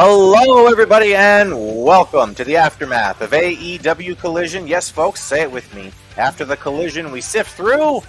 [0.00, 1.50] Hello, everybody, and
[1.84, 4.68] welcome to the aftermath of AEW Collision.
[4.68, 5.90] Yes, folks, say it with me.
[6.16, 8.02] After the collision, we sift through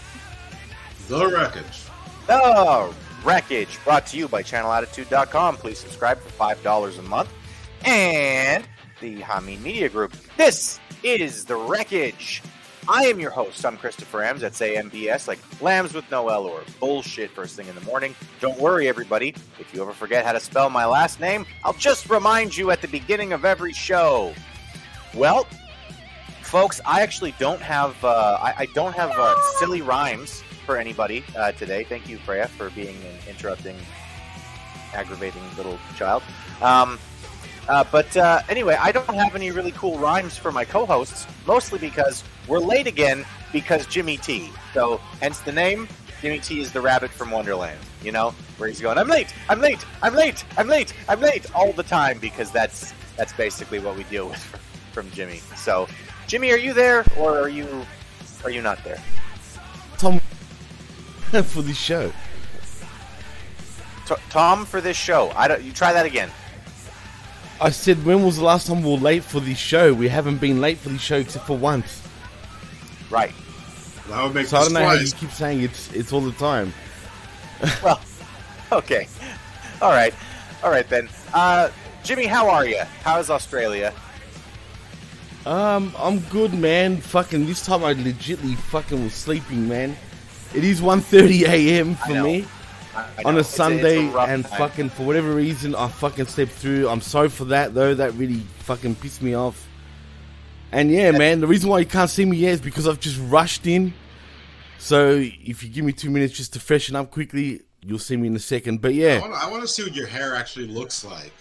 [1.08, 1.86] The wreckage.
[2.28, 3.80] the wreckage.
[3.84, 5.58] Brought to you by ChannelAttitude.com.
[5.58, 7.34] Please subscribe for five dollars a month,
[7.84, 8.64] and
[9.02, 10.14] the Hameen Media Group.
[10.38, 12.44] This is the wreckage.
[12.92, 13.64] I am your host.
[13.68, 14.40] I'm Christopher Ambs.
[14.40, 18.16] That's AMBS, like lambs with no or bullshit first thing in the morning.
[18.42, 19.36] Don't worry, everybody.
[19.60, 22.82] If you ever forget how to spell my last name, I'll just remind you at
[22.82, 24.34] the beginning of every show.
[25.14, 25.46] Well,
[26.42, 31.24] folks, I actually don't have uh, I, I don't have uh, silly rhymes for anybody
[31.38, 31.84] uh, today.
[31.84, 33.78] Thank you, Freya, for being an interrupting,
[34.96, 36.24] aggravating little child.
[36.60, 36.98] Um,
[37.68, 41.78] uh, but uh, anyway, I don't have any really cool rhymes for my co-hosts, mostly
[41.78, 43.24] because we're late again
[43.54, 44.50] because Jimmy T.
[44.74, 45.88] So, hence the name.
[46.22, 47.80] Jimmy T is the rabbit from Wonderland.
[48.04, 51.56] You know, where he's going, "I'm late, I'm late, I'm late, I'm late, I'm late"
[51.56, 54.42] all the time because that's that's basically what we deal with
[54.92, 55.42] from Jimmy.
[55.56, 55.88] So,
[56.28, 57.86] Jimmy, are you there or are you
[58.44, 59.02] are you not there?
[59.98, 60.20] Tom
[61.44, 62.12] for this show.
[64.08, 65.62] T- Tom, for this show, I don't.
[65.62, 66.32] You try that again.
[67.62, 69.94] I said, when was the last time we were late for this show?
[69.94, 72.02] We haven't been late for this show except for once.
[73.10, 73.34] Right.
[74.08, 76.32] That would make So I don't know how you keep saying it's it's all the
[76.34, 76.74] time.
[77.84, 78.00] Well,
[78.72, 79.08] okay.
[79.82, 80.14] All right.
[80.64, 81.10] All right then.
[81.34, 81.70] Uh,
[82.04, 82.82] Jimmy, how are you?
[83.04, 83.94] How's Australia?
[85.46, 86.98] Um, I'm good, man.
[86.98, 89.96] Fucking this time I legitly fucking was sleeping, man.
[90.54, 91.96] It is 1.30 a.m.
[91.96, 92.46] For me
[92.96, 94.58] I- I on a it's Sunday, it's a and time.
[94.58, 96.90] fucking for whatever reason I fucking slept through.
[96.90, 97.94] I'm sorry for that though.
[97.94, 99.69] That really fucking pissed me off.
[100.72, 103.20] And yeah, man, the reason why you can't see me yet is because I've just
[103.22, 103.94] rushed in.
[104.78, 108.28] So if you give me two minutes just to freshen up quickly, you'll see me
[108.28, 108.82] in a second.
[108.82, 111.34] But yeah, I want to see what your hair actually looks like.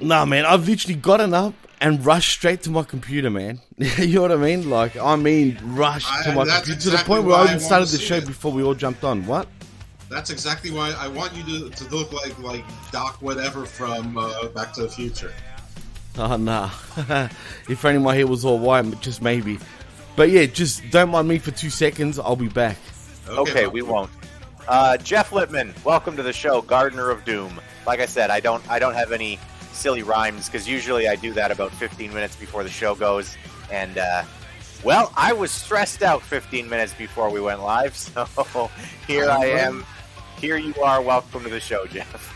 [0.00, 3.60] nah, man, I've literally gotten up and rushed straight to my computer, man.
[3.76, 4.70] you know what I mean?
[4.70, 7.88] Like, I mean, rushed I- to my computer to the point where I even started
[7.88, 8.26] the show it.
[8.26, 9.26] before we all jumped on.
[9.26, 9.48] What?
[10.10, 14.46] That's exactly why I want you to, to look like like Doc whatever from uh,
[14.48, 15.32] Back to the Future.
[16.16, 16.70] Oh, nah.
[17.68, 19.58] if only my hair was all white, but just maybe.
[20.16, 22.18] But yeah, just don't mind me for two seconds.
[22.18, 22.76] I'll be back.
[23.28, 23.72] Okay, Bob.
[23.72, 24.10] we won't.
[24.68, 27.60] Uh, Jeff Lippman, welcome to the show, Gardener of Doom.
[27.86, 29.38] Like I said, I don't I don't have any
[29.72, 33.36] silly rhymes because usually I do that about 15 minutes before the show goes.
[33.70, 34.22] And uh,
[34.84, 38.70] well, I was stressed out 15 minutes before we went live, so
[39.06, 39.84] here I am.
[40.38, 41.02] Here you are.
[41.02, 42.33] Welcome to the show, Jeff.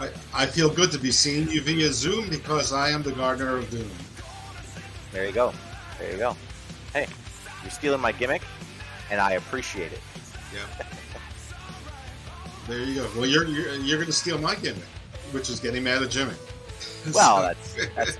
[0.00, 3.58] I, I feel good to be seeing you via Zoom because I am the gardener
[3.58, 3.90] of doom.
[5.12, 5.52] There you go.
[5.98, 6.36] There you go.
[6.92, 7.06] Hey,
[7.62, 8.42] you're stealing my gimmick,
[9.10, 10.00] and I appreciate it.
[10.52, 10.86] Yeah.
[12.66, 13.08] there you go.
[13.14, 14.82] Well, you're you're, you're going to steal my gimmick,
[15.30, 16.34] which is getting mad at Jimmy.
[17.14, 18.18] Well, that's that's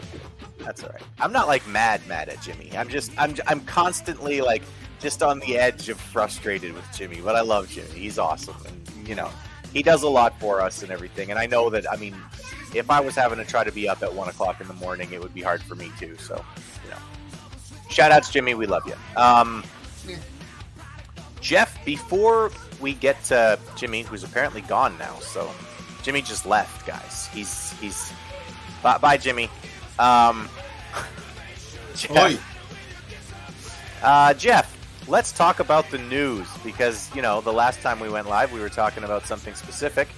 [0.58, 1.02] that's all right.
[1.18, 2.70] I'm not like mad mad at Jimmy.
[2.76, 4.62] I'm just I'm I'm constantly like
[5.00, 7.88] just on the edge of frustrated with Jimmy, but I love Jimmy.
[7.98, 9.30] He's awesome, and you know
[9.74, 11.30] he does a lot for us and everything.
[11.30, 12.14] And I know that I mean,
[12.72, 15.12] if I was having to try to be up at one o'clock in the morning,
[15.12, 16.16] it would be hard for me too.
[16.16, 16.42] So
[16.84, 16.96] you know,
[17.90, 18.94] shout outs Jimmy, we love you.
[19.20, 19.62] Um,
[20.06, 20.16] Yeah.
[21.40, 22.50] Jeff, before
[22.80, 25.50] we get to Jimmy, who's apparently gone now, so
[26.02, 27.26] Jimmy just left, guys.
[27.32, 28.12] He's he's
[28.82, 29.50] bye, bye Jimmy.
[29.98, 30.48] Um,
[31.96, 32.40] Jeff,
[34.02, 34.76] uh, Jeff,
[35.06, 38.60] let's talk about the news because you know the last time we went live, we
[38.60, 40.08] were talking about something specific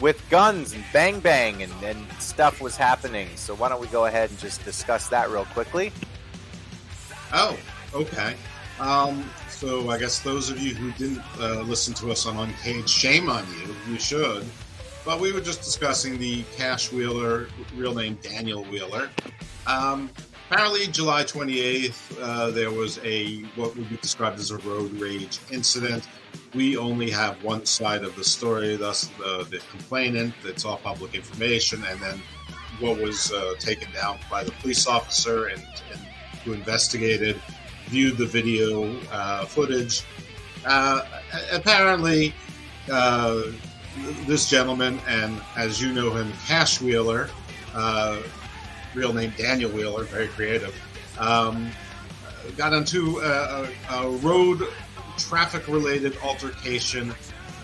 [0.00, 3.28] with guns and bang bang and, and stuff was happening.
[3.36, 5.92] So why don't we go ahead and just discuss that real quickly?
[7.32, 7.56] Oh,
[7.94, 8.34] okay.
[8.80, 12.88] Um, so I guess those of you who didn't uh, listen to us on Uncaged,
[12.88, 13.74] shame on you.
[13.92, 14.44] You should.
[15.04, 19.10] But we were just discussing the Cash Wheeler, real name Daniel Wheeler.
[19.66, 20.10] Um,
[20.50, 25.38] apparently, July 28th, uh, there was a what would be described as a road rage
[25.50, 26.08] incident.
[26.54, 30.34] We only have one side of the story, thus the, the complainant.
[30.44, 32.20] It's all public information, and then
[32.80, 35.62] what was uh, taken down by the police officer and,
[35.92, 36.00] and
[36.44, 37.40] who investigated,
[37.86, 40.04] viewed the video uh, footage.
[40.64, 41.02] Uh,
[41.52, 42.34] apparently,
[42.90, 43.42] uh,
[44.26, 47.28] this gentleman, and as you know him, Cash Wheeler,
[47.74, 48.18] uh,
[48.94, 50.74] real name Daniel Wheeler, very creative,
[51.18, 51.70] um,
[52.56, 54.62] got into a, a, a road
[55.18, 57.14] traffic-related altercation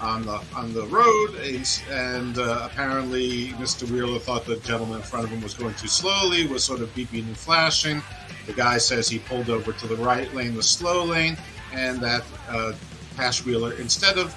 [0.00, 3.88] on the on the road, and, and uh, apparently Mr.
[3.90, 6.92] Wheeler thought the gentleman in front of him was going too slowly, was sort of
[6.94, 8.02] beeping and flashing.
[8.46, 11.36] The guy says he pulled over to the right lane, the slow lane,
[11.72, 12.72] and that uh,
[13.16, 14.34] Cash Wheeler, instead of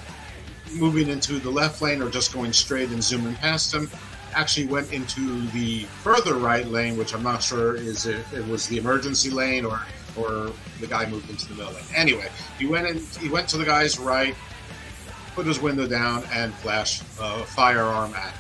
[0.74, 3.89] moving into the left lane or just going straight and zooming past him,
[4.36, 8.68] actually went into the further right lane, which I'm not sure is it, it was
[8.68, 9.80] the emergency lane or
[10.16, 11.84] or the guy moved into the middle lane.
[11.96, 13.00] Anyway, he went in.
[13.20, 14.36] He went to the guy's right,
[15.36, 18.32] put his window down, and flashed a firearm at.
[18.32, 18.40] Him.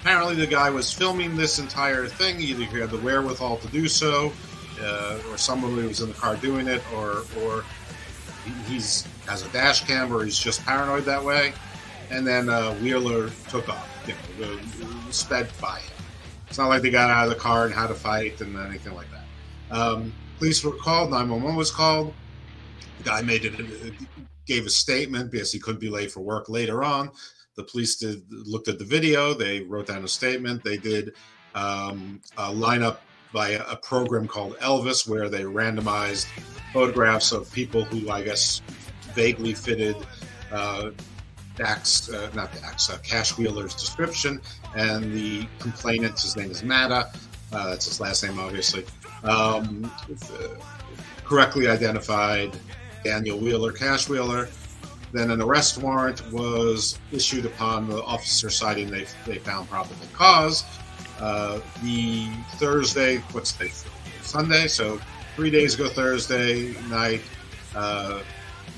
[0.00, 2.40] Apparently, the guy was filming this entire thing.
[2.40, 4.32] Either he had the wherewithal to do so,
[4.80, 7.64] uh, or someone who was in the car doing it, or or
[8.66, 11.52] he's has a dash cam, or he's just paranoid that way.
[12.12, 14.14] And then uh, Wheeler took off, you
[14.44, 14.58] know,
[15.10, 15.92] sped by him.
[16.46, 18.94] It's not like they got out of the car and had to fight and anything
[18.94, 19.74] like that.
[19.74, 21.10] Um, police were called.
[21.10, 22.12] 911 was called.
[22.98, 23.54] The guy made it,
[24.46, 27.10] gave a statement because he couldn't be late for work later on.
[27.56, 29.32] The police did looked at the video.
[29.32, 30.62] They wrote down a statement.
[30.62, 31.14] They did
[31.54, 32.98] um, a lineup
[33.32, 36.26] by a, a program called Elvis, where they randomized
[36.74, 38.60] photographs of people who I guess
[39.14, 39.96] vaguely fitted
[40.50, 40.90] uh,
[41.56, 44.40] Dax, uh, not Dax, uh, Cash Wheeler's description,
[44.76, 47.10] and the complainant, his name is Mata,
[47.52, 48.84] uh, that's his last name, obviously,
[49.24, 49.90] um,
[51.24, 52.56] correctly identified
[53.04, 54.48] Daniel Wheeler, Cash Wheeler.
[55.12, 60.64] Then an arrest warrant was issued upon the officer citing they, they found probable cause.
[61.20, 63.70] Uh, the Thursday, what's the
[64.22, 64.66] Sunday?
[64.68, 64.98] So
[65.36, 67.20] three days ago, Thursday night,
[67.74, 68.20] uh,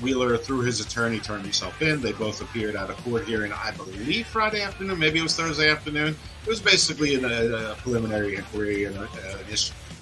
[0.01, 2.01] Wheeler, through his attorney, turned himself in.
[2.01, 4.99] They both appeared at a court hearing, I believe, Friday afternoon.
[4.99, 6.15] Maybe it was Thursday afternoon.
[6.43, 8.97] It was basically a, a preliminary inquiry and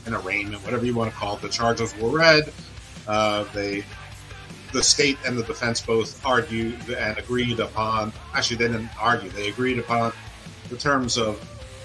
[0.06, 1.42] an arraignment, whatever you want to call it.
[1.42, 2.52] The charges were read.
[3.08, 3.84] Uh, they,
[4.72, 8.12] the state and the defense both argued and agreed upon.
[8.34, 9.30] Actually, they didn't argue.
[9.30, 10.12] They agreed upon
[10.70, 11.40] the terms of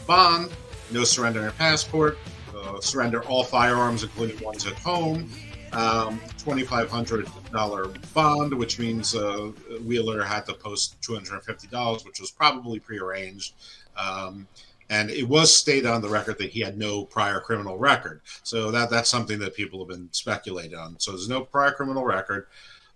[0.07, 0.51] bond,
[0.91, 2.19] no surrender and passport,
[2.57, 5.31] uh, surrender all firearms, including ones at home,
[5.73, 9.53] um, $2,500 bond, which means uh,
[9.85, 13.55] Wheeler had to post $250, which was probably prearranged.
[13.97, 14.47] Um,
[14.91, 18.23] and it was stated on the record that he had no prior criminal record.
[18.43, 20.99] So that that's something that people have been speculating on.
[20.99, 22.47] So there's no prior criminal record.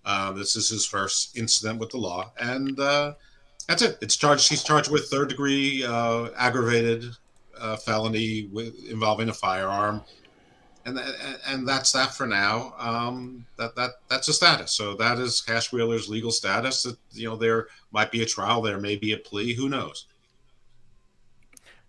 [0.05, 3.15] Uh, this is his first incident with the law, and uh,
[3.69, 3.99] that's it.
[4.01, 4.49] It's charged.
[4.49, 7.05] He's charged with third degree uh, aggravated
[7.59, 10.03] uh, felony with, involving a firearm
[10.85, 10.99] and
[11.47, 12.75] and that's that for now.
[12.79, 14.73] Um, that that that's a status.
[14.73, 16.83] So that is Cash Wheeler's legal status.
[16.83, 19.55] That you know there might be a trial, there may be a plea.
[19.55, 20.07] Who knows?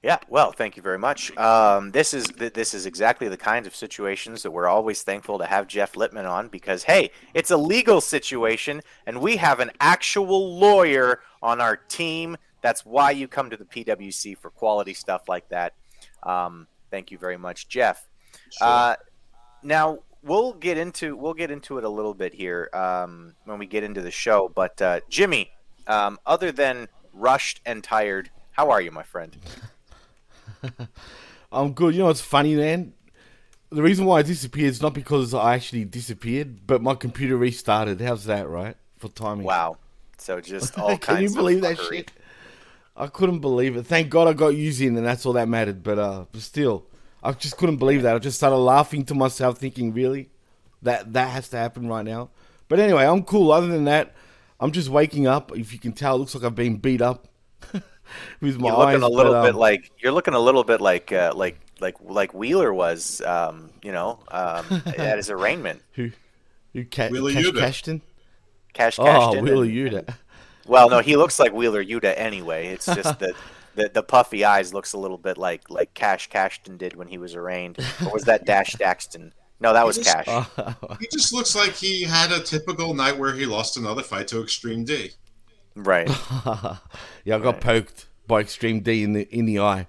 [0.04, 1.36] Yeah, well, thank you very much.
[1.38, 5.46] Um, this is this is exactly the kinds of situations that we're always thankful to
[5.46, 10.60] have Jeff Lippman on because hey, it's a legal situation and we have an actual
[10.60, 12.36] lawyer on our team.
[12.62, 15.74] That's why you come to the PWC for quality stuff like that.
[16.24, 18.06] Um, thank you very much, Jeff.
[18.58, 18.68] Sure.
[18.68, 18.96] Uh,
[19.64, 23.66] now we'll get into we'll get into it a little bit here um, when we
[23.66, 24.52] get into the show.
[24.54, 25.52] But uh, Jimmy,
[25.88, 29.38] um, other than rushed and tired, how are you, my friend?
[31.52, 31.94] I'm good.
[31.94, 32.94] You know what's funny, man?
[33.70, 38.02] The reason why I disappeared is not because I actually disappeared, but my computer restarted.
[38.02, 38.76] How's that, right?
[38.98, 39.46] For timing.
[39.46, 39.78] Wow.
[40.18, 41.06] So just all kinds.
[41.06, 42.12] Can you believe that shit?
[42.96, 43.88] I couldn't believe it.
[43.88, 45.82] Thank God I got using, and that's all that mattered.
[45.82, 46.86] But uh, but still,
[47.24, 48.16] I just couldn't believe that.
[48.16, 50.30] I just started laughing to myself, thinking, really,
[50.82, 52.30] that that has to happen right now.
[52.68, 53.52] But anyway, I'm cool.
[53.52, 54.14] Other than that,
[54.60, 55.56] I'm just waking up.
[55.56, 57.28] If you can tell, it looks like I've been beat up
[58.42, 60.64] with my you're looking eyes, a little but, bit um, like you're looking a little
[60.64, 64.66] bit like uh, like like like Wheeler was, um, you know, um,
[64.98, 65.82] at his arraignment.
[65.94, 66.12] Who?
[66.74, 66.86] Who?
[66.86, 68.02] Ca- Wheeler Cash Cashton?
[68.74, 70.16] Cash Oh, Wheeler Yuta.
[70.66, 72.68] Well, no, he looks like Wheeler Yuta anyway.
[72.68, 73.36] It's just that
[73.76, 77.18] the, the puffy eyes looks a little bit like like Cash Cashton did when he
[77.18, 77.78] was arraigned.
[78.06, 79.32] Or was that Dash Daxton?
[79.60, 80.48] No, that was just, Cash.
[81.00, 84.42] he just looks like he had a typical night where he lost another fight to
[84.42, 85.12] Extreme D.
[85.76, 86.10] Right.
[86.46, 87.62] yeah, I got right.
[87.62, 89.88] poked by Extreme D in the in the eye.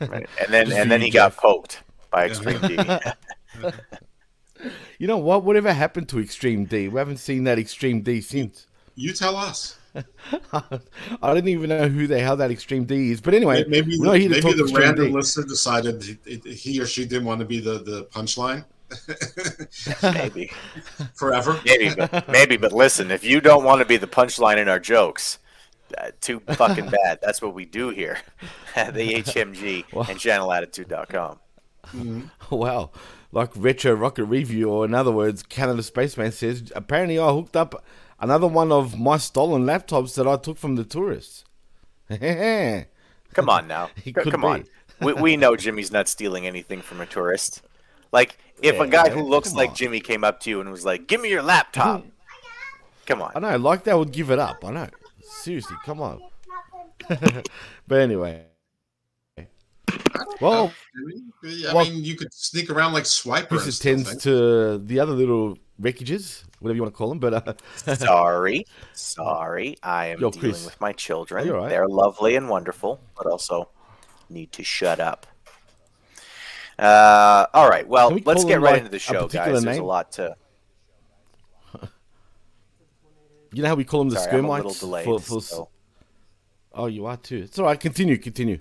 [0.00, 0.28] right.
[0.40, 2.78] And then and then he got poked by Extreme D.
[4.98, 5.44] you know what?
[5.44, 6.88] Whatever happened to Extreme D?
[6.88, 8.66] We haven't seen that Extreme D since.
[8.96, 9.78] You tell us.
[10.52, 13.20] I didn't even know who the hell that Extreme D is.
[13.20, 15.12] But anyway, maybe, maybe the random D.
[15.12, 18.64] listener decided he or she didn't want to be the, the punchline.
[20.14, 20.50] maybe
[21.14, 21.60] forever.
[21.64, 22.56] Maybe, but, maybe.
[22.56, 25.38] But listen, if you don't want to be the punchline in our jokes,
[25.98, 27.18] uh, too fucking bad.
[27.22, 28.18] That's what we do here
[28.76, 31.38] at the HMG well, and ChannelAttitude.com.
[31.88, 32.54] Mm-hmm.
[32.54, 32.90] Wow.
[33.32, 37.84] Like Retro Rocket Review, or in other words, Canada Spaceman says, apparently I hooked up
[38.24, 41.44] Another one of my stolen laptops that I took from the tourists.
[42.08, 43.90] come on now.
[44.14, 44.46] come be.
[44.46, 44.64] on.
[45.02, 47.60] We, we know Jimmy's not stealing anything from a tourist.
[48.12, 49.76] Like, if yeah, a guy who looks like on.
[49.76, 52.06] Jimmy came up to you and was like, give me your laptop.
[53.06, 53.32] come on.
[53.34, 53.56] I know.
[53.58, 54.64] Like that would give it up.
[54.64, 54.88] I know.
[55.20, 56.22] Seriously, come on.
[57.86, 58.46] but anyway.
[60.40, 63.50] Well, I mean, Well- you could sneak around like Swiper.
[63.50, 64.18] this and is stuff, tends eh?
[64.20, 67.18] to the other little wreckages, whatever you want to call them.
[67.18, 67.34] But
[67.86, 69.76] uh, Sorry, sorry.
[69.82, 70.64] I am Yo, dealing Chris.
[70.64, 71.48] with my children.
[71.48, 71.68] Right.
[71.68, 73.68] They're lovely and wonderful, but also
[74.30, 75.26] need to shut up.
[76.78, 77.86] Uh, all right.
[77.86, 79.62] Well, we let's get right like, into the show, guys.
[79.62, 80.34] There's a lot to.
[83.52, 84.80] you know how we call them the Sorry, I'm a little skermites?
[84.80, 85.04] delayed.
[85.04, 85.68] For, for, so-
[86.76, 87.42] Oh, you are too.
[87.44, 87.78] It's all right.
[87.78, 88.16] Continue.
[88.18, 88.58] Continue.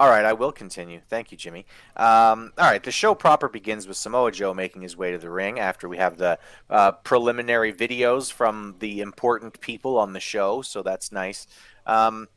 [0.00, 1.00] All right, I will continue.
[1.08, 1.66] Thank you, Jimmy.
[1.96, 5.28] Um, all right, the show proper begins with Samoa Joe making his way to the
[5.28, 6.38] ring after we have the
[6.70, 11.48] uh, preliminary videos from the important people on the show, so that's nice.
[11.84, 12.28] Um,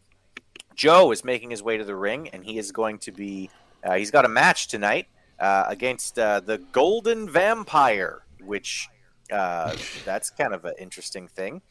[0.73, 3.51] Joe is making his way to the ring, and he is going to be.
[3.83, 5.05] Uh, he's got a match tonight
[5.39, 8.89] uh, against uh, the Golden Vampire, which
[9.31, 11.61] uh, that's kind of an interesting thing.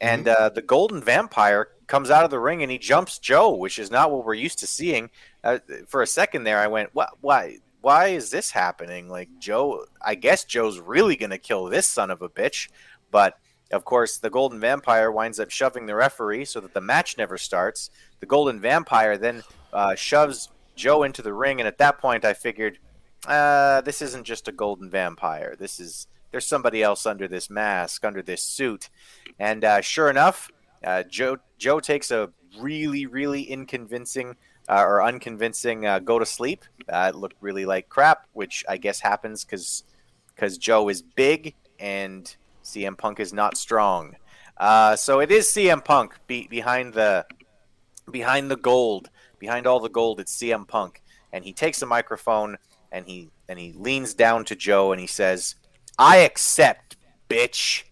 [0.00, 3.78] And uh, the Golden Vampire comes out of the ring and he jumps Joe, which
[3.78, 5.10] is not what we're used to seeing.
[5.42, 7.10] Uh, for a second there, I went, "What?
[7.20, 7.58] Why?
[7.80, 12.10] Why is this happening?" Like Joe, I guess Joe's really going to kill this son
[12.10, 12.68] of a bitch.
[13.10, 13.38] But
[13.72, 17.36] of course, the Golden Vampire winds up shoving the referee so that the match never
[17.36, 17.90] starts.
[18.20, 22.32] The Golden Vampire then uh, shoves Joe into the ring, and at that point, I
[22.32, 22.78] figured,
[23.26, 25.54] uh, this isn't just a Golden Vampire.
[25.58, 28.88] This is there's somebody else under this mask, under this suit.
[29.38, 30.50] And uh, sure enough,
[30.84, 32.30] uh, Joe Joe takes a
[32.60, 34.36] really, really inconvincing
[34.68, 36.64] uh, or unconvincing uh, go to sleep.
[36.88, 39.84] Uh, it looked really like crap, which I guess happens because
[40.34, 44.16] because Joe is big and CM Punk is not strong.
[44.56, 47.26] Uh, so it is CM Punk be- behind the
[48.10, 49.08] behind the gold,
[49.38, 50.20] behind all the gold.
[50.20, 52.58] It's CM Punk, and he takes the microphone
[52.92, 55.54] and he and he leans down to Joe and he says,
[55.98, 56.96] "I accept,
[57.28, 57.84] bitch."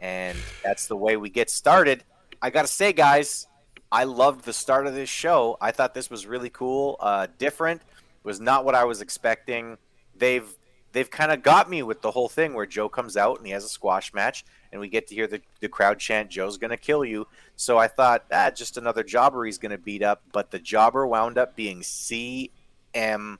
[0.00, 2.04] And that's the way we get started.
[2.40, 3.48] I gotta say, guys,
[3.90, 5.56] I loved the start of this show.
[5.60, 7.82] I thought this was really cool, uh, different.
[8.22, 9.78] Was not what I was expecting.
[10.16, 10.48] They've
[10.92, 13.52] they've kind of got me with the whole thing where Joe comes out and he
[13.52, 16.76] has a squash match, and we get to hear the, the crowd chant, "Joe's gonna
[16.76, 17.26] kill you."
[17.56, 20.22] So I thought, ah, just another jobber he's gonna beat up.
[20.32, 23.38] But the jobber wound up being CM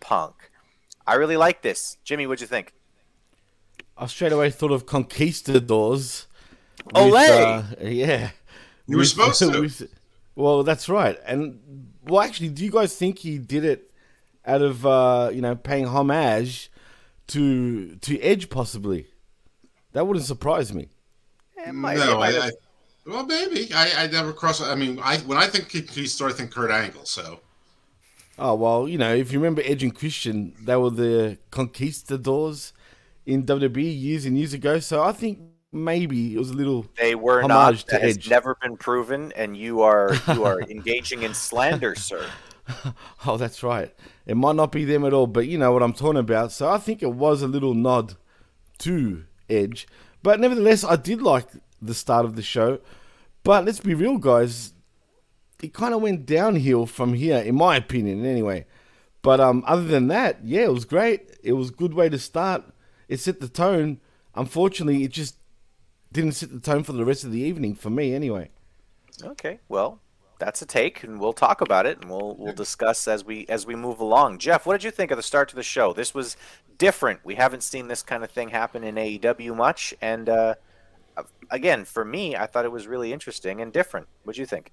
[0.00, 0.50] Punk.
[1.06, 2.26] I really like this, Jimmy.
[2.26, 2.72] What'd you think?
[3.98, 6.26] I straight away thought of conquistadors.
[6.86, 7.82] with, Olay!
[7.82, 8.30] uh, yeah.
[8.86, 9.60] You were supposed to.
[9.60, 9.90] with-
[10.34, 11.18] well, that's right.
[11.26, 13.90] And well, actually, do you guys think he did it
[14.46, 16.70] out of uh, you know paying homage
[17.28, 19.08] to to Edge possibly?
[19.92, 20.88] That wouldn't surprise me.
[21.56, 22.50] It might- it no, might I, I,
[23.06, 24.60] well, maybe I, I never cross.
[24.60, 27.04] I mean, I when I think Conquistador, I think Kurt Angle.
[27.04, 27.40] So
[28.38, 32.72] Oh well, you know, if you remember Edge and Christian, they were the conquistadors
[33.28, 34.78] in WWE years and years ago.
[34.80, 35.38] So I think
[35.70, 36.86] maybe it was a little.
[36.98, 37.88] They were Homage not.
[37.88, 38.30] to has Edge.
[38.30, 42.26] never been proven, and you are you are engaging in slander, sir.
[43.26, 43.94] Oh, that's right.
[44.26, 46.52] It might not be them at all, but you know what I'm talking about.
[46.52, 48.14] So I think it was a little nod
[48.78, 49.86] to Edge.
[50.22, 51.48] But nevertheless, I did like
[51.80, 52.80] the start of the show.
[53.44, 54.72] But let's be real, guys.
[55.62, 58.66] It kind of went downhill from here, in my opinion, anyway.
[59.22, 61.36] But um, other than that, yeah, it was great.
[61.42, 62.64] It was a good way to start.
[63.08, 64.00] It set the tone.
[64.34, 65.36] Unfortunately, it just
[66.12, 68.50] didn't set the tone for the rest of the evening for me, anyway.
[69.22, 70.00] Okay, well,
[70.38, 73.66] that's a take, and we'll talk about it, and we'll we'll discuss as we as
[73.66, 74.38] we move along.
[74.38, 75.92] Jeff, what did you think of the start to the show?
[75.92, 76.36] This was
[76.76, 77.24] different.
[77.24, 80.54] We haven't seen this kind of thing happen in AEW much, and uh,
[81.50, 84.06] again, for me, I thought it was really interesting and different.
[84.22, 84.70] What do you think?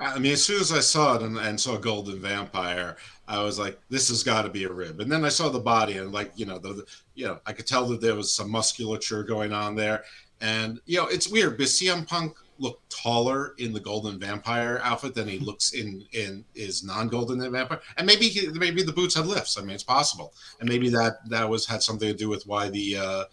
[0.00, 3.58] I mean, as soon as I saw it and, and saw Golden Vampire, I was
[3.58, 6.12] like, "This has got to be a rib." And then I saw the body, and
[6.12, 9.22] like, you know, the, the you know, I could tell that there was some musculature
[9.22, 10.04] going on there.
[10.40, 15.14] And you know, it's weird because CM Punk looked taller in the Golden Vampire outfit
[15.14, 17.80] than he looks in in his non-Golden Vampire.
[17.96, 19.58] And maybe he, maybe the boots had lifts.
[19.58, 20.32] I mean, it's possible.
[20.60, 23.24] And maybe that that was had something to do with why the uh,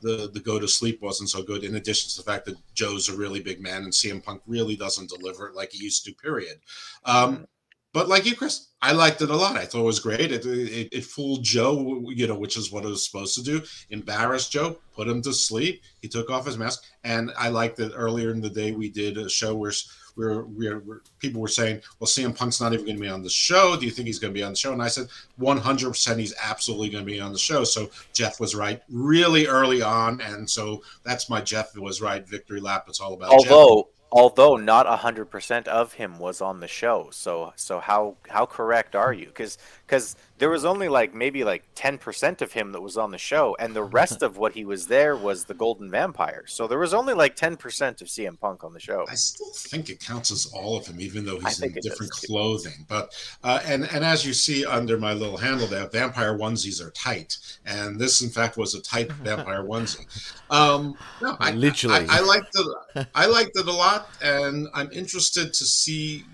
[0.00, 1.64] the the go to sleep wasn't so good.
[1.64, 4.76] In addition to the fact that Joe's a really big man and CM Punk really
[4.76, 6.14] doesn't deliver it like he used to.
[6.14, 6.58] Period.
[7.04, 7.46] Um,
[7.92, 9.56] but like you, Chris, I liked it a lot.
[9.56, 10.30] I thought it was great.
[10.30, 13.62] It, it, it fooled Joe, you know, which is what it was supposed to do.
[13.90, 15.82] Embarrassed Joe, put him to sleep.
[16.00, 19.18] He took off his mask, and I liked that earlier in the day we did
[19.18, 19.72] a show where
[20.14, 23.22] where, where, where people were saying, "Well, CM Punk's not even going to be on
[23.22, 23.76] the show.
[23.76, 26.20] Do you think he's going to be on the show?" And I said, "100 percent,
[26.20, 30.20] he's absolutely going to be on the show." So Jeff was right really early on,
[30.20, 32.84] and so that's my Jeff was right victory lap.
[32.88, 33.50] It's all about Jeff.
[33.50, 38.46] Although although not hundred percent of him was on the show, so so how how
[38.46, 39.26] correct are you?
[39.26, 43.18] Because because there was only like maybe like 10% of him that was on the
[43.18, 46.78] show and the rest of what he was there was the golden vampire so there
[46.78, 47.52] was only like 10%
[48.00, 51.00] of cm punk on the show I still think it counts as all of him,
[51.00, 52.26] even though he's in different does, too.
[52.28, 52.86] clothing.
[52.88, 56.90] But uh, and and as you see under my little handle there, vampire onesies are
[56.90, 60.06] tight, and this in fact was a tight vampire onesie.
[60.50, 62.06] Um, no, I, Literally.
[62.08, 63.06] I, I liked it.
[63.14, 66.24] I liked it a lot, and I'm interested to see.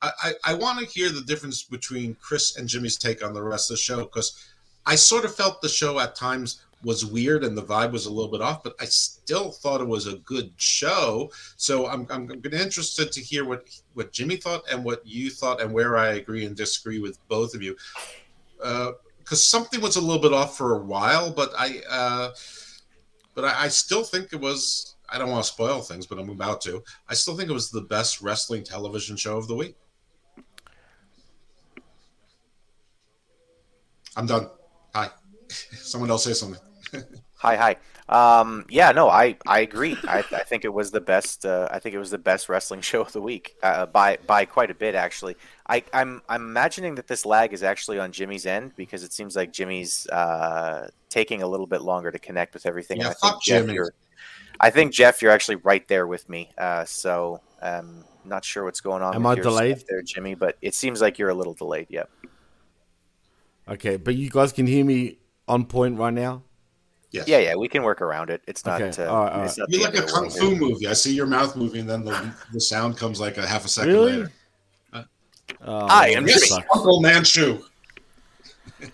[0.00, 3.42] I, I, I want to hear the difference between Chris and Jimmy's take on the
[3.42, 4.48] rest of the show because
[4.86, 8.12] I sort of felt the show at times was weird and the vibe was a
[8.12, 11.30] little bit off, but I still thought it was a good show.
[11.56, 15.60] So I'm, I'm, I'm interested to hear what what Jimmy thought and what you thought
[15.60, 17.76] and where I agree and disagree with both of you.
[18.58, 22.30] Because something was a little bit off for a while, but I uh,
[23.34, 24.94] but I, I still think it was.
[25.10, 26.82] I don't want to spoil things, but I'm about to.
[27.08, 29.74] I still think it was the best wrestling television show of the week.
[34.16, 34.48] I'm done.
[34.94, 35.10] Hi.
[35.48, 36.60] Someone else say something.
[37.40, 37.76] Hi, hi.
[38.08, 39.96] Um, yeah, no, I, I agree.
[40.08, 41.46] I, I think it was the best.
[41.46, 44.44] Uh, I think it was the best wrestling show of the week uh, by by
[44.44, 45.36] quite a bit, actually.
[45.68, 49.36] I, I'm I'm imagining that this lag is actually on Jimmy's end because it seems
[49.36, 52.98] like Jimmy's uh, taking a little bit longer to connect with everything.
[53.00, 53.74] Yeah, I think fuck Jeff, Jimmy.
[53.74, 53.92] you're,
[54.58, 56.50] I think Jeff, you're actually right there with me.
[56.58, 59.14] Uh, so um, not sure what's going on.
[59.14, 59.84] Am with I your delayed?
[59.88, 60.34] there, Jimmy?
[60.34, 61.86] But it seems like you're a little delayed.
[61.90, 62.10] Yep.
[63.68, 66.42] Okay, but you guys can hear me on point right now.
[67.10, 67.26] Yes.
[67.26, 68.42] Yeah, yeah, we can work around it.
[68.46, 68.82] It's not.
[68.82, 70.86] Okay, Uh, all right, all it's not You're like a kung fu movie.
[70.86, 73.92] I see your mouth moving, then the, the sound comes like a half a second
[73.92, 74.12] Really?
[74.12, 74.32] later.
[75.64, 76.62] Oh, I am that Jimmy.
[76.74, 77.58] Uncle Manchu.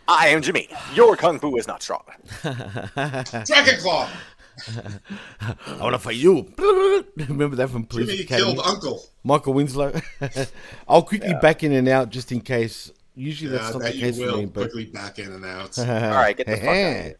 [0.06, 0.68] I am Jimmy.
[0.94, 2.04] Your kung fu is not strong.
[2.42, 4.08] Dragon Claw.
[5.40, 6.52] I want to fight you.
[7.16, 8.54] Remember that from Police Jimmy Academy?
[8.54, 9.02] killed Uncle.
[9.24, 10.00] Michael Winslow.
[10.88, 12.92] I'll quickly back in and out just in case.
[13.14, 15.32] Usually Yeah, that's not that the you case for will me, but quickly back in
[15.32, 15.78] and out.
[15.78, 17.16] All right, get the fuck out of here.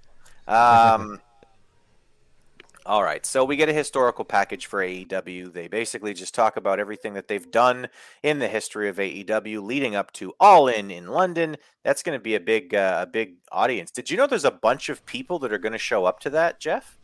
[0.46, 1.20] Um,
[2.86, 5.52] all right, so we get a historical package for AEW.
[5.52, 7.88] They basically just talk about everything that they've done
[8.22, 11.56] in the history of AEW, leading up to All In in London.
[11.82, 13.90] That's going to be a big, uh, a big audience.
[13.90, 16.30] Did you know there's a bunch of people that are going to show up to
[16.30, 16.98] that, Jeff?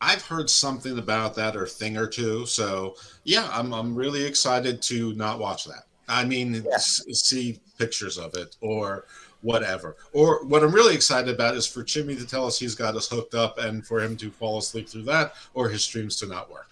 [0.00, 2.46] I've heard something about that or thing or two.
[2.46, 5.84] So yeah, I'm I'm really excited to not watch that.
[6.10, 9.04] I mean, s- see pictures of it or
[9.42, 9.96] whatever.
[10.12, 13.08] Or what I'm really excited about is for Jimmy to tell us he's got us
[13.08, 16.50] hooked up and for him to fall asleep through that or his streams to not
[16.50, 16.68] work.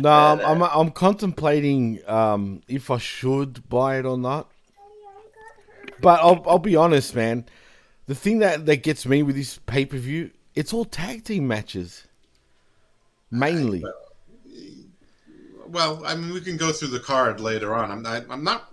[0.00, 4.50] no, I'm, I'm I'm contemplating um, if I should buy it or not.
[6.00, 7.44] But I'll I'll be honest, man.
[8.06, 11.46] The thing that that gets me with this pay per view, it's all tag team
[11.46, 12.06] matches,
[13.30, 13.84] mainly.
[15.70, 17.90] Well, I mean, we can go through the card later on.
[17.90, 18.24] I'm not.
[18.28, 18.72] I'm not.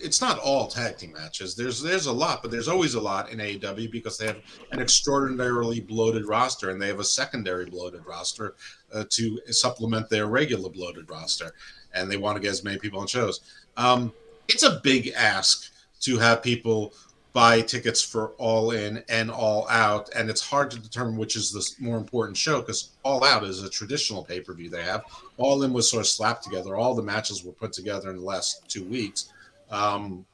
[0.00, 1.54] It's not all tag team matches.
[1.54, 4.38] There's there's a lot, but there's always a lot in AEW because they have
[4.72, 8.56] an extraordinarily bloated roster, and they have a secondary bloated roster
[8.92, 11.52] uh, to supplement their regular bloated roster,
[11.94, 13.40] and they want to get as many people on shows.
[13.76, 14.12] Um,
[14.48, 16.92] it's a big ask to have people
[17.32, 21.50] buy tickets for All In and All Out, and it's hard to determine which is
[21.50, 25.04] the more important show because All Out is a traditional pay per view they have.
[25.38, 26.76] All In was sort of slapped together.
[26.76, 29.32] All the matches were put together in the last two weeks,
[29.70, 30.24] um,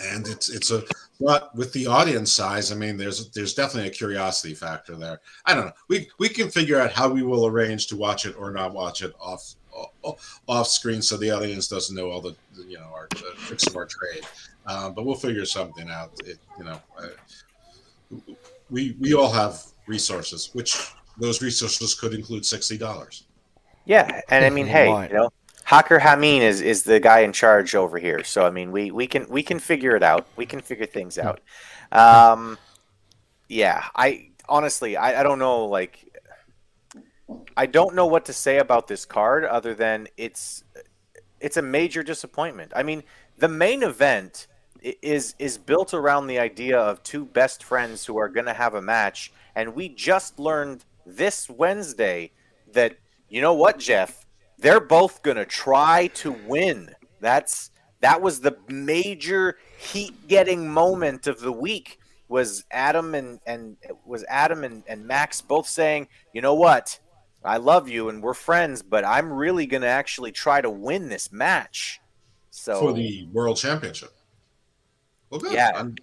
[0.00, 0.82] and it's it's a
[1.20, 5.20] but with the audience size, I mean, there's there's definitely a curiosity factor there.
[5.46, 5.72] I don't know.
[5.88, 9.02] We we can figure out how we will arrange to watch it or not watch
[9.02, 9.54] it off
[10.46, 12.34] off, screen so the audience doesn't know all the
[12.66, 14.24] you know our the tricks of our trade.
[14.66, 16.12] Um, but we'll figure something out.
[16.24, 18.18] It, you know, uh,
[18.70, 23.24] we we all have resources, which those resources could include sixty dollars.
[23.84, 25.30] Yeah, and I mean, hey, you know,
[25.64, 28.24] Hacker Hameen is is the guy in charge over here.
[28.24, 30.26] So I mean, we we can we can figure it out.
[30.36, 31.40] We can figure things out.
[31.92, 32.58] Um,
[33.48, 35.66] yeah, I honestly, I, I don't know.
[35.66, 36.12] Like,
[37.56, 40.64] I don't know what to say about this card other than it's
[41.40, 42.72] it's a major disappointment.
[42.74, 43.04] I mean,
[43.38, 44.55] the main event i-
[45.02, 48.74] is is built around the idea of two best friends who are going to have
[48.74, 52.30] a match, and we just learned this Wednesday
[52.72, 52.96] that
[53.28, 54.26] you know what, Jeff,
[54.58, 56.94] they're both going to try to win.
[57.20, 57.70] That's
[58.00, 64.24] that was the major heat getting moment of the week was Adam and and was
[64.28, 66.98] Adam and, and Max both saying, you know what,
[67.44, 71.32] I love you and we're friends, but I'm really gonna actually try to win this
[71.32, 72.00] match.
[72.50, 74.15] So for the world championship.
[75.50, 75.72] Yeah.
[75.74, 75.96] I'm-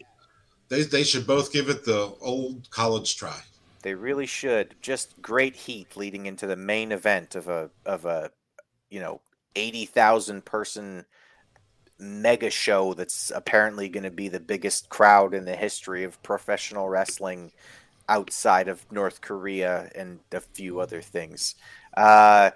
[0.69, 3.41] they they should both give it the old college try.
[3.83, 4.75] they really should.
[4.81, 8.31] Just great heat leading into the main event of a of a
[8.89, 9.21] you know
[9.55, 11.05] eighty thousand person
[11.99, 16.89] mega show that's apparently going to be the biggest crowd in the history of professional
[16.89, 17.51] wrestling
[18.09, 21.55] outside of North Korea and a few other things.
[21.95, 22.51] Uh,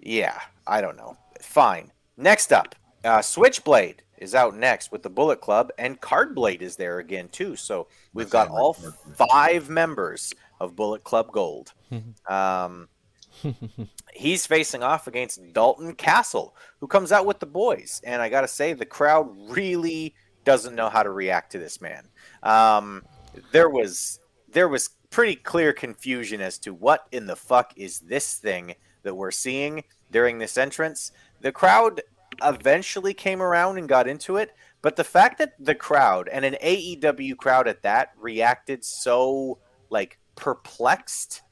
[0.00, 1.16] yeah, I don't know.
[1.40, 1.92] Fine.
[2.16, 6.98] Next up, uh, Switchblade is out next with the Bullet Club, and Cardblade is there
[7.00, 7.56] again too.
[7.56, 8.74] So we've got all
[9.16, 11.72] five members of Bullet Club Gold.
[12.28, 12.88] um,
[14.14, 18.48] he's facing off against Dalton Castle, who comes out with the boys, and I gotta
[18.48, 22.08] say the crowd really doesn't know how to react to this man.
[22.42, 23.02] Um,
[23.50, 24.20] there was
[24.52, 29.14] there was pretty clear confusion as to what in the fuck is this thing that
[29.14, 31.10] we're seeing during this entrance.
[31.40, 32.02] The crowd
[32.42, 34.54] eventually came around and got into it.
[34.80, 39.58] But the fact that the crowd and an AEW crowd at that reacted so
[39.90, 41.42] like perplexed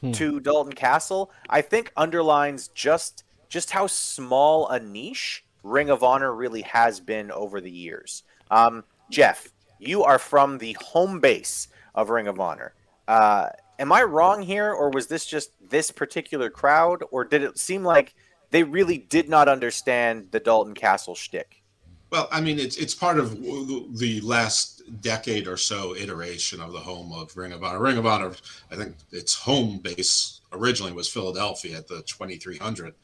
[0.00, 0.12] Hmm.
[0.12, 6.34] to Dalton Castle, I think underlines just just how small a niche Ring of Honor
[6.34, 8.22] really has been over the years.
[8.50, 9.48] Um, Jeff,
[9.78, 12.74] you are from the home base of Ring of Honor.
[13.08, 13.48] Uh,
[13.78, 17.82] am I wrong here, or was this just this particular crowd, or did it seem
[17.84, 18.14] like
[18.54, 21.64] they really did not understand the Dalton Castle shtick?
[22.10, 26.78] Well, I mean, it's it's part of the last decade or so iteration of the
[26.78, 27.80] home of Ring of Honor.
[27.80, 28.30] Ring of Honor,
[28.70, 32.94] I think its home base originally was Philadelphia at the 2300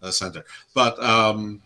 [0.00, 1.60] uh, Center, but um,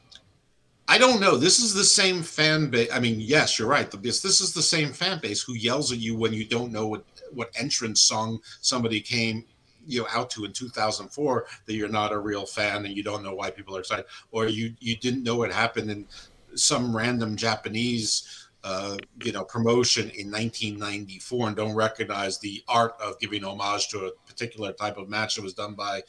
[0.89, 1.37] I don't know.
[1.37, 2.89] This is the same fan base.
[2.93, 3.89] I mean, yes, you're right.
[4.03, 6.89] This this is the same fan base who yells at you when you don't know
[6.89, 9.45] what what entrance song somebody came
[9.89, 13.25] you know out to in 2004 that you're not a real fan and you don't
[13.25, 16.07] know why people are excited or you you didn't know what happened in
[16.55, 23.19] some random Japanese, uh, you know, promotion in 1994 and don't recognize the art of
[23.19, 26.03] giving homage to a particular type of match that was done by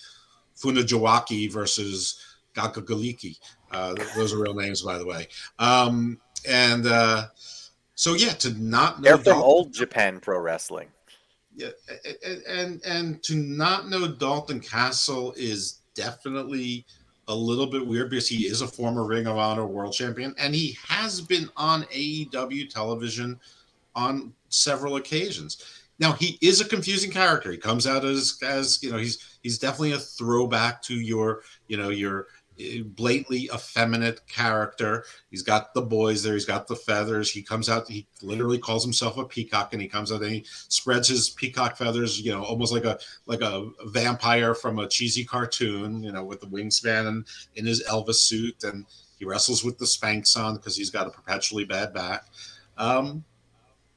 [0.58, 2.24] Funajiwaki versus
[2.56, 3.38] Gakagaliki.
[3.72, 5.28] Uh, those are real names, by the way.
[5.60, 7.28] Um, and uh,
[7.96, 10.90] so, yeah, to not know They're from old Japan Pro Wrestling.
[11.60, 11.70] Yeah,
[12.48, 16.86] and and to not know Dalton Castle is definitely
[17.28, 20.56] a little bit weird because he is a former Ring of Honor World Champion and
[20.56, 23.40] he has been on AEW television
[23.94, 25.84] on several occasions.
[26.00, 27.52] Now he is a confusing character.
[27.52, 31.76] He comes out as as you know he's he's definitely a throwback to your you
[31.76, 32.28] know your
[32.86, 35.06] blatantly effeminate character.
[35.30, 36.34] He's got the boys there.
[36.34, 37.32] He's got the feathers.
[37.32, 37.88] He comes out.
[37.88, 41.78] He literally calls himself a peacock, and he comes out and he spreads his peacock
[41.78, 42.20] feathers.
[42.20, 46.04] You know, almost like a like a vampire from a cheesy cartoon.
[46.04, 48.86] You know, with the wingspan and in his Elvis suit, and
[49.18, 52.26] he wrestles with the Spanx on because he's got a perpetually bad back.
[52.78, 53.26] Um,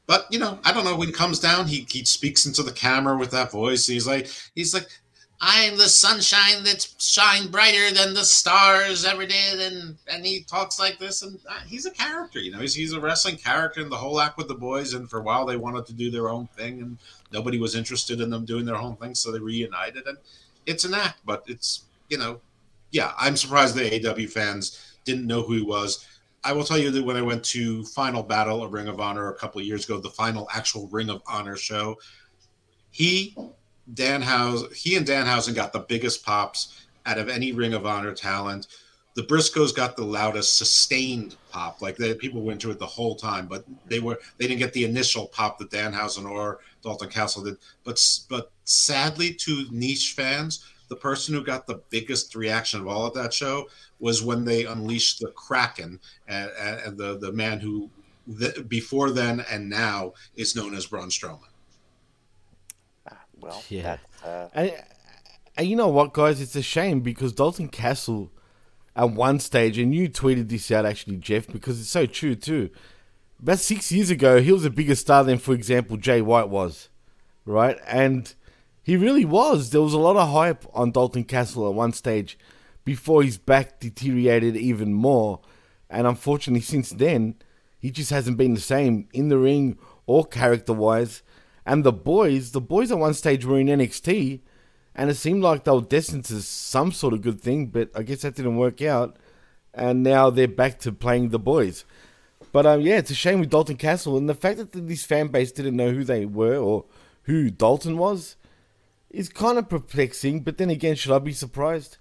[0.06, 0.96] but you know, I don't know.
[0.96, 3.86] When he comes down, he he speaks into the camera with that voice.
[3.86, 4.88] He's like, he's like,
[5.44, 9.50] I'm the sunshine that's shine brighter than the stars every day.
[9.58, 12.38] And and he talks like this, and uh, he's a character.
[12.38, 14.94] You know, he's he's a wrestling character in the whole act with the boys.
[14.94, 16.96] And for a while, they wanted to do their own thing, and
[17.32, 20.06] nobody was interested in them doing their own thing, so they reunited.
[20.06, 20.16] And
[20.64, 22.40] it's an act, but it's you know,
[22.92, 26.06] yeah, I'm surprised the AW fans didn't know who he was.
[26.44, 29.30] I will tell you that when I went to Final Battle of Ring of Honor
[29.30, 31.96] a couple years ago, the final actual Ring of Honor show,
[32.90, 33.36] he,
[33.92, 38.68] Danhausen, he and Danhausen got the biggest pops out of any Ring of Honor talent.
[39.14, 43.14] The Briscoes got the loudest sustained pop, like they, people went to it the whole
[43.14, 47.44] time, but they were they didn't get the initial pop that Danhausen or Dalton Castle
[47.44, 47.58] did.
[47.84, 53.06] But but sadly, to niche fans, the person who got the biggest reaction of all
[53.06, 53.68] at that show
[54.00, 57.90] was when they unleashed the Kraken and, and the the man who
[58.38, 61.51] th- before then and now is known as Braun Strowman.
[63.42, 63.82] Well, Yeah.
[63.82, 64.72] that's, uh, And,
[65.56, 66.40] and you know what, guys?
[66.40, 68.30] It's a shame because Dalton Castle,
[68.94, 72.70] at one stage, and you tweeted this out actually, Jeff, because it's so true too.
[73.40, 76.88] About six years ago, he was a bigger star than, for example, Jay White was,
[77.44, 77.78] right?
[77.86, 78.32] And
[78.82, 79.70] he really was.
[79.70, 82.38] There was a lot of hype on Dalton Castle at one stage
[82.84, 85.40] before his back deteriorated even more.
[85.90, 87.36] And unfortunately, since then,
[87.78, 89.76] he just hasn't been the same in the ring
[90.06, 91.22] or character wise.
[91.64, 94.40] And the boys, the boys at one stage were in NXT,
[94.94, 98.02] and it seemed like they were destined to some sort of good thing, but I
[98.02, 99.16] guess that didn't work out.
[99.74, 101.84] And now they're back to playing the boys.
[102.52, 105.28] But um, yeah, it's a shame with Dalton Castle, and the fact that this fan
[105.28, 106.84] base didn't know who they were or
[107.22, 108.36] who Dalton was
[109.10, 110.40] is kind of perplexing.
[110.40, 111.96] But then again, should I be surprised?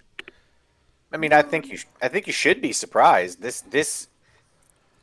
[1.12, 3.40] I mean, I think you, sh- I think you should be surprised.
[3.40, 4.08] This, this,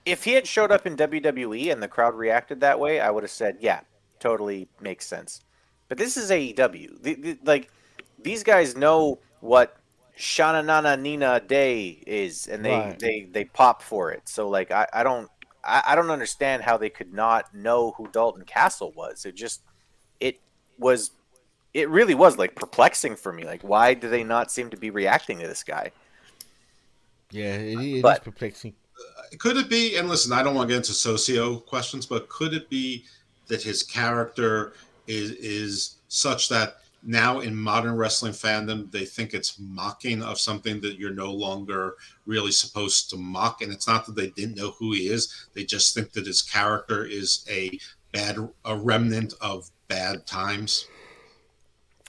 [0.06, 3.24] if he had showed up in WWE and the crowd reacted that way, I would
[3.24, 3.82] have said, yeah,
[4.20, 5.42] totally makes sense.
[5.88, 7.02] But this is AEW.
[7.02, 7.72] The, the, like,
[8.22, 9.76] these guys know what
[10.18, 13.00] Shana Nana Nina Day is, and they Right.
[13.00, 14.28] they they pop for it.
[14.28, 15.30] So like I, I don't
[15.64, 19.26] I, I don't understand how they could not know who Dalton Castle was.
[19.26, 19.62] It just
[20.20, 20.40] it
[20.78, 21.12] was
[21.74, 23.46] it really was like perplexing for me.
[23.46, 25.92] Like why do they not seem to be reacting to this guy?
[27.32, 28.74] Yeah, it, it is But- perplexing.
[29.38, 32.54] could it be and listen i don't want to get into socio questions but could
[32.54, 33.06] it be
[33.50, 34.74] that his character
[35.08, 40.82] is is such that now in modern wrestling fandom they think it's mocking of something
[40.82, 43.62] that you're no longer really supposed to mock.
[43.62, 45.48] And it's not that they didn't know who he is.
[45.54, 47.80] They just think that his character is a
[48.12, 50.88] bad a remnant of bad times.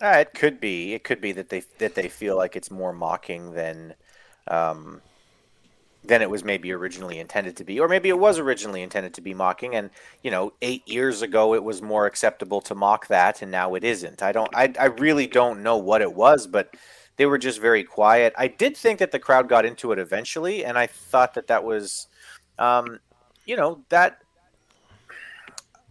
[0.02, 0.94] Uh, it could be.
[0.94, 3.94] It could be that they that they feel like it's more mocking than
[4.46, 5.02] um,
[6.02, 9.20] than it was maybe originally intended to be, or maybe it was originally intended to
[9.20, 9.90] be mocking, and
[10.22, 13.84] you know, eight years ago it was more acceptable to mock that, and now it
[13.84, 14.22] isn't.
[14.22, 14.50] I don't.
[14.54, 16.74] I I really don't know what it was, but
[17.16, 18.32] they were just very quiet.
[18.38, 21.64] I did think that the crowd got into it eventually, and I thought that that
[21.64, 22.06] was,
[22.58, 22.98] um,
[23.44, 24.22] you know, that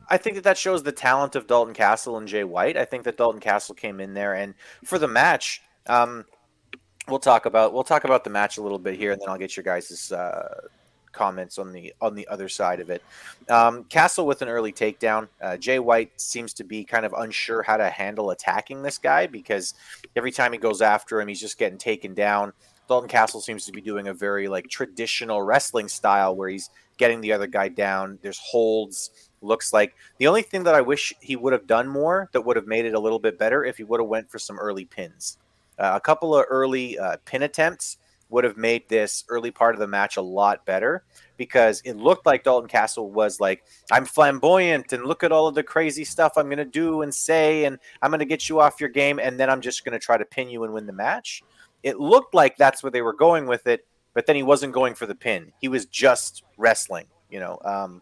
[0.10, 2.78] I think that that shows the talent of Dalton Castle and Jay White.
[2.78, 6.26] I think that Dalton Castle came in there, and for the match, um,
[7.10, 9.38] we'll talk about we'll talk about the match a little bit here, and then I'll
[9.38, 10.62] get your guys' uh,
[11.12, 13.04] comments on the on the other side of it.
[13.50, 15.28] Um, Castle with an early takedown.
[15.42, 19.28] Uh, Jay White seems to be kind of unsure how to handle attacking this guy
[19.28, 19.74] because
[20.16, 22.54] every time he goes after him, he's just getting taken down.
[22.88, 27.22] Dalton Castle seems to be doing a very like traditional wrestling style where he's getting
[27.22, 28.20] the other guy down.
[28.22, 29.12] There's holds.
[29.42, 32.58] Looks like the only thing that I wish he would have done more that would
[32.58, 34.84] have made it a little bit better if he would have went for some early
[34.84, 35.38] pins.
[35.80, 37.98] Uh, a couple of early uh, pin attempts
[38.30, 41.04] would have made this early part of the match a lot better
[41.36, 45.56] because it looked like Dalton Castle was like, I'm flamboyant and look at all of
[45.56, 48.60] the crazy stuff I'm going to do and say, and I'm going to get you
[48.60, 50.86] off your game, and then I'm just going to try to pin you and win
[50.86, 51.42] the match.
[51.82, 54.94] It looked like that's where they were going with it, but then he wasn't going
[54.94, 55.52] for the pin.
[55.60, 57.58] He was just wrestling, you know.
[57.64, 58.02] Um,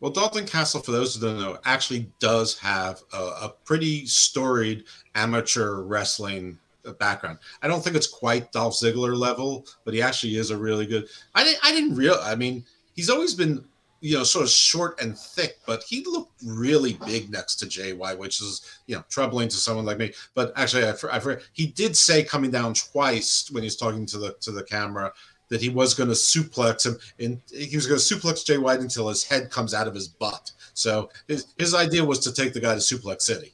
[0.00, 4.84] Well, Dalton Castle, for those who don't know, actually does have a, a pretty storied
[5.14, 6.58] amateur wrestling
[6.98, 7.38] background.
[7.62, 11.06] I don't think it's quite Dolph Ziggler level, but he actually is a really good.
[11.34, 11.64] I didn't.
[11.64, 12.16] I didn't real.
[12.22, 12.64] I mean,
[12.94, 13.64] he's always been
[14.00, 18.18] you know sort of short and thick, but he looked really big next to JY,
[18.18, 20.12] which is you know troubling to someone like me.
[20.34, 24.18] But actually, I, I he did say coming down twice when he was talking to
[24.18, 25.12] the to the camera
[25.52, 28.80] that he was going to suplex him and he was going to suplex Jay White
[28.80, 30.50] until his head comes out of his butt.
[30.72, 33.52] So his, his idea was to take the guy to Suplex City.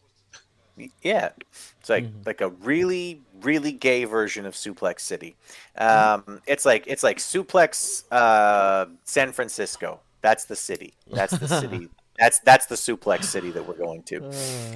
[1.03, 1.31] Yeah,
[1.89, 2.27] it's like Mhm.
[2.27, 5.37] like a really really gay version of Suplex City.
[5.77, 10.01] Um, it's like it's like Suplex uh, San Francisco.
[10.21, 10.95] That's the city.
[11.11, 11.89] That's the city.
[12.19, 14.17] That's that's the Suplex City that we're going to.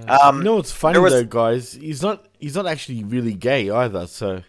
[0.09, 1.73] Um, you know what's funny was- though, guys?
[1.73, 2.25] He's not.
[2.39, 4.07] He's not actually really gay either.
[4.07, 4.43] So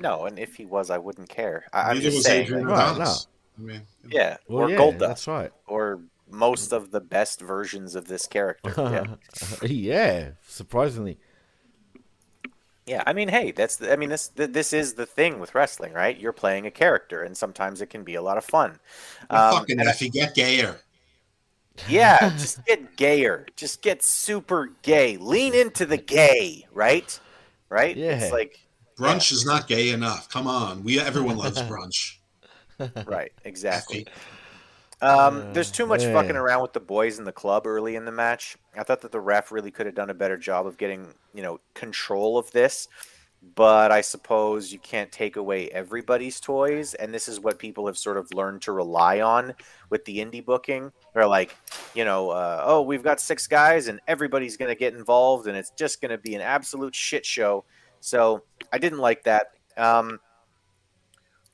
[0.00, 1.64] No, and if he was, I wouldn't care.
[1.72, 2.46] I, I'm just was saying.
[2.46, 3.26] Adrian like, Right, Adonis.
[3.56, 5.52] I mean, yeah, well, or yeah, Gold that's right.
[5.68, 8.74] or most of the best versions of this character.
[8.76, 9.62] Yeah.
[9.62, 11.18] yeah, surprisingly.
[12.86, 15.54] Yeah, I mean, hey, that's the, I mean this th- this is the thing with
[15.56, 16.16] wrestling, right?
[16.16, 18.78] You're playing a character, and sometimes it can be a lot of fun.
[19.28, 20.76] Um, fucking and if you get gayer.
[21.88, 27.18] yeah, just get gayer, just get super gay, lean into the gay, right?
[27.68, 27.96] Right?
[27.96, 28.20] Yeah.
[28.20, 28.60] It's like
[28.96, 30.28] Brunch is not gay enough.
[30.30, 32.18] Come on, we everyone loves brunch.
[33.06, 34.06] right, exactly.
[35.02, 36.12] Um, there's too much yeah.
[36.12, 38.56] fucking around with the boys in the club early in the match.
[38.76, 41.42] I thought that the ref really could have done a better job of getting, you
[41.42, 42.88] know, control of this.
[43.54, 47.98] But I suppose you can't take away everybody's toys, and this is what people have
[47.98, 49.54] sort of learned to rely on
[49.90, 50.90] with the indie booking.
[51.14, 51.54] They're like,
[51.94, 55.56] you know, uh, oh, we've got six guys, and everybody's going to get involved, and
[55.56, 57.64] it's just going to be an absolute shit show.
[58.00, 59.52] So I didn't like that.
[59.76, 60.18] Um,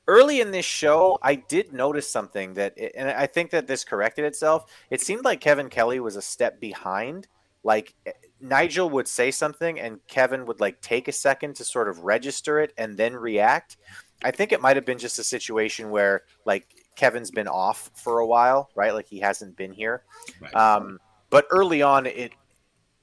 [0.09, 4.25] early in this show, I did notice something that, and I think that this corrected
[4.25, 4.71] itself.
[4.91, 7.29] It seemed like Kevin Kelly was a step behind.
[7.65, 7.95] Like
[8.41, 12.61] Nigel would say something, and Kevin would like take a second to sort of register
[12.61, 13.77] it and then react.
[14.25, 18.19] I think it might have been just a situation where like Kevin's been off for
[18.19, 18.95] a while, right?
[18.95, 20.03] Like he hasn't been here.
[20.41, 20.55] Right.
[20.55, 20.99] Um,
[21.31, 22.33] but early on, it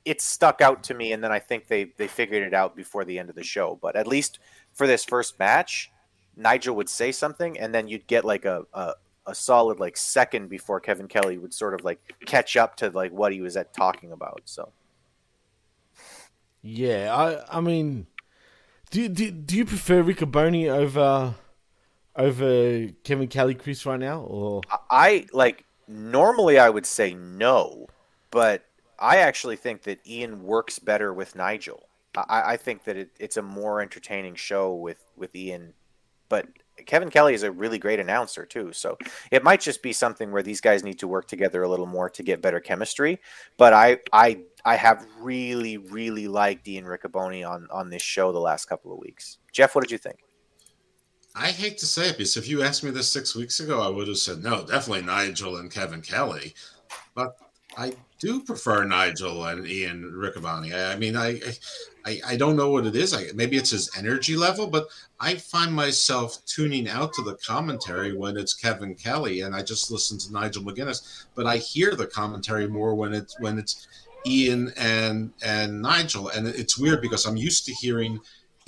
[0.06, 3.06] it stuck out to me, and then I think they they figured it out before
[3.06, 3.78] the end of the show.
[3.82, 4.40] But at least
[4.74, 5.92] for this first match,
[6.40, 8.94] Nigel would say something, and then you'd get like a, a
[9.28, 13.12] a solid like second before Kevin Kelly would sort of like catch up to like
[13.12, 14.42] what he was at talking about.
[14.46, 14.74] So
[16.62, 18.08] Yeah, I I mean,
[18.92, 21.36] do do, do you prefer Riccoboni over
[22.16, 27.88] over Kevin Kelly Chris right now, or I- I like normally I would say no,
[28.32, 28.66] but
[29.00, 31.88] I actually think that Ian works better with Nigel.
[32.16, 35.74] I, I think that it, it's a more entertaining show with with Ian,
[36.30, 36.48] but
[36.86, 38.72] Kevin Kelly is a really great announcer too.
[38.74, 38.98] So
[39.32, 42.10] it might just be something where these guys need to work together a little more
[42.10, 43.20] to get better chemistry.
[43.58, 48.40] But I I I have really really liked Ian Riccoboni on on this show the
[48.40, 49.38] last couple of weeks.
[49.52, 50.20] Jeff, what did you think?
[51.36, 53.90] I hate to say it because if you asked me this six weeks ago, I
[53.90, 56.54] would have said no, definitely Nigel and Kevin Kelly.
[57.14, 57.36] But
[57.78, 60.74] I do prefer Nigel and Ian Riccoboni.
[60.74, 61.40] I, I mean, I,
[62.06, 63.14] I, I don't know what it is.
[63.14, 64.88] I, maybe it's his energy level, but
[65.20, 69.92] I find myself tuning out to the commentary when it's Kevin Kelly, and I just
[69.92, 71.26] listen to Nigel McGuinness.
[71.36, 73.88] But I hear the commentary more when it's when it's
[74.26, 78.20] Ian and and Nigel, and it's weird because I'm used to hearing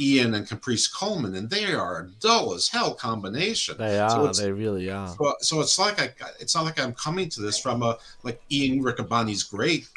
[0.02, 3.78] Ian and Caprice Coleman, and they are a dull as hell combination.
[3.78, 4.34] They are.
[4.34, 5.08] So they really are.
[5.10, 6.10] So, so, it's like I,
[6.40, 9.88] it's not like I'm coming to this from a like Ian Riccoboni's great.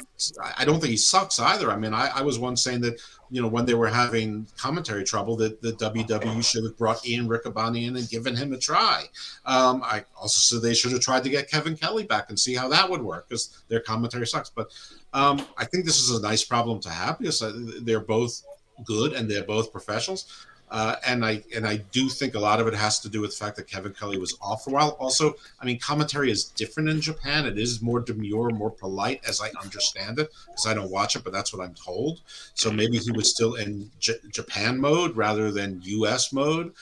[0.57, 1.71] I don't think he sucks either.
[1.71, 5.03] I mean, I, I was once saying that you know when they were having commentary
[5.03, 9.05] trouble that the WWE should have brought Ian Riccoboni in and given him a try.
[9.45, 12.53] Um, I also said they should have tried to get Kevin Kelly back and see
[12.53, 14.49] how that would work because their commentary sucks.
[14.49, 14.71] But
[15.13, 18.43] um, I think this is a nice problem to have because uh, they're both
[18.83, 20.45] good and they're both professionals.
[20.71, 23.29] Uh, and I and I do think a lot of it has to do with
[23.31, 24.89] the fact that Kevin Kelly was off for a while.
[24.99, 27.45] Also, I mean, commentary is different in Japan.
[27.45, 31.23] It is more demure, more polite, as I understand it, because I don't watch it,
[31.23, 32.21] but that's what I'm told.
[32.55, 36.33] So maybe he was still in J- Japan mode rather than U.S.
[36.33, 36.73] mode.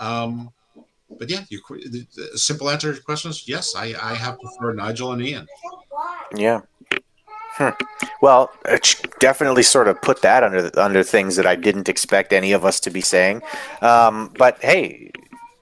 [0.00, 0.50] Um,
[1.08, 4.76] but yeah, you, the, the simple answer to your questions: yes, I, I have preferred
[4.76, 5.46] Nigel and Ian.
[6.34, 6.62] Yeah,
[7.58, 7.70] Hmm.
[8.22, 8.52] Well,
[9.18, 12.78] definitely sort of put that under under things that I didn't expect any of us
[12.80, 13.42] to be saying.
[13.82, 15.10] Um, but hey,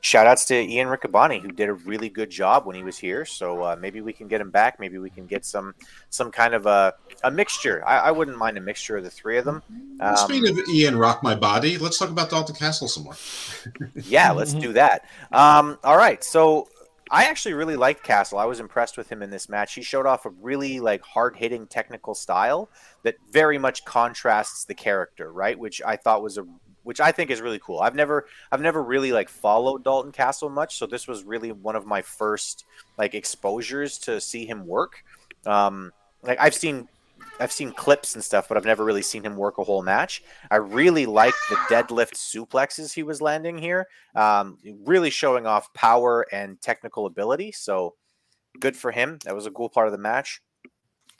[0.06, 3.24] shout outs to Ian Riccoboni who did a really good job when he was here.
[3.24, 4.78] So uh, maybe we can get him back.
[4.78, 5.74] Maybe we can get some
[6.11, 7.82] some kind of a, a mixture.
[7.87, 9.62] I, I wouldn't mind a mixture of the three of them.
[10.00, 13.16] Um, Speaking of Ian Rock My Body, let's talk about Dalton Castle some more.
[14.04, 15.06] yeah, let's do that.
[15.32, 16.68] Um, all right, so
[17.11, 18.38] I actually really liked Castle.
[18.38, 19.75] I was impressed with him in this match.
[19.75, 22.68] He showed off a really like hard-hitting technical style
[23.05, 25.59] that very much contrasts the character, right?
[25.59, 26.47] Which I thought was a
[26.83, 27.80] which I think is really cool.
[27.80, 31.76] I've never I've never really like followed Dalton Castle much, so this was really one
[31.76, 32.64] of my first
[32.97, 35.03] like exposures to see him work.
[35.47, 36.89] Um like I've seen
[37.39, 40.22] I've seen clips and stuff, but I've never really seen him work a whole match.
[40.51, 46.26] I really like the deadlift suplexes he was landing here, um, really showing off power
[46.32, 47.53] and technical ability.
[47.53, 47.95] So
[48.61, 49.18] good for him.
[49.24, 50.41] That was a cool part of the match.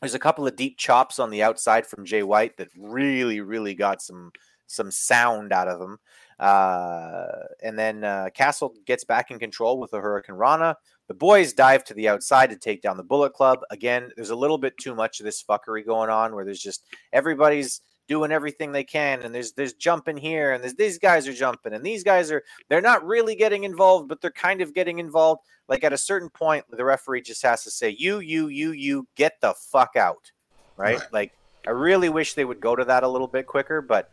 [0.01, 3.75] There's a couple of deep chops on the outside from Jay White that really, really
[3.75, 4.31] got some
[4.69, 5.99] some sound out of him.
[6.39, 7.27] Uh,
[7.63, 10.75] and then uh, Castle gets back in control with the hurricanrana.
[11.09, 13.61] The boys dive to the outside to take down the Bullet Club.
[13.71, 16.85] Again, there's a little bit too much of this fuckery going on where there's just
[17.13, 21.33] everybody's doing everything they can and there's there's jumping here and there's these guys are
[21.33, 25.01] jumping and these guys are they're not really getting involved but they're kind of getting
[25.01, 28.71] involved like at a certain point the referee just has to say you you you
[28.71, 30.31] you get the fuck out
[30.77, 31.13] right, right.
[31.13, 31.33] like
[31.67, 34.09] i really wish they would go to that a little bit quicker but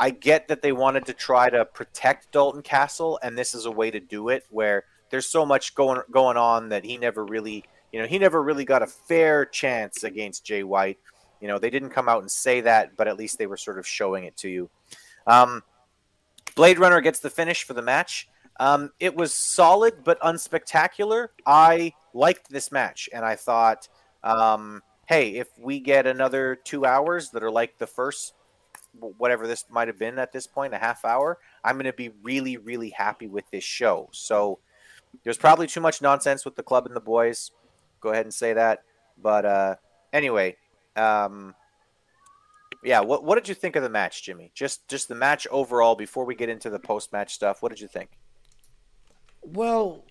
[0.00, 3.70] I get that they wanted to try to protect Dalton Castle, and this is a
[3.70, 7.62] way to do it where there's so much going going on that he never really,
[7.92, 10.98] you know, he never really got a fair chance against Jay White.
[11.40, 13.78] You know, they didn't come out and say that, but at least they were sort
[13.78, 14.70] of showing it to you.
[15.26, 15.62] Um,
[16.56, 18.26] Blade Runner gets the finish for the match.
[18.58, 21.28] Um, it was solid but unspectacular.
[21.44, 23.88] I liked this match, and I thought,
[24.24, 28.32] um, hey, if we get another two hours that are like the first
[29.18, 32.12] whatever this might have been at this point, a half hour, I'm going to be
[32.22, 34.08] really, really happy with this show.
[34.12, 34.58] So
[35.24, 37.50] there's probably too much nonsense with the club and the boys.
[38.00, 38.82] Go ahead and say that.
[39.20, 39.74] But uh,
[40.12, 40.56] anyway,
[40.96, 41.54] um,
[42.82, 43.00] yeah.
[43.00, 44.50] What what did you think of the match, Jimmy?
[44.54, 45.94] Just just the match overall.
[45.94, 48.10] Before we get into the post match stuff, what did you think?
[49.42, 50.04] Well,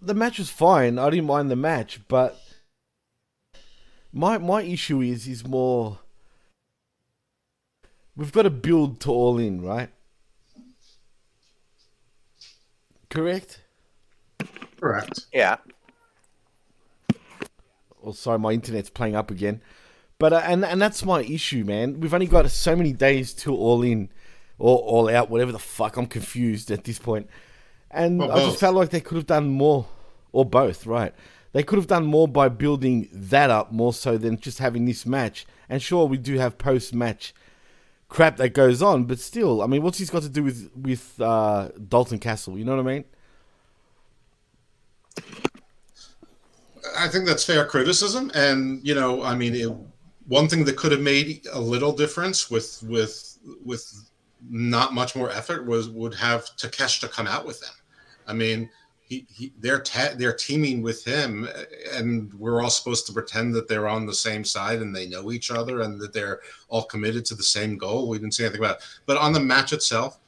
[0.00, 0.98] the match was fine.
[0.98, 2.40] I didn't mind the match, but
[4.12, 5.98] my my issue is is more
[8.16, 9.90] we've got to build to all in, right?
[13.08, 13.61] Correct?
[14.82, 15.26] Correct.
[15.32, 15.58] Yeah.
[18.04, 19.62] Oh, sorry, my internet's playing up again.
[20.18, 22.00] But uh, and and that's my issue, man.
[22.00, 24.10] We've only got so many days to all in,
[24.58, 25.96] or all out, whatever the fuck.
[25.96, 27.28] I'm confused at this point,
[27.92, 29.86] and I just felt like they could have done more,
[30.32, 30.84] or both.
[30.84, 31.14] Right?
[31.52, 35.06] They could have done more by building that up more so than just having this
[35.06, 35.46] match.
[35.68, 37.34] And sure, we do have post match
[38.08, 39.04] crap that goes on.
[39.04, 42.58] But still, I mean, what's he's got to do with with uh, Dalton Castle?
[42.58, 43.04] You know what I mean?
[46.96, 49.72] I think that's fair criticism, and you know, I mean, it,
[50.26, 54.10] one thing that could have made a little difference with with with
[54.48, 57.74] not much more effort was would have Takeshita come out with them.
[58.26, 58.68] I mean,
[59.00, 61.48] he, he they're te- they're teaming with him,
[61.92, 65.32] and we're all supposed to pretend that they're on the same side and they know
[65.32, 68.08] each other and that they're all committed to the same goal.
[68.08, 68.84] We didn't say anything about it.
[69.06, 70.18] But on the match itself,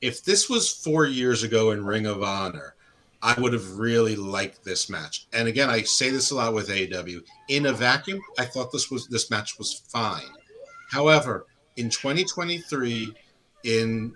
[0.00, 2.74] if this was four years ago in Ring of Honor,
[3.22, 5.26] I would have really liked this match.
[5.32, 7.20] And again, I say this a lot with AW.
[7.48, 10.30] In a vacuum, I thought this was this match was fine.
[10.90, 11.46] However,
[11.76, 13.14] in 2023,
[13.64, 14.14] in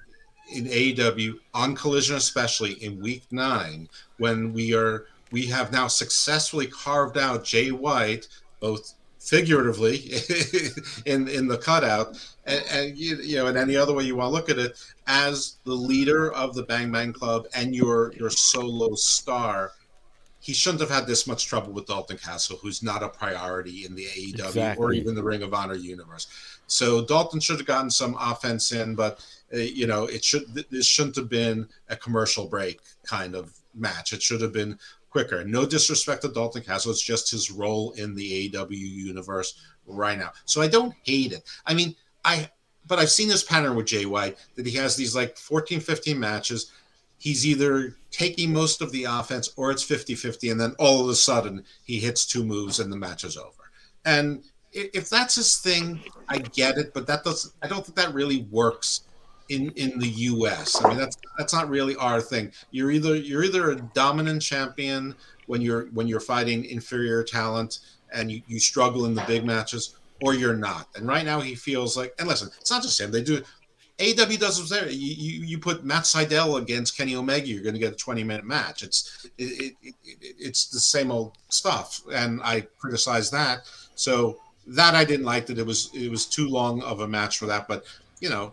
[0.53, 3.89] in AEW on Collision, especially in Week Nine,
[4.19, 8.29] when we are we have now successfully carved out Jay White,
[8.61, 8.95] both
[9.27, 9.97] figuratively
[11.07, 14.29] in in the cutout, and, and you, you, know, in any other way you want
[14.29, 18.31] to look at it, as the leader of the Bang Bang Club and your your
[18.31, 19.73] solo star.
[20.39, 23.97] He shouldn't have had this much trouble with Dalton Castle, who's not a priority in
[23.97, 24.85] the AEW exactly.
[24.85, 26.29] or even the Ring of Honor universe.
[26.69, 30.87] So Dalton should have gotten some offense in, but uh, you know, it should this
[30.87, 34.13] shouldn't have been a commercial break kind of match.
[34.13, 34.79] It should have been
[35.17, 35.45] quicker.
[35.45, 40.33] No disrespect to Dalton Castle, it's just his role in the AW universe right now.
[40.45, 41.49] So I don't hate it.
[41.65, 42.51] I mean, I
[42.87, 46.21] but I've seen this pattern with Jay White that he has these like 14, 15
[46.21, 46.71] matches.
[47.17, 51.09] He's either taking most of the offense or it's 50 50, and then all of
[51.09, 53.71] a sudden he hits two moves and the match is over.
[54.05, 55.99] And if that's his thing,
[56.29, 59.01] I get it, but that doesn't, I don't think that really works
[59.49, 60.83] in in the U.S.
[60.85, 62.53] I mean, that's that's not really our thing.
[62.71, 65.15] You're either you're either a dominant champion
[65.47, 67.81] when you're when you're fighting inferior talent
[68.13, 70.89] and you, you struggle in the big matches, or you're not.
[70.97, 72.15] And right now, he feels like.
[72.19, 73.11] And listen, it's not just him.
[73.11, 73.43] They do.
[73.99, 74.91] AW does what's there.
[74.91, 78.25] You, you, you put Matt Sydal against Kenny Omega, you're going to get a 20
[78.25, 78.83] minute match.
[78.83, 83.61] It's it, it, it, it's the same old stuff, and I criticize that.
[83.95, 87.39] So that I didn't like that it was it was too long of a match
[87.39, 87.69] for that.
[87.69, 87.85] But
[88.21, 88.53] you know,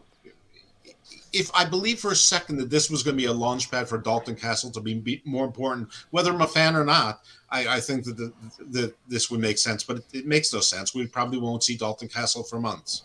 [1.34, 3.90] if I believe for a second that this was going to be a launch pad
[3.90, 7.80] for Dalton Castle to be more important, whether I'm a fan or not, I, I
[7.80, 8.32] think that, the,
[8.70, 9.84] that this would make sense.
[9.84, 10.94] But it, it, makes no sense.
[10.94, 13.04] We probably won't see Dalton Castle for months.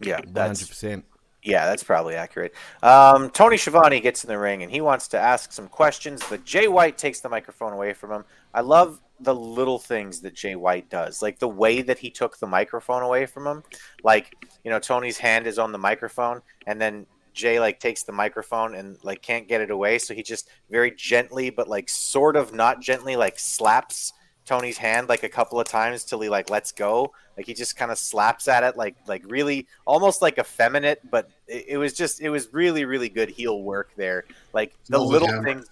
[0.00, 1.02] Yeah, that's 100%.
[1.42, 2.54] Yeah, that's probably accurate.
[2.82, 6.44] Um, Tony Schiavone gets in the ring and he wants to ask some questions, but
[6.44, 8.24] Jay White takes the microphone away from him.
[8.52, 12.38] I love the little things that Jay White does, like the way that he took
[12.38, 13.62] the microphone away from him.
[14.02, 14.34] Like,
[14.64, 18.74] you know, Tony's hand is on the microphone, and then Jay like takes the microphone
[18.74, 22.52] and like can't get it away, so he just very gently, but like sort of
[22.52, 24.12] not gently, like slaps
[24.50, 27.12] Tony's hand like a couple of times till he like lets go.
[27.36, 31.30] Like he just kind of slaps at it, like like really almost like effeminate, but
[31.46, 34.24] it, it was just it was really really good heel work there.
[34.52, 35.42] Like the oh, little yeah.
[35.42, 35.66] things,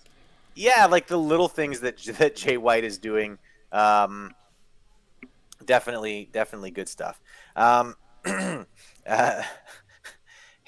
[0.54, 3.38] yeah, like the little things that that Jay White is doing.
[3.72, 4.32] Um,
[5.64, 7.20] definitely definitely good stuff.
[7.56, 9.42] Um, uh,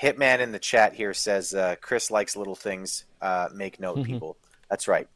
[0.01, 3.05] Hitman in the chat here says uh, Chris likes little things.
[3.21, 4.13] Uh, make note, mm-hmm.
[4.13, 4.37] people.
[4.71, 5.09] That's right.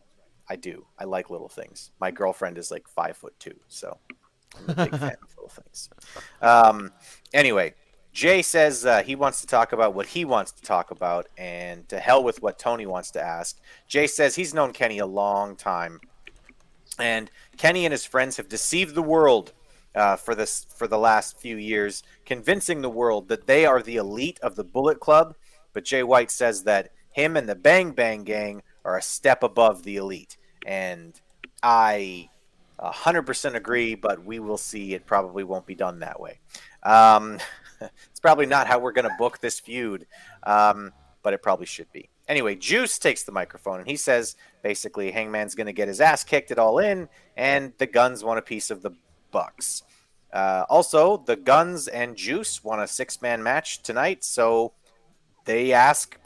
[0.49, 0.87] I do.
[0.99, 1.91] I like little things.
[2.01, 3.97] My girlfriend is like five foot two, so
[4.59, 5.89] I'm a big fan of little things.
[6.43, 6.93] Um,
[7.33, 7.75] anyway,
[8.13, 11.89] Jay says uh, he wants to talk about what he wants to talk about, and
[11.89, 13.59] to hell with what Tony wants to ask.
[13.89, 16.01] Jay says he's known Kenny a long time,
[16.99, 19.55] and Kenny and his friends have deceived the world
[19.95, 23.97] uh, for this for the last few years, convincing the world that they are the
[23.97, 25.35] elite of the Bullet Club.
[25.73, 29.83] But Jay White says that him and the Bang Bang Gang are a step above
[29.83, 30.37] the elite,
[30.67, 31.21] and
[31.63, 32.29] I
[32.81, 33.95] 100% agree.
[33.95, 34.95] But we will see.
[34.95, 36.41] It probably won't be done that way.
[36.83, 37.39] Um,
[37.81, 40.07] it's probably not how we're going to book this feud,
[40.43, 40.93] um,
[41.23, 42.11] but it probably should be.
[42.27, 46.25] Anyway, Juice takes the microphone and he says basically Hangman's going to get his ass
[46.25, 48.93] kicked it all in, and the Guns want a piece of the
[49.35, 49.83] bucks.
[50.33, 54.73] Uh, also, the Guns and Juice won a six man match tonight, so
[55.45, 56.19] they ask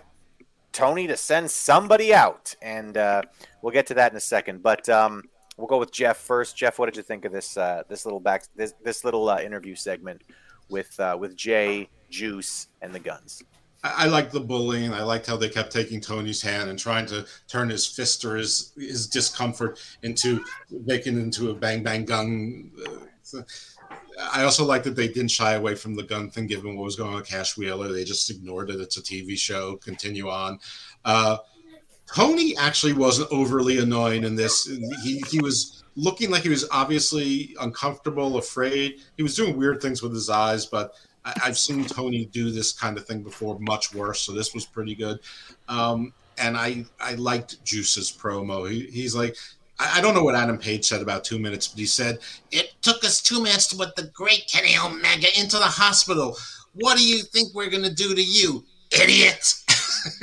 [0.73, 3.23] Tony to send somebody out, and uh,
[3.61, 4.63] we'll get to that in a second.
[4.63, 5.25] But um,
[5.57, 6.57] we'll go with Jeff first.
[6.57, 9.41] Jeff, what did you think of this uh, this little back this this little uh,
[9.41, 10.23] interview segment
[10.71, 13.43] with uh, with Jay, Juice, and the Guns?
[13.83, 14.93] I, I liked the bullying.
[14.93, 18.37] I liked how they kept taking Tony's hand and trying to turn his fist or
[18.37, 22.71] his his discomfort into making into a bang bang gun.
[23.35, 23.43] Uh,
[24.33, 26.97] I also like that they didn't shy away from the gun thing, given what was
[26.97, 27.93] going on with Cash Wheeler.
[27.93, 28.81] They just ignored it.
[28.81, 29.77] It's a TV show.
[29.77, 30.59] Continue on.
[31.05, 31.39] Uh,
[32.13, 34.67] Tony actually wasn't overly annoying in this.
[35.05, 39.01] He he was looking like he was obviously uncomfortable, afraid.
[39.17, 40.93] He was doing weird things with his eyes, but
[41.43, 44.21] I, have seen Tony do this kind of thing before, much worse.
[44.23, 45.21] So this was pretty good.
[45.69, 48.71] Um, and I I liked Juice's promo.
[48.71, 49.37] He, he's like,
[49.79, 52.19] I, don't know what Adam Page said about two minutes, but he said
[52.51, 56.37] it took us two minutes to put the great Kenny Omega into the hospital.
[56.75, 59.55] What do you think we're gonna do to you, idiot?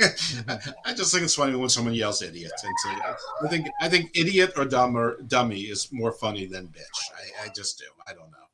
[0.84, 3.02] I just think it's funny when someone yells "idiot." And
[3.44, 7.46] I think I think "idiot" or "dumb" or "dummy" is more funny than "bitch." I,
[7.46, 7.84] I just do.
[8.06, 8.45] I don't know.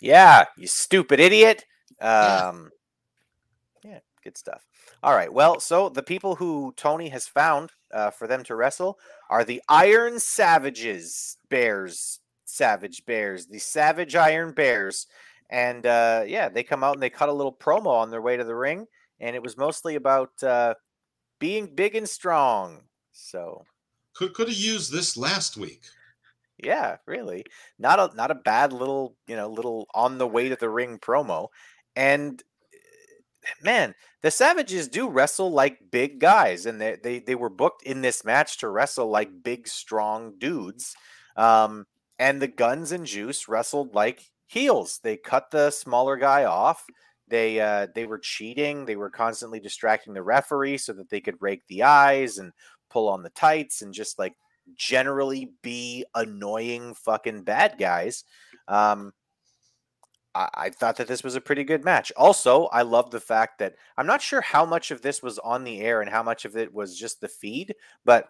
[0.00, 1.64] Yeah, you stupid idiot.
[2.00, 2.70] Um,
[3.82, 3.90] yeah.
[3.90, 4.66] yeah, good stuff.
[5.02, 5.32] All right.
[5.32, 8.98] Well, so the people who Tony has found uh, for them to wrestle
[9.30, 15.06] are the Iron Savages Bears, Savage Bears, the Savage Iron Bears.
[15.48, 18.36] And uh, yeah, they come out and they cut a little promo on their way
[18.36, 18.86] to the ring
[19.20, 20.74] and it was mostly about uh,
[21.38, 22.82] being big and strong.
[23.12, 23.64] So
[24.14, 25.82] could could have used this last week.
[26.62, 27.44] Yeah, really.
[27.78, 30.98] Not a not a bad little, you know, little on the way to the ring
[30.98, 31.48] promo.
[31.94, 32.42] And
[33.44, 37.82] eh, man, the Savages do wrestle like big guys, and they they, they were booked
[37.82, 40.94] in this match to wrestle like big, strong dudes.
[41.36, 41.86] Um,
[42.18, 45.00] and the Guns and Juice wrestled like heels.
[45.02, 46.84] They cut the smaller guy off.
[47.28, 48.86] They uh, they were cheating.
[48.86, 52.52] They were constantly distracting the referee so that they could rake the eyes and
[52.90, 54.34] pull on the tights and just like
[54.74, 58.24] generally be annoying fucking bad guys.
[58.68, 59.12] Um,
[60.34, 62.12] I, I thought that this was a pretty good match.
[62.16, 65.64] Also, I love the fact that I'm not sure how much of this was on
[65.64, 68.28] the air and how much of it was just the feed, but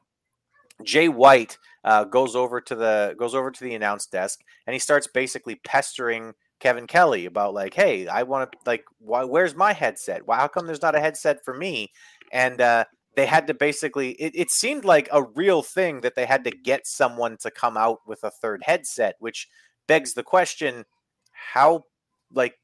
[0.84, 4.78] Jay White uh, goes over to the goes over to the announce desk and he
[4.78, 9.24] starts basically pestering Kevin Kelly about like, hey, I want to like, why?
[9.24, 10.26] Where's my headset?
[10.26, 10.36] Why?
[10.36, 11.92] How come there's not a headset for me?
[12.32, 12.84] And uh,
[13.16, 14.10] they had to basically.
[14.12, 17.76] It, it seemed like a real thing that they had to get someone to come
[17.76, 19.48] out with a third headset, which
[19.88, 20.84] begs the question:
[21.32, 21.84] How,
[22.32, 22.54] like,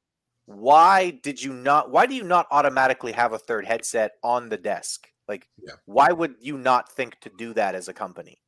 [0.44, 1.90] why did you not?
[1.90, 5.08] Why do you not automatically have a third headset on the desk?
[5.26, 5.74] Like, yeah.
[5.86, 8.42] why would you not think to do that as a company?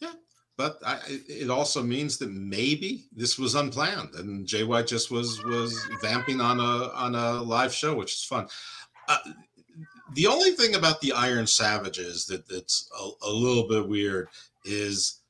[0.00, 0.14] Yeah,
[0.56, 5.44] but I, it also means that maybe this was unplanned and Jay White just was
[5.44, 8.48] was vamping on a on a live show, which is fun.
[9.08, 9.18] Uh,
[10.14, 14.28] the only thing about the Iron Savages that that's a, a, little bit weird
[14.64, 15.20] is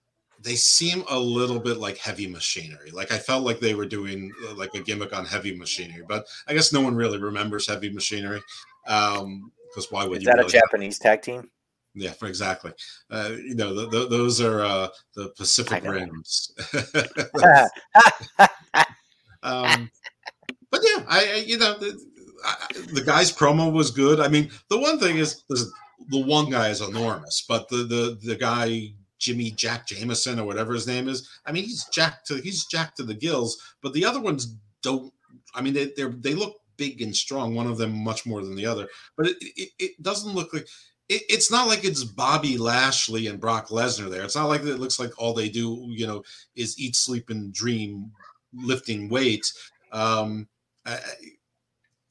[0.42, 2.90] they seem a little bit like heavy machinery.
[2.90, 6.26] Like I felt like they were doing uh, like a gimmick on heavy machinery, but
[6.46, 8.40] I guess no one really remembers heavy machinery.
[8.86, 10.30] Um, because why would is you?
[10.30, 11.50] Is that really a Japanese tag team?
[11.94, 12.72] Yeah, for exactly.
[13.10, 16.52] Uh, you know, the, the, those are uh, the Pacific Rims.
[19.42, 19.90] um,
[20.70, 21.76] but yeah, I, I you know
[22.45, 24.20] I, the, guy's promo was good.
[24.20, 28.36] I mean, the one thing is the one guy is enormous, but the the the
[28.36, 32.66] guy Jimmy Jack Jameson or whatever his name is, I mean, he's jacked to he's
[32.66, 33.57] jacked to the gills.
[33.82, 35.12] But the other ones don't.
[35.55, 37.55] I mean, they they they look big and strong.
[37.55, 40.68] One of them much more than the other, but it, it, it doesn't look like
[41.09, 44.24] it's not like it's Bobby Lashley and Brock Lesnar there.
[44.24, 46.22] It's not like it looks like all they do, you know,
[46.55, 48.12] is eat, sleep, and dream
[48.53, 49.70] lifting weights.
[49.91, 50.49] Um,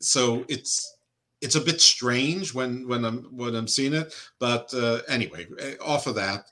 [0.08, 0.98] so it's
[1.42, 4.14] it's a bit strange when when I'm when I'm seeing it.
[4.40, 6.46] But uh, anyway, eh, off of that,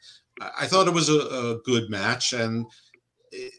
[0.57, 2.65] I thought it was a, a good match, and
[3.31, 3.53] it,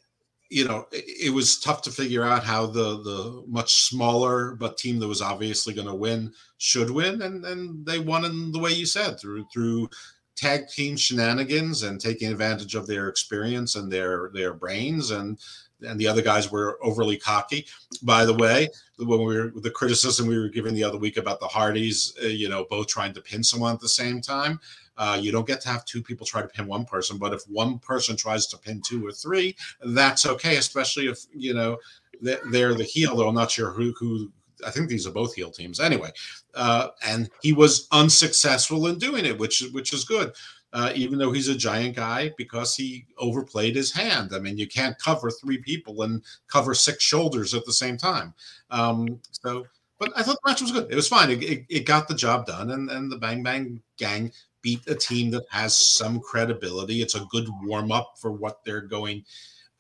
[0.51, 4.79] you know, it, it, was tough to figure out how the the much smaller but
[4.79, 8.59] team that was obviously going to win should win, and and they won in the
[8.59, 9.89] way you said through through
[10.37, 15.39] tag team shenanigans and taking advantage of their experience and their their brains and
[15.87, 17.67] and the other guys were overly cocky.
[18.03, 18.69] By the way,
[18.99, 22.29] when we were the criticism we were giving the other week about the Hardys, uh,
[22.29, 24.61] you know, both trying to pin someone at the same time,
[24.99, 27.43] uh, you don't get to have two people try to pin one person, but if
[27.49, 29.55] one person tries to pin two or three,
[29.85, 31.79] that's okay, especially if you know
[32.23, 33.17] they're the heel.
[33.17, 34.33] Though I'm not sure who who.
[34.67, 36.11] I think these are both heel teams anyway.
[36.55, 40.33] Uh, and he was unsuccessful in doing it, which which is good.
[40.77, 44.33] Uh, even though he's a giant guy, because he overplayed his hand.
[44.35, 48.35] I mean, you can't cover three people and cover six shoulders at the same time.
[48.71, 49.65] Um, so,
[49.99, 50.93] but I thought the match was good.
[50.93, 51.31] It was fine.
[51.31, 54.95] It, it, it, got the job done, and, and the Bang Bang Gang beat a
[54.95, 57.01] team that has some credibility.
[57.01, 59.25] It's a good warm up for what they're going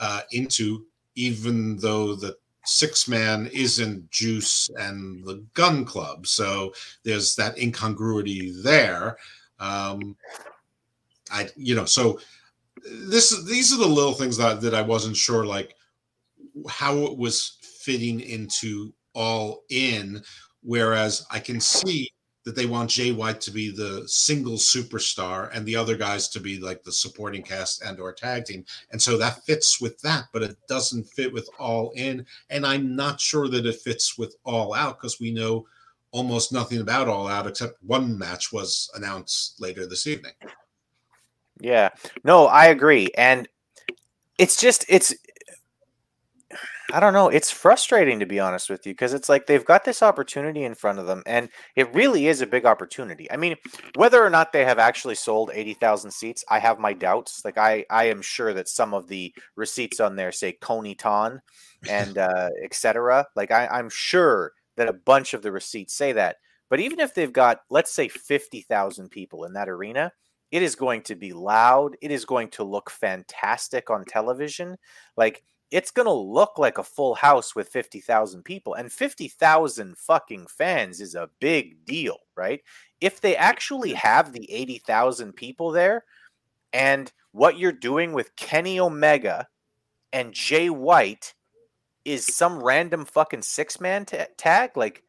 [0.01, 6.26] uh, into, even though the six man isn't Juice and the Gun Club.
[6.26, 6.72] So
[7.03, 9.18] there's that incongruity there.
[9.61, 10.16] Um,
[11.30, 12.20] I, you know, so
[12.84, 15.74] this these are the little things that that I wasn't sure like
[16.68, 20.22] how it was fitting into all in.
[20.62, 22.10] Whereas I can see
[22.46, 26.40] that they want Jay White to be the single superstar and the other guys to
[26.40, 28.64] be like the supporting cast and or tag team.
[28.92, 32.24] And so that fits with that, but it doesn't fit with all in.
[32.50, 35.66] And I'm not sure that it fits with all out because we know
[36.12, 40.32] almost nothing about all out except one match was announced later this evening.
[41.61, 41.90] Yeah.
[42.24, 43.11] No, I agree.
[43.16, 43.48] And
[44.38, 45.14] it's just it's
[46.92, 47.28] I don't know.
[47.28, 50.74] It's frustrating to be honest with you because it's like they've got this opportunity in
[50.76, 53.30] front of them, and it really is a big opportunity.
[53.30, 53.57] I mean,
[53.96, 57.42] whether or not they have actually sold eighty thousand seats, I have my doubts.
[57.44, 61.40] Like I, I am sure that some of the receipts on there say Coney Ton
[61.90, 63.26] and uh, etc.
[63.34, 66.36] Like I, I'm sure that a bunch of the receipts say that.
[66.68, 70.12] But even if they've got, let's say, fifty thousand people in that arena,
[70.51, 71.97] it is going to be loud.
[72.01, 74.76] It is going to look fantastic on television.
[75.16, 78.74] Like it's going to look like a full house with 50,000 people.
[78.74, 82.61] And 50,000 fucking fans is a big deal, right?
[83.01, 86.05] If they actually have the 80,000 people there
[86.72, 89.49] and what you're doing with Kenny Omega
[90.12, 91.34] and Jay White
[92.05, 95.03] is some random fucking six man t- tag, like,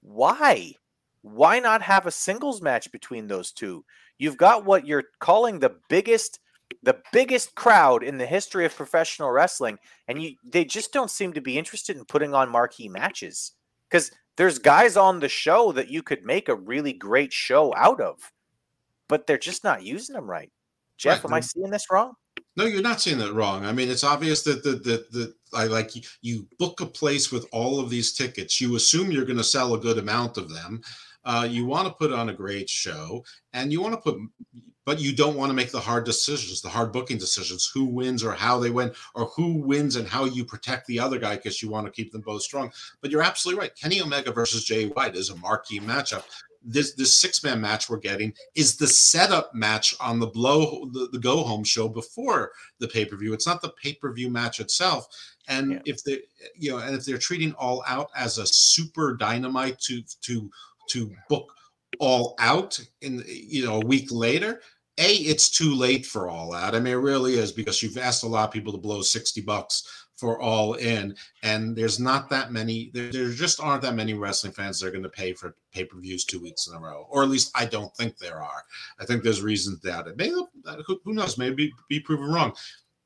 [0.00, 0.72] why?
[1.20, 3.84] Why not have a singles match between those two?
[4.22, 6.38] You've got what you're calling the biggest
[6.84, 11.32] the biggest crowd in the history of professional wrestling, and you they just don't seem
[11.32, 13.50] to be interested in putting on marquee matches
[13.90, 18.00] because there's guys on the show that you could make a really great show out
[18.00, 18.30] of,
[19.08, 20.52] but they're just not using them right.
[20.98, 21.30] Jeff, right.
[21.30, 22.12] am I seeing this wrong?
[22.54, 23.64] No, you're not seeing that wrong.
[23.64, 27.32] I mean, it's obvious that the the, the I like you, you book a place
[27.32, 28.60] with all of these tickets.
[28.60, 30.80] You assume you're going to sell a good amount of them.
[31.24, 34.18] Uh, you want to put on a great show, and you want to put
[34.84, 38.24] but you don't want to make the hard decisions, the hard booking decisions, who wins
[38.24, 41.62] or how they win, or who wins and how you protect the other guy because
[41.62, 42.72] you want to keep them both strong.
[43.00, 43.76] But you're absolutely right.
[43.76, 46.24] Kenny Omega versus Jay White is a marquee matchup.
[46.64, 51.08] This this six man match we're getting is the setup match on the blow the,
[51.10, 53.32] the go home show before the pay per view.
[53.32, 55.08] It's not the pay per view match itself.
[55.48, 55.78] And yeah.
[55.86, 56.20] if they
[56.56, 60.52] you know and if they're treating all out as a super dynamite to to
[60.90, 61.52] to book
[61.98, 64.60] all out in you know a week later
[64.98, 68.24] a it's too late for all out i mean it really is because you've asked
[68.24, 72.52] a lot of people to blow 60 bucks for all in and there's not that
[72.52, 75.56] many there, there just aren't that many wrestling fans that are going to pay for
[75.72, 78.62] pay-per-views two weeks in a row or at least i don't think there are.
[79.00, 80.34] I think there's reasons that it maybe
[80.86, 82.52] who, who knows maybe be proven wrong.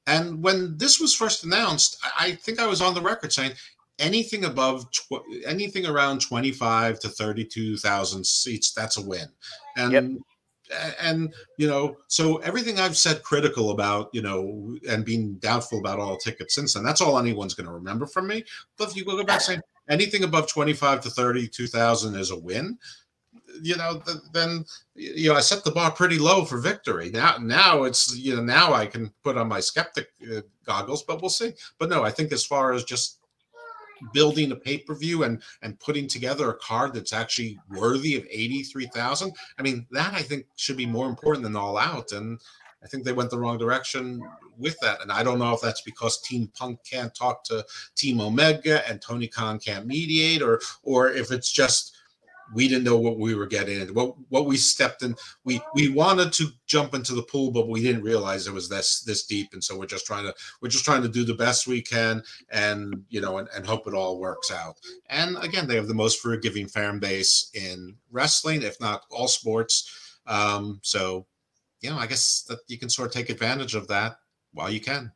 [0.09, 3.53] And when this was first announced i think i was on the record saying
[3.99, 9.29] anything above tw- anything around 25 to 32,000 seats that's a win.
[9.77, 10.05] And yep.
[11.01, 16.01] and you know so everything I've said critical about you know and being doubtful about
[16.01, 18.45] all tickets since then that's all anyone's going to remember from me.
[18.77, 22.79] But if you go back saying anything above 25 to 32,000 is a win
[23.63, 27.11] you know then you know I set the bar pretty low for victory.
[27.11, 31.21] Now now it's you know now I can put on my skeptic uh, goggles but
[31.21, 31.53] we'll see.
[31.79, 33.19] But no I think as far as just
[34.13, 39.63] building a pay-per-view and and putting together a card that's actually worthy of 83,000 I
[39.63, 42.41] mean that I think should be more important than all out and
[42.83, 44.23] I think they went the wrong direction
[44.59, 48.21] with that and I don't know if that's because Team Punk can't talk to Team
[48.21, 51.96] Omega and Tony Khan can't mediate or or if it's just
[52.55, 53.93] we didn't know what we were getting into.
[53.93, 57.83] What what we stepped in, we we wanted to jump into the pool, but we
[57.83, 59.49] didn't realize it was this this deep.
[59.53, 62.23] And so we're just trying to we're just trying to do the best we can,
[62.51, 64.79] and you know, and, and hope it all works out.
[65.09, 70.21] And again, they have the most forgiving fan base in wrestling, if not all sports.
[70.27, 71.27] Um, so,
[71.81, 74.17] you know, I guess that you can sort of take advantage of that
[74.53, 75.13] while you can.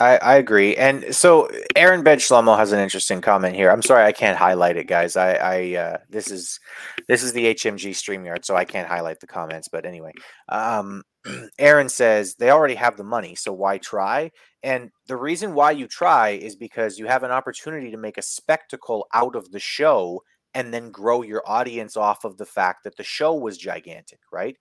[0.00, 0.74] I, I agree.
[0.74, 3.70] And so Aaron Ben Shlomo has an interesting comment here.
[3.70, 5.16] I'm sorry I can't highlight it, guys.
[5.16, 6.58] I, I uh, this is
[7.06, 9.68] this is the HMG StreamYard, so I can't highlight the comments.
[9.68, 10.12] But anyway,
[10.48, 11.04] um,
[11.58, 14.32] Aaron says they already have the money, so why try?
[14.64, 18.22] And the reason why you try is because you have an opportunity to make a
[18.22, 20.22] spectacle out of the show
[20.54, 24.56] and then grow your audience off of the fact that the show was gigantic, right?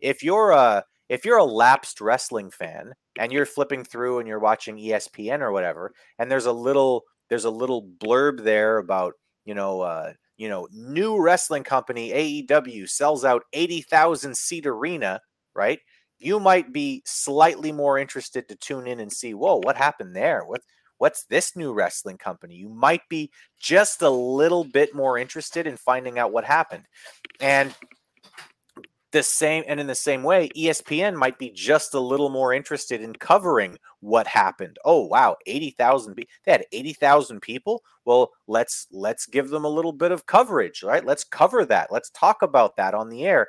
[0.00, 4.38] If you're a if you're a lapsed wrestling fan and you're flipping through and you're
[4.38, 9.54] watching ESPN or whatever, and there's a little there's a little blurb there about you
[9.54, 15.20] know uh, you know new wrestling company AEW sells out eighty thousand seat arena,
[15.54, 15.80] right?
[16.18, 20.44] You might be slightly more interested to tune in and see, whoa, what happened there?
[20.44, 20.62] What
[20.98, 22.56] what's this new wrestling company?
[22.56, 26.84] You might be just a little bit more interested in finding out what happened.
[27.40, 27.74] And
[29.12, 33.00] the same and in the same way espn might be just a little more interested
[33.00, 34.76] in covering what happened.
[34.84, 37.82] Oh wow 80000 be- they had 80000 people?
[38.04, 41.04] Well let's let's give them a little bit of coverage right?
[41.04, 41.90] Let's cover that.
[41.90, 43.48] Let's talk about that on the air.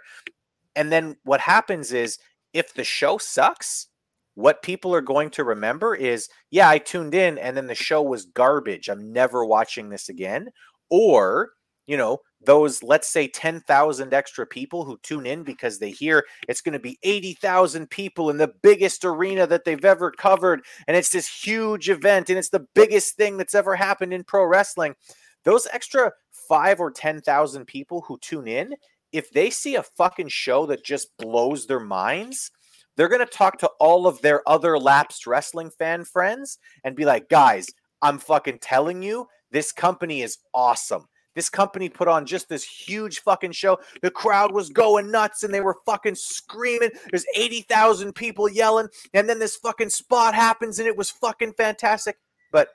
[0.76, 2.18] And then what happens is
[2.53, 3.88] if the show sucks
[4.36, 8.01] what people are going to remember is yeah i tuned in and then the show
[8.01, 8.88] was garbage.
[8.88, 10.49] I'm never watching this again.
[10.89, 11.49] Or
[11.86, 16.62] you know those let's say 10,000 extra people who tune in because they hear it's
[16.62, 21.10] going to be 80,000 people in the biggest arena that they've ever covered and it's
[21.10, 24.96] this huge event and it's the biggest thing that's ever happened in pro wrestling.
[25.44, 26.14] Those extra
[26.48, 28.74] 5 or 10,000 people who tune in
[29.12, 32.52] if they see a fucking show that just blows their minds
[32.96, 37.06] they're going to talk to all of their other lapsed wrestling fan friends and be
[37.06, 37.68] like guys
[38.02, 41.06] I'm fucking telling you this company is awesome
[41.40, 43.80] this company put on just this huge fucking show.
[44.02, 46.90] The crowd was going nuts and they were fucking screaming.
[47.10, 48.90] There's 80,000 people yelling.
[49.14, 52.18] And then this fucking spot happens and it was fucking fantastic.
[52.52, 52.72] But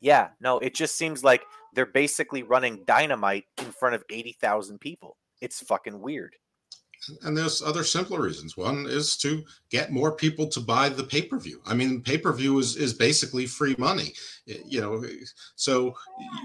[0.00, 1.42] yeah, no, it just seems like
[1.72, 5.16] they're basically running dynamite in front of 80,000 people.
[5.40, 6.34] It's fucking weird
[7.22, 8.56] and there's other simpler reasons.
[8.56, 11.60] One is to get more people to buy the pay per view.
[11.66, 14.12] I mean, pay per view is is basically free money,
[14.46, 15.02] you know.
[15.02, 15.24] Eh,
[15.56, 15.94] so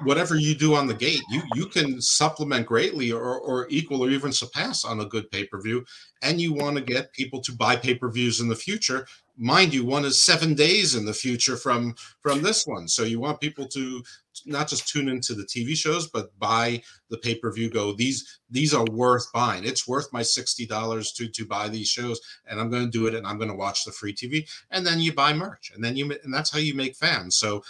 [0.03, 4.09] whatever you do on the gate, you you can supplement greatly or or equal or
[4.09, 5.85] even surpass on a good pay per view.
[6.21, 9.05] And you want to get people to buy pay per views in the future
[9.37, 13.19] mind you one is seven days in the future from from this one so you
[13.19, 14.01] want people to
[14.45, 18.85] not just tune into the tv shows but buy the pay-per-view go these these are
[18.91, 22.97] worth buying it's worth my $60 to to buy these shows and i'm going to
[22.97, 25.71] do it and i'm going to watch the free tv and then you buy merch
[25.73, 27.61] and then you and that's how you make fans so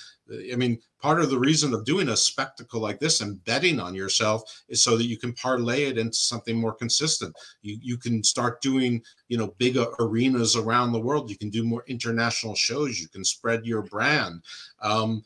[0.51, 3.93] I mean, part of the reason of doing a spectacle like this and betting on
[3.93, 7.36] yourself is so that you can parlay it into something more consistent.
[7.61, 11.30] You you can start doing you know big arenas around the world.
[11.30, 12.99] You can do more international shows.
[12.99, 14.41] You can spread your brand.
[14.82, 15.23] Um,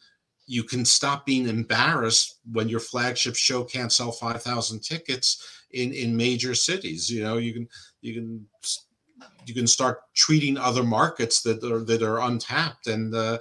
[0.50, 6.18] you can stop being embarrassed when your flagship show can't sell 5000 tickets in in
[6.18, 7.08] major cities.
[7.08, 7.68] You know you can
[8.02, 8.47] you can
[9.45, 13.38] you can start treating other markets that are that are untapped and uh,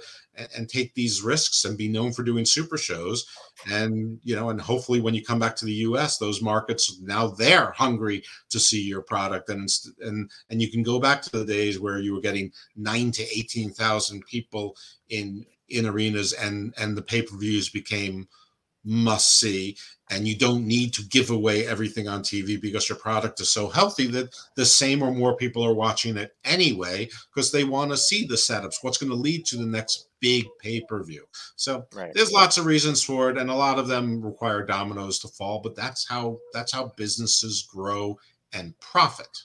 [0.55, 3.25] and take these risks and be known for doing super shows.
[3.67, 7.29] And you know and hopefully when you come back to the US those markets now
[7.29, 9.49] they're hungry to see your product.
[9.49, 9.67] And
[10.01, 13.23] and and you can go back to the days where you were getting 9 to
[13.23, 14.75] 18,000 people
[15.09, 18.27] in in arenas and and the pay-per-views became
[18.85, 19.75] must see
[20.09, 23.67] and you don't need to give away everything on TV because your product is so
[23.67, 27.97] healthy that the same or more people are watching it anyway because they want to
[27.97, 31.23] see the setups what's going to lead to the next big pay-per-view.
[31.55, 32.11] So right.
[32.13, 35.59] there's lots of reasons for it and a lot of them require dominoes to fall
[35.61, 38.17] but that's how that's how businesses grow
[38.53, 39.43] and profit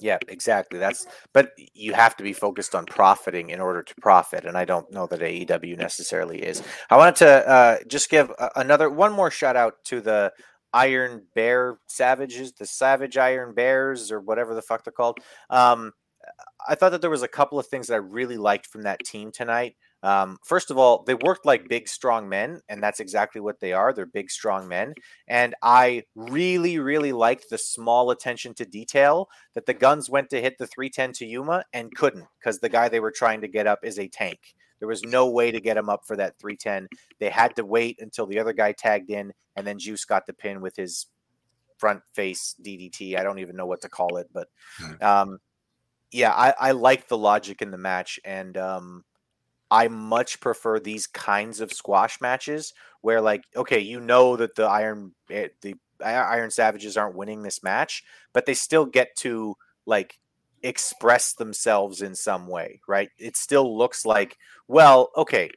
[0.00, 0.78] yeah, exactly.
[0.78, 4.64] That's but you have to be focused on profiting in order to profit, and I
[4.64, 6.62] don't know that AEW necessarily is.
[6.90, 10.32] I wanted to uh, just give another one more shout out to the
[10.72, 15.18] Iron Bear Savages, the Savage Iron Bears, or whatever the fuck they're called.
[15.50, 15.92] Um,
[16.68, 19.00] I thought that there was a couple of things that I really liked from that
[19.04, 19.76] team tonight.
[20.02, 23.72] Um, first of all, they worked like big, strong men, and that's exactly what they
[23.72, 23.92] are.
[23.92, 24.94] They're big, strong men.
[25.26, 30.40] And I really, really liked the small attention to detail that the guns went to
[30.40, 33.66] hit the 310 to Yuma and couldn't because the guy they were trying to get
[33.66, 34.54] up is a tank.
[34.78, 36.88] There was no way to get him up for that 310.
[37.18, 40.32] They had to wait until the other guy tagged in, and then Juice got the
[40.32, 41.06] pin with his
[41.78, 43.18] front face DDT.
[43.18, 44.48] I don't even know what to call it, but
[45.02, 45.38] um,
[46.12, 49.04] yeah, I, I like the logic in the match, and um,
[49.70, 54.64] I much prefer these kinds of squash matches where, like, okay, you know that the
[54.64, 59.56] Iron eh, the Iron Savages aren't winning this match, but they still get to
[59.86, 60.18] like
[60.62, 63.10] express themselves in some way, right?
[63.18, 64.36] It still looks like,
[64.68, 65.50] well, okay,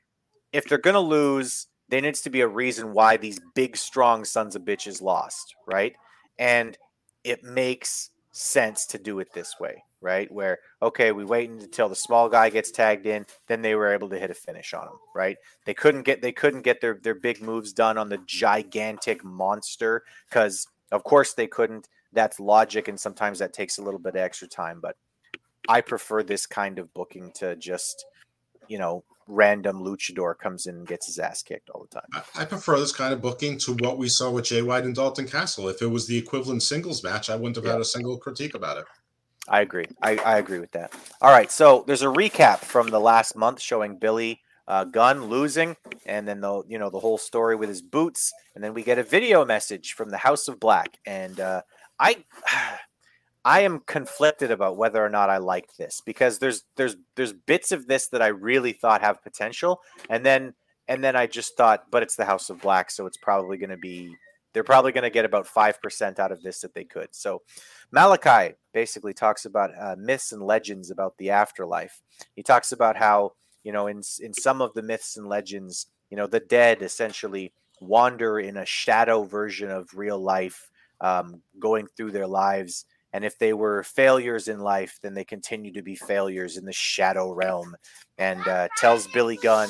[0.51, 4.55] if they're gonna lose, there needs to be a reason why these big, strong sons
[4.55, 5.95] of bitches lost, right?
[6.39, 6.78] And
[7.24, 8.09] it makes
[8.41, 10.31] sense to do it this way, right?
[10.31, 14.09] Where okay, we wait until the small guy gets tagged in, then they were able
[14.09, 15.37] to hit a finish on him, right?
[15.65, 20.03] They couldn't get they couldn't get their their big moves done on the gigantic monster
[20.29, 21.87] because of course they couldn't.
[22.13, 24.79] That's logic, and sometimes that takes a little bit of extra time.
[24.81, 24.97] But
[25.69, 28.05] I prefer this kind of booking to just
[28.67, 32.24] you know random luchador comes in and gets his ass kicked all the time.
[32.36, 35.28] I, prefer this kind of booking to what we saw with Jay White and Dalton
[35.28, 35.69] Castle.
[35.69, 37.74] If it was the equivalent singles match, I wouldn't have yeah.
[37.74, 38.86] had a single critique about it.
[39.47, 39.88] I agree.
[40.01, 40.93] I, I agree with that.
[41.22, 45.76] All right, so there's a recap from the last month showing Billy uh, Gunn losing,
[46.05, 48.99] and then the you know the whole story with his boots, and then we get
[48.99, 51.61] a video message from the House of Black, and uh,
[51.99, 52.24] I.
[53.43, 57.71] I am conflicted about whether or not I like this because there's there's there's bits
[57.71, 60.53] of this that I really thought have potential, and then
[60.87, 63.69] and then I just thought, but it's the House of Black, so it's probably going
[63.69, 64.15] to be
[64.53, 67.09] they're probably going to get about five percent out of this that they could.
[67.11, 67.41] So
[67.91, 72.01] Malachi basically talks about uh, myths and legends about the afterlife.
[72.35, 73.33] He talks about how
[73.63, 77.53] you know in in some of the myths and legends, you know, the dead essentially
[77.79, 80.69] wander in a shadow version of real life,
[80.99, 82.85] um, going through their lives.
[83.14, 86.74] And if they were failures in life, then they continue to be failures in the
[86.74, 87.76] shadow realm.
[88.18, 89.70] And uh, tells Billy Gunn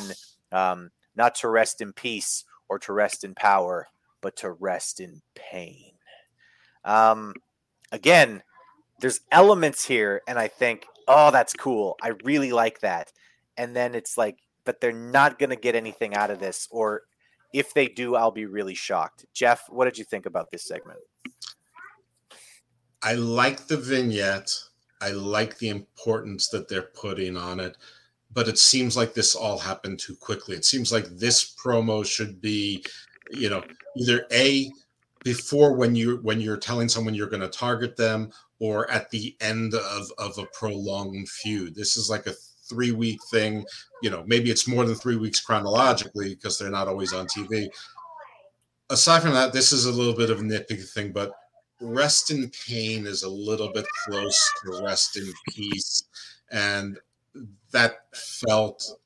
[0.52, 3.88] um, not to rest in peace or to rest in power,
[4.22, 5.94] but to rest in pain.
[6.86, 7.34] Um,
[7.92, 8.44] again,
[9.00, 11.98] there's elements here, and I think, oh, that's cool.
[12.02, 13.12] I really like that.
[13.58, 17.02] And then it's like, but they're not going to get anything out of this, or
[17.54, 19.26] if they do, I'll be really shocked.
[19.34, 21.00] Jeff, what did you think about this segment?
[23.04, 24.52] I like the vignette.
[25.02, 27.76] I like the importance that they're putting on it,
[28.32, 30.56] but it seems like this all happened too quickly.
[30.56, 32.86] It seems like this promo should be,
[33.32, 33.64] you know,
[33.98, 34.72] either a
[35.24, 39.36] before when you when you're telling someone you're going to target them or at the
[39.42, 41.76] end of of a prolonged feud.
[41.76, 42.34] This is like a
[42.70, 43.66] three week thing.
[44.04, 47.68] You know, maybe it's more than three weeks chronologically because they're not always on TV.
[48.92, 51.32] Aside from that, this is a little bit of a nitpicky thing, but
[51.82, 56.04] rest in pain is a little bit close to rest in peace.
[56.52, 57.00] And
[57.72, 58.98] that felt,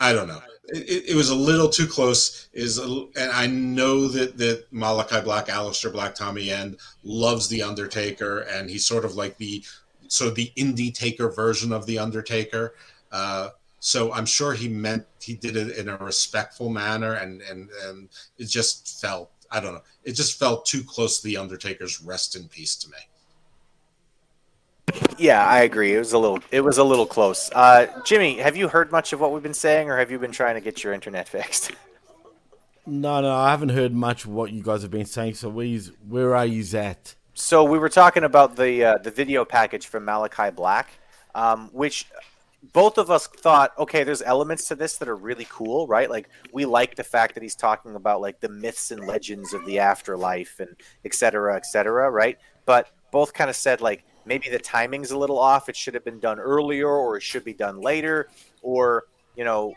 [0.00, 0.40] I don't know.
[0.68, 2.48] It, it was a little too close.
[2.52, 8.40] Is and I know that that Malachi Black, Aleister Black, Tommy End loves the Undertaker,
[8.40, 9.64] and he's sort of like the
[10.08, 12.74] so the indie taker version of the Undertaker.
[13.12, 17.70] Uh, so I'm sure he meant he did it in a respectful manner, and and
[17.84, 19.82] and it just felt I don't know.
[20.04, 22.98] It just felt too close to the Undertaker's rest in peace to me.
[25.18, 25.94] Yeah, I agree.
[25.94, 27.50] It was a little it was a little close.
[27.52, 30.32] Uh, Jimmy, have you heard much of what we've been saying, or have you been
[30.32, 31.72] trying to get your internet fixed?
[32.88, 35.34] No, no, I haven't heard much of what you guys have been saying.
[35.34, 37.16] So where's, where are you at?
[37.34, 40.88] So we were talking about the uh, the video package from Malachi Black,
[41.34, 42.06] um, which
[42.72, 46.10] both of us thought, okay, there's elements to this that are really cool, right?
[46.10, 49.64] Like we like the fact that he's talking about like the myths and legends of
[49.66, 52.38] the afterlife and et cetera, et cetera, right?
[52.64, 55.68] But both kind of said like maybe the timing's a little off.
[55.68, 58.28] It should have been done earlier, or it should be done later,
[58.62, 59.04] or
[59.36, 59.72] you know,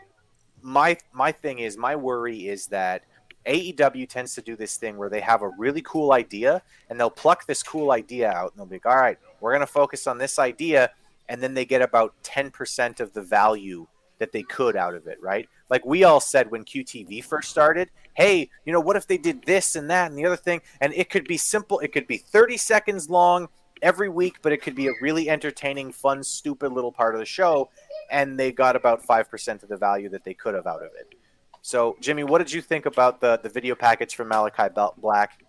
[0.62, 3.04] my my thing is my worry is that
[3.46, 7.08] AEW tends to do this thing where they have a really cool idea and they'll
[7.10, 10.06] pluck this cool idea out and they'll be like, all right, we're going to focus
[10.06, 10.90] on this idea
[11.30, 13.86] and then they get about 10% of the value
[14.18, 15.48] that they could out of it, right?
[15.70, 19.44] Like we all said when QTV first started, hey, you know, what if they did
[19.44, 20.60] this and that and the other thing?
[20.80, 23.48] And it could be simple, it could be 30 seconds long
[23.80, 27.24] every week, but it could be a really entertaining, fun, stupid little part of the
[27.24, 27.70] show.
[28.10, 31.14] And they got about 5% of the value that they could have out of it.
[31.62, 35.44] So, Jimmy, what did you think about the, the video package from Malachi Black?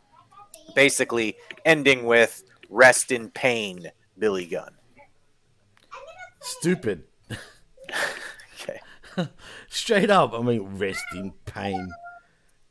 [0.75, 4.75] Basically, ending with rest in pain, Billy Gunn.
[6.41, 7.03] Stupid.
[8.59, 8.79] okay.
[9.69, 11.89] Straight up, I mean, rest in pain.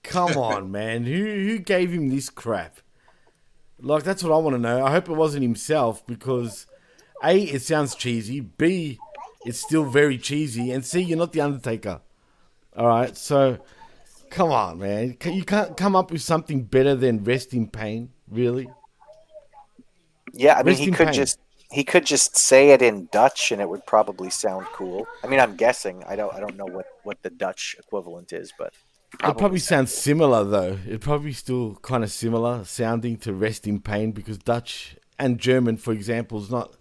[0.03, 1.05] Come on, man.
[1.05, 2.81] Who who gave him this crap?
[3.81, 4.85] Like that's what I want to know.
[4.85, 6.67] I hope it wasn't himself because
[7.25, 8.41] A, it sounds cheesy.
[8.41, 8.99] B,
[9.47, 10.71] it's still very cheesy.
[10.71, 12.01] And C, you're not the Undertaker.
[12.77, 13.59] All right, so
[14.31, 15.17] come on, man.
[15.25, 18.69] You can't come up with something better than rest in pain, really.
[20.33, 21.15] Yeah, I mean, rest he could pain.
[21.15, 21.39] just
[21.71, 25.07] he could just say it in Dutch and it would probably sound cool.
[25.23, 26.03] I mean, I'm guessing.
[26.07, 28.73] I don't I don't know what what the Dutch equivalent is, but
[29.19, 30.79] probably it probably sounds similar though.
[30.87, 35.77] It probably still kind of similar sounding to rest in pain because Dutch and German,
[35.77, 36.75] for example, is not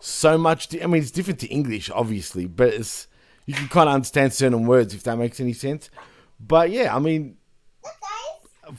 [0.00, 0.68] so much.
[0.68, 3.06] Di- I mean, it's different to English, obviously, but it's
[3.44, 5.88] you can kind of understand certain words if that makes any sense.
[6.40, 7.36] But yeah, I mean,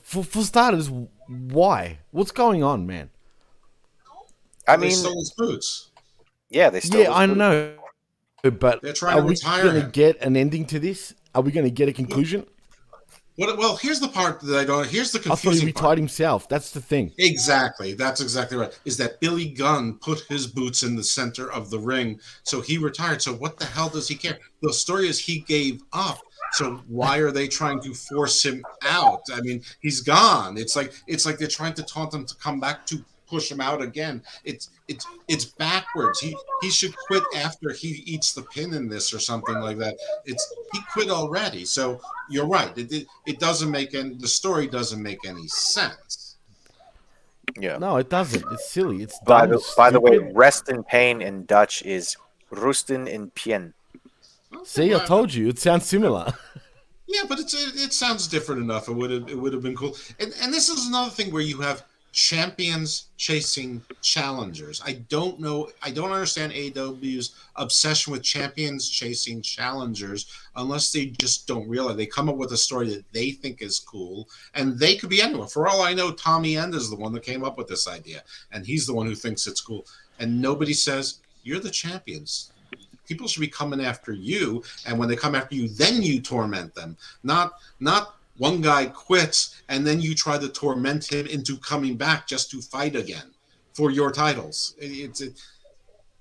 [0.02, 0.90] for for starters,
[1.28, 2.00] why?
[2.12, 3.12] What's going on, man?
[4.68, 5.92] I mean, they stole his boots.
[6.50, 7.02] Yeah, they stole.
[7.02, 7.38] Yeah, I boots.
[7.38, 7.78] know,
[8.44, 11.14] but They're trying are to we retire going to get an ending to this?
[11.36, 12.46] Are we going to get a conclusion?
[13.38, 14.88] What, well, here's the part that I don't.
[14.88, 15.98] Here's the I thought he retired part.
[16.00, 16.50] himself.
[16.50, 17.14] That's the thing.
[17.20, 17.94] Exactly.
[17.94, 18.78] That's exactly right.
[18.84, 22.80] Is that Billy Gunn put his boots in the center of the ring, so he
[22.80, 23.22] retired.
[23.22, 24.40] So what the hell does he care?
[24.64, 26.20] The story is he gave up.
[26.54, 29.22] So why are they trying to force him out?
[29.32, 30.58] I mean, he's gone.
[30.58, 33.62] It's like it's like they're trying to taunt him to come back to push him
[33.62, 34.24] out again.
[34.44, 36.20] It's it's it's backwards.
[36.20, 39.98] He he should quit after he eats the pin in this or something like that.
[40.26, 41.66] It's he quit already.
[41.66, 42.00] So
[42.30, 42.76] you're right.
[42.78, 46.38] It it, it doesn't make any the story doesn't make any sense.
[47.60, 47.78] Yeah.
[47.78, 48.44] No, it doesn't.
[48.52, 49.02] It's silly.
[49.04, 50.36] It's By the by the way, stupid.
[50.36, 52.16] rest in pain in Dutch is
[52.52, 53.74] rusten in pien.
[54.64, 55.48] See, I told you.
[55.50, 56.34] It sounds similar.
[57.10, 58.90] Yeah, but it's it, it sounds different enough.
[58.90, 59.96] It would have it would have been cool.
[60.20, 64.82] And and this is another thing where you have champions chasing challengers.
[64.84, 65.70] I don't know.
[65.84, 72.06] I don't understand AEW's obsession with champions chasing challengers unless they just don't realize they
[72.06, 75.48] come up with a story that they think is cool, and they could be anyone.
[75.48, 78.24] For all I know, Tommy End is the one that came up with this idea,
[78.52, 79.86] and he's the one who thinks it's cool.
[80.20, 82.52] And nobody says you're the champions.
[83.08, 86.76] People should be coming after you, and when they come after you, then you torment
[86.76, 86.98] them.
[87.24, 92.28] Not not one guy quits and then you try to torment him into coming back
[92.28, 93.32] just to fight again
[93.74, 94.76] for your titles.
[94.78, 95.42] It's, it,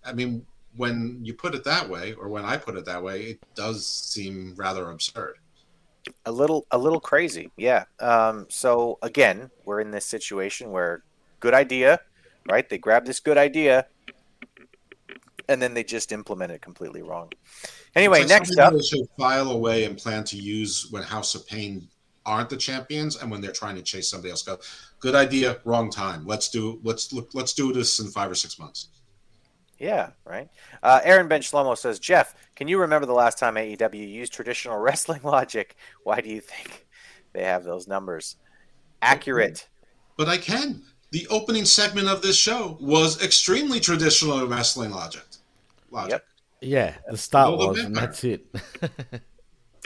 [0.04, 0.44] I mean,
[0.76, 3.86] when you put it that way, or when I put it that way, it does
[3.86, 5.36] seem rather absurd.
[6.26, 7.84] A little, a little crazy, yeah.
[7.98, 11.02] Um, so again, we're in this situation where
[11.40, 12.00] good idea,
[12.48, 12.68] right?
[12.68, 13.86] They grab this good idea,
[15.48, 17.32] and then they just implement it completely wrong.
[17.94, 21.46] Anyway, like next up, they should file away and plan to use when House of
[21.46, 21.88] Pain
[22.26, 24.58] aren't the champions and when they're trying to chase somebody else go
[25.00, 26.26] good idea wrong time.
[26.26, 28.88] Let's do let's look let's do this in five or six months.
[29.78, 30.48] Yeah right.
[30.82, 34.76] Uh, aaron ben shlomo says jeff can you remember the last time aew used traditional
[34.86, 35.76] wrestling logic?
[36.02, 36.86] Why do you think
[37.32, 38.36] they have those numbers?
[39.00, 39.68] Accurate.
[40.16, 40.82] But i can.
[41.12, 45.22] The opening segment of this show was extremely traditional wrestling logic.
[45.90, 46.10] Logic.
[46.10, 46.24] Yep.
[46.62, 48.46] Yeah, the start was, and that's it.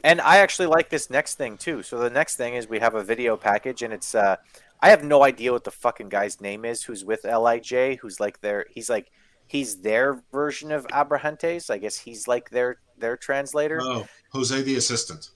[0.03, 1.83] And I actually like this next thing too.
[1.83, 4.37] So the next thing is we have a video package, and it's uh,
[4.81, 8.41] I have no idea what the fucking guy's name is who's with Lij, who's like
[8.41, 9.11] their he's like
[9.47, 11.71] he's their version of Abrahantes.
[11.71, 13.81] I guess he's like their their translator.
[13.83, 15.31] oh jose the assistant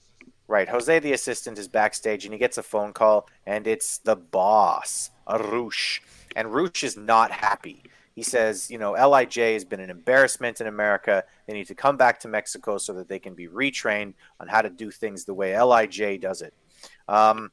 [0.47, 0.69] Right.
[0.69, 5.09] Jose the assistant is backstage and he gets a phone call and it's the boss,
[5.27, 6.01] Arush.
[6.35, 7.83] And Rush is not happy.
[8.15, 11.25] He says, you know, LIJ has been an embarrassment in America.
[11.47, 14.61] They need to come back to Mexico so that they can be retrained on how
[14.61, 16.53] to do things the way LIJ does it.
[17.09, 17.51] Um,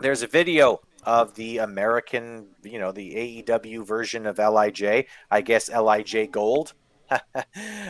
[0.00, 5.06] there's a video of the American, you know, the AEW version of LIJ.
[5.30, 6.74] I guess LIJ Gold.
[7.10, 7.20] uh,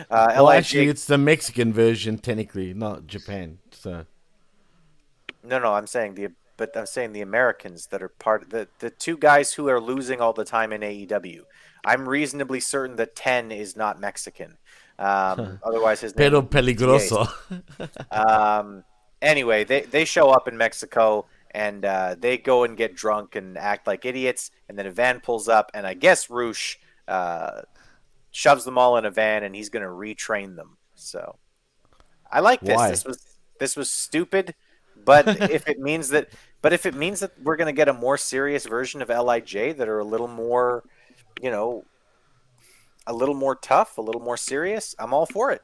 [0.09, 3.57] well, LIJ actually, it's the Mexican version, technically, not Japan.
[3.71, 4.05] So
[5.43, 8.67] No, no, I'm saying the but I'm saying the Americans that are part of the
[8.79, 11.41] the two guys who are losing all the time in AEW.
[11.85, 14.57] I'm reasonably certain that Ten is not Mexican.
[14.99, 16.31] Um, otherwise, his name.
[16.31, 17.29] Pero peligroso.
[18.11, 18.83] Um,
[19.21, 23.57] anyway, they they show up in Mexico and uh, they go and get drunk and
[23.57, 24.51] act like idiots.
[24.69, 27.61] And then a van pulls up, and I guess Rush uh,
[28.31, 30.77] shoves them all in a van, and he's going to retrain them.
[30.95, 31.37] So
[32.31, 32.75] I like this.
[32.75, 32.89] Why?
[32.89, 33.25] This was
[33.59, 34.55] this was stupid,
[35.03, 36.29] but if it means that,
[36.61, 39.53] but if it means that we're going to get a more serious version of Lij
[39.53, 40.83] that are a little more,
[41.41, 41.85] you know,
[43.07, 45.61] a little more tough, a little more serious, I'm all for it.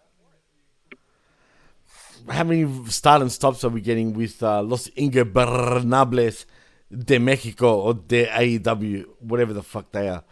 [2.29, 6.45] How many start and stops are we getting with uh, Los Ingobernables
[6.91, 10.23] de Mexico or de AEW, whatever the fuck they are?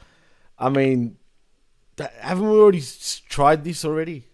[0.57, 1.17] I mean,
[1.97, 2.83] haven't we already
[3.29, 4.25] tried this already?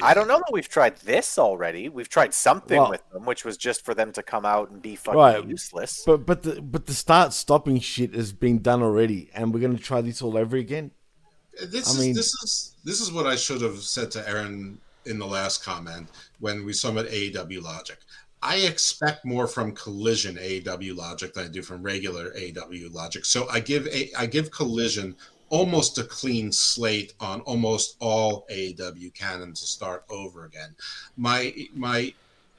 [0.00, 1.88] I don't know that we've tried this already.
[1.88, 4.80] We've tried something Well- with them, which was just for them to come out and
[4.80, 5.46] be fucking Right.
[5.48, 6.02] useless.
[6.06, 9.78] But but the but the start stopping shit has been done already, and we're gonna
[9.78, 10.92] try this all over again.
[11.60, 14.80] This I is mean- this is this is what I should have said to Aaron
[15.04, 16.08] in the last comment
[16.38, 17.98] when we saw him AEW Logic.
[18.44, 23.24] I expect more from Collision AEW Logic than I do from regular AEW Logic.
[23.24, 25.16] So I give a I give Collision
[25.52, 30.74] almost a clean slate on almost all AEW canon to start over again.
[31.16, 32.12] My my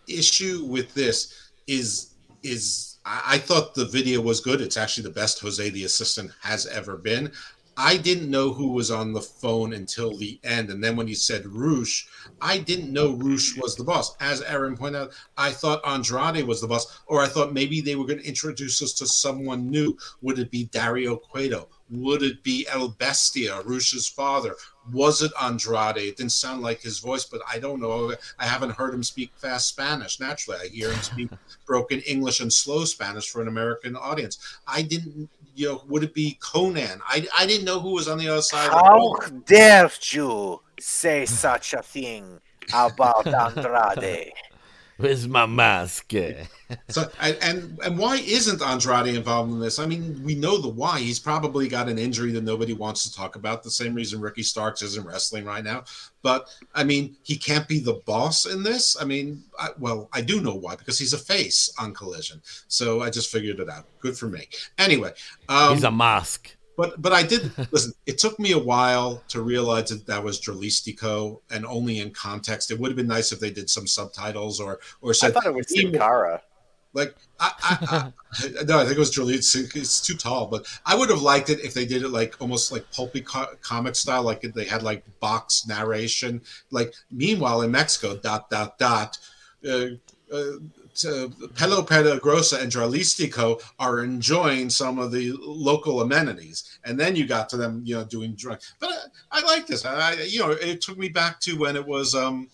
[0.08, 2.12] issue with this is
[2.44, 4.62] is I, thought the video was good.
[4.62, 7.32] It's actually the best Jose the assistant has ever been.
[7.76, 10.70] I didn't know who was on the phone until the end.
[10.70, 12.08] And then when you said Rush,
[12.39, 14.16] I didn't know Rush was the boss.
[14.20, 17.96] As Aaron pointed out, I thought Andrade was the boss, or I thought maybe they
[17.96, 19.98] were going to introduce us to someone new.
[20.22, 21.68] Would it be Dario Cueto?
[21.94, 24.56] Would it be El Bestia, Rush's father?
[24.91, 25.98] Was it Andrade?
[25.98, 28.16] It didn't sound like his voice, but I don't know.
[28.39, 30.20] I haven't heard him speak fast Spanish.
[30.20, 31.30] Naturally, I hear him speak
[31.68, 34.39] broken English and slow Spanish for an American audience.
[34.66, 37.00] I didn't, you know, would it be Konnan?
[37.08, 39.16] I, I didn't know who was on the other side How
[39.46, 42.39] dare you say such a thing
[42.74, 43.28] about
[43.58, 44.34] Andrade?
[44.98, 46.14] Where's my mask?
[46.89, 49.80] So, and, and why isn't Andrade involved in this?
[49.80, 51.00] I mean, we know the why.
[51.00, 53.64] He's probably got an injury that nobody wants to talk about.
[53.64, 55.84] The same reason Ricky Starks isn't wrestling right now.
[56.22, 59.00] But I mean, he can't be the boss in this.
[59.00, 62.41] I mean, I, well, I do know why because he's a face on Collision.
[62.68, 63.86] So I just figured it out.
[64.00, 64.48] Good for me.
[64.78, 65.14] Anyway,
[65.50, 66.56] um, He's a mask.
[66.76, 67.94] But but I did listen.
[68.06, 72.72] It took me a while to realize that that was Dralistico, and only in context.
[72.72, 75.32] It would have been nice if they did some subtitles or or said.
[75.32, 76.42] I thought it was He- Sin Cara.
[76.96, 79.34] Like, I, I, I, no, I think it was Julie.
[79.34, 82.36] It's, it's, too tall, but I would have liked it if they did it like
[82.40, 86.42] almost like pulpy co- comic style, like they had like box narration.
[86.70, 89.18] Like, meanwhile in Mexico, dot dot dot.
[89.68, 89.88] Uh,
[90.32, 90.52] uh,
[90.96, 97.26] to Pelo Peligrosa and Dralistico are enjoying some of the local amenities, and then you
[97.26, 98.74] got to them, you know, doing drugs.
[98.80, 98.89] But
[99.32, 99.86] I, I like this.
[99.86, 102.50] I, you know, it took me back to when it was um,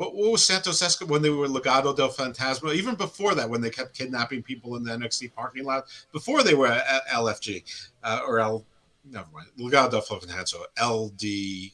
[0.00, 2.74] what, what was Santos Escobar when they were Legado del Fantasma?
[2.74, 6.54] Even before that, when they kept kidnapping people in the NXT parking lot, before they
[6.54, 7.62] were at LFG
[8.02, 8.64] uh, or L,
[9.04, 11.72] never mind, Legado del Fantasma, LD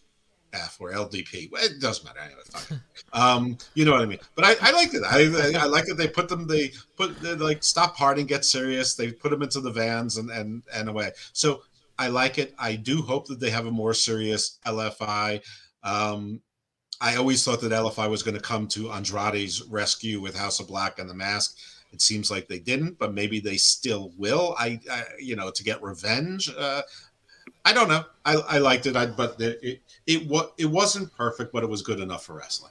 [0.78, 1.48] or LDP.
[1.52, 2.82] It doesn't matter anyway.
[3.12, 4.18] um, you know what I mean.
[4.34, 5.02] But I, I liked it.
[5.04, 6.46] I, I like that they put them.
[6.46, 8.94] They put like stop partying, get serious.
[8.94, 11.12] They put them into the vans and and and away.
[11.32, 11.62] So
[11.98, 12.54] I like it.
[12.58, 15.42] I do hope that they have a more serious LFI.
[15.82, 16.42] Um,
[17.00, 20.68] I always thought that LFI was going to come to Andrade's rescue with House of
[20.68, 21.56] Black and the Mask.
[21.92, 24.54] It seems like they didn't, but maybe they still will.
[24.58, 26.52] I, I you know, to get revenge.
[26.56, 26.82] Uh,
[27.66, 28.04] I don't know.
[28.24, 31.82] I, I liked it, I, but it, it it it wasn't perfect, but it was
[31.82, 32.70] good enough for wrestling.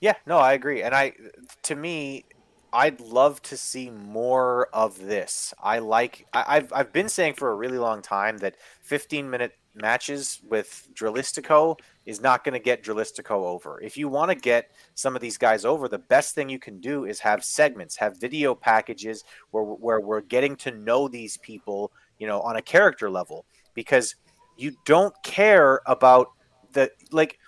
[0.00, 1.12] Yeah, no, I agree, and I
[1.62, 2.24] to me,
[2.72, 5.54] I'd love to see more of this.
[5.62, 9.52] I like I, have I've been saying for a really long time that 15 minute
[9.72, 13.80] matches with Dralistico is not going to get Dralistico over.
[13.80, 16.80] If you want to get some of these guys over, the best thing you can
[16.80, 19.22] do is have segments, have video packages
[19.52, 23.44] where where we're getting to know these people, you know, on a character level
[23.74, 24.14] because
[24.56, 26.28] you don't care about
[26.72, 27.38] the like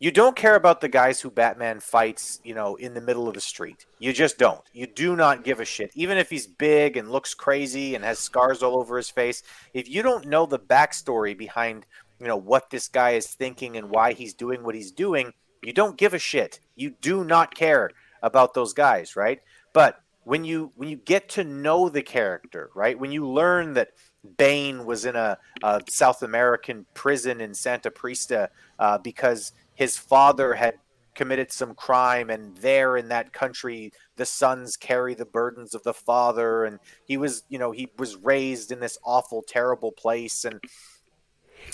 [0.00, 3.32] you don't care about the guys who Batman fights, you know, in the middle of
[3.32, 3.86] the street.
[3.98, 4.60] You just don't.
[4.74, 5.92] You do not give a shit.
[5.94, 9.42] Even if he's big and looks crazy and has scars all over his face,
[9.72, 11.86] if you don't know the backstory behind,
[12.20, 15.32] you know, what this guy is thinking and why he's doing what he's doing,
[15.62, 16.60] you don't give a shit.
[16.76, 17.90] You do not care
[18.22, 19.40] about those guys, right?
[19.72, 22.98] But when you when you get to know the character, right?
[22.98, 23.90] When you learn that
[24.38, 30.54] Bane was in a, a South American prison in Santa Prisca uh, because his father
[30.54, 30.76] had
[31.14, 35.94] committed some crime and there in that country the sons carry the burdens of the
[35.94, 36.64] father.
[36.64, 40.58] And he was you know he was raised in this awful terrible place and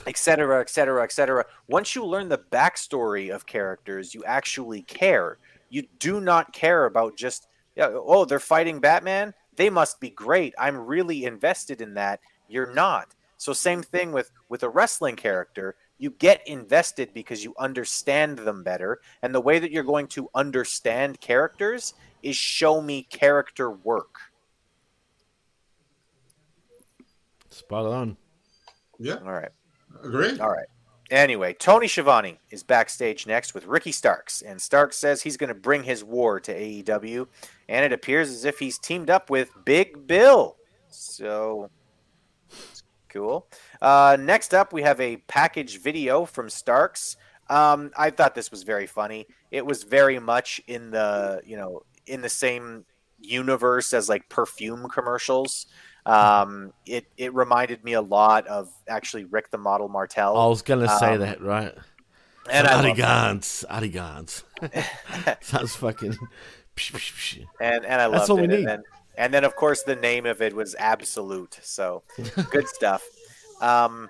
[0.06, 5.38] etc etc etc once you learn the backstory of characters you actually care.
[5.68, 7.46] You do not care about just
[7.78, 13.14] oh they're fighting batman they must be great i'm really invested in that you're not
[13.36, 18.64] so same thing with with a wrestling character you get invested because you understand them
[18.64, 19.00] better.
[19.22, 21.92] And the way that you're going to understand characters
[22.22, 24.18] is show me character work.
[27.50, 28.16] Spot on.
[28.98, 29.16] Yeah.
[29.16, 29.50] All right.
[30.02, 30.38] Agree.
[30.40, 30.66] All right.
[31.10, 35.54] Anyway, Tony Schiavone is backstage next with Ricky Starks, and Starks says he's going to
[35.54, 37.26] bring his war to AEW,
[37.68, 40.56] and it appears as if he's teamed up with Big Bill.
[40.88, 41.68] So
[43.08, 43.48] cool.
[43.82, 47.16] Uh, next up, we have a package video from Starks.
[47.48, 49.26] Um, I thought this was very funny.
[49.50, 52.84] It was very much in the you know in the same
[53.18, 55.66] universe as like perfume commercials.
[56.10, 60.36] Um, it it reminded me a lot of actually Rick the Model Martel.
[60.36, 61.74] I was gonna say Um, that, right?
[62.50, 62.82] and I.
[62.82, 64.44] Arrogance, arrogance.
[65.40, 66.16] Sounds fucking.
[67.60, 68.48] and and I That's all it.
[68.48, 68.82] we And then,
[69.16, 71.58] and then of course the name of it was Absolute.
[71.62, 72.02] So
[72.50, 73.02] good stuff.
[73.60, 74.08] Um,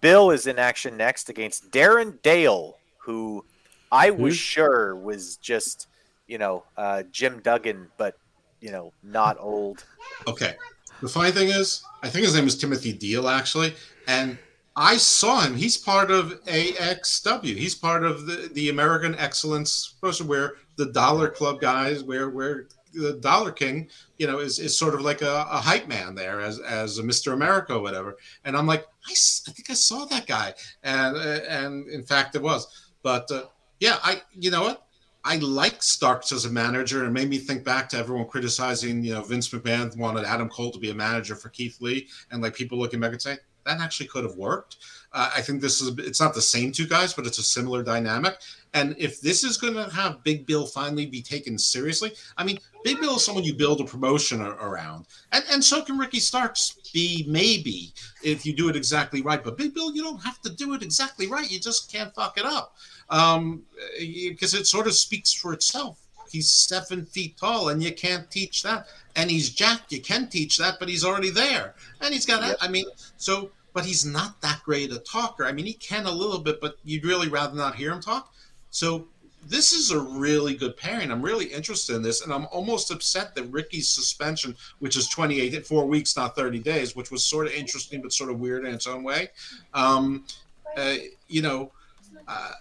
[0.00, 3.44] Bill is in action next against Darren Dale, who
[3.92, 5.86] I was sure was just
[6.26, 8.16] you know uh, Jim Duggan, but
[8.60, 9.84] you know not old.
[10.26, 10.56] Okay.
[11.02, 13.74] The funny thing is, I think his name is Timothy Deal, actually.
[14.06, 14.38] And
[14.76, 15.56] I saw him.
[15.56, 17.56] He's part of AXW.
[17.56, 22.68] He's part of the, the American Excellence Promotion, where the Dollar Club guys, where where
[22.94, 23.88] the Dollar King,
[24.18, 27.02] you know, is, is sort of like a, a hype man there as as a
[27.02, 27.32] Mr.
[27.32, 28.16] America or whatever.
[28.44, 30.54] And I'm like, I think I saw that guy,
[30.84, 32.66] and and in fact it was.
[33.02, 33.46] But uh,
[33.80, 34.81] yeah, I you know what.
[35.24, 39.04] I like Starks as a manager, and it made me think back to everyone criticizing,
[39.04, 42.42] you know, Vince McMahon wanted Adam Cole to be a manager for Keith Lee, and
[42.42, 44.76] like people looking back and saying that actually could have worked.
[45.12, 47.82] Uh, I think this is it's not the same two guys, but it's a similar
[47.82, 48.38] dynamic.
[48.74, 52.58] And if this is going to have Big Bill finally be taken seriously, I mean,
[52.84, 56.90] Big Bill is someone you build a promotion around, and and so can Ricky Starks
[56.92, 59.42] be maybe if you do it exactly right.
[59.44, 61.50] But Big Bill, you don't have to do it exactly right.
[61.50, 62.76] You just can't fuck it up
[63.10, 63.62] um,
[63.98, 65.98] because it sort of speaks for itself.
[66.32, 68.86] He's seven feet tall, and you can't teach that.
[69.14, 69.92] And he's jacked.
[69.92, 72.42] You can teach that, but he's already there, and he's got.
[72.42, 72.56] Yep.
[72.60, 72.86] I mean,
[73.18, 75.44] so, but he's not that great a talker.
[75.44, 78.32] I mean, he can a little bit, but you'd really rather not hear him talk.
[78.70, 79.06] So
[79.48, 81.10] this is a really good pairing.
[81.10, 85.66] I'm really interested in this, and I'm almost upset that Ricky's suspension, which is 28,
[85.66, 88.72] four weeks, not 30 days, which was sort of interesting but sort of weird in
[88.72, 89.30] its own way.
[89.74, 90.24] Um,
[90.76, 90.94] uh,
[91.28, 91.72] you know,
[92.28, 92.52] uh,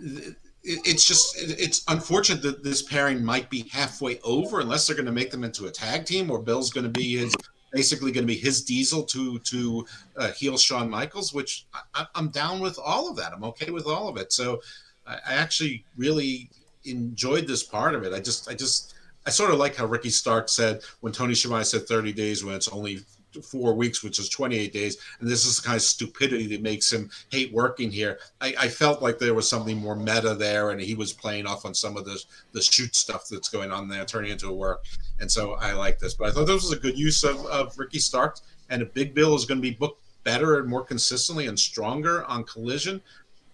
[0.00, 5.06] it, it's just it's unfortunate that this pairing might be halfway over unless they're going
[5.06, 7.34] to make them into a tag team or Bill's going to be his
[7.72, 12.28] basically going to be his diesel to to uh, heel Shawn Michaels, which I, am
[12.28, 13.32] down with all of that.
[13.32, 14.32] I'm okay with all of it.
[14.32, 14.60] So
[15.06, 16.50] I, I actually really
[16.84, 18.12] enjoyed this part of it.
[18.12, 18.94] I just I just
[19.26, 22.54] I sort of like how Ricky Stark said when Tony Schiavone said 30 days when
[22.54, 23.00] it's only
[23.42, 26.92] four weeks, which is 28 days, and this is the kind of stupidity that makes
[26.92, 28.18] him hate working here.
[28.40, 31.64] I, I, felt like there was something more meta there, and he was playing off
[31.64, 34.84] on some of the the shoot stuff that's going on there, turning into a work.
[35.20, 36.14] And so I like this.
[36.14, 38.38] But I thought this was a good use of, of Ricky Stark,
[38.68, 42.24] and if Big Bill is going to be booked better and more consistently and stronger
[42.24, 43.00] on Collision,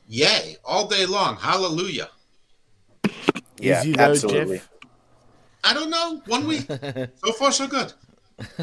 [0.09, 2.09] yay, all day long, hallelujah.
[3.59, 4.59] Yeah, absolutely.
[4.59, 4.69] Jeff?
[5.65, 6.23] I don't know.
[6.27, 6.66] One week.
[7.24, 7.93] so far, so good.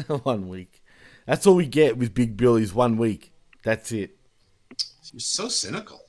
[0.22, 0.82] One week.
[1.26, 3.32] That's all we get with Big Bill is one week.
[3.62, 4.16] That's it.
[5.12, 6.00] You're so cynical.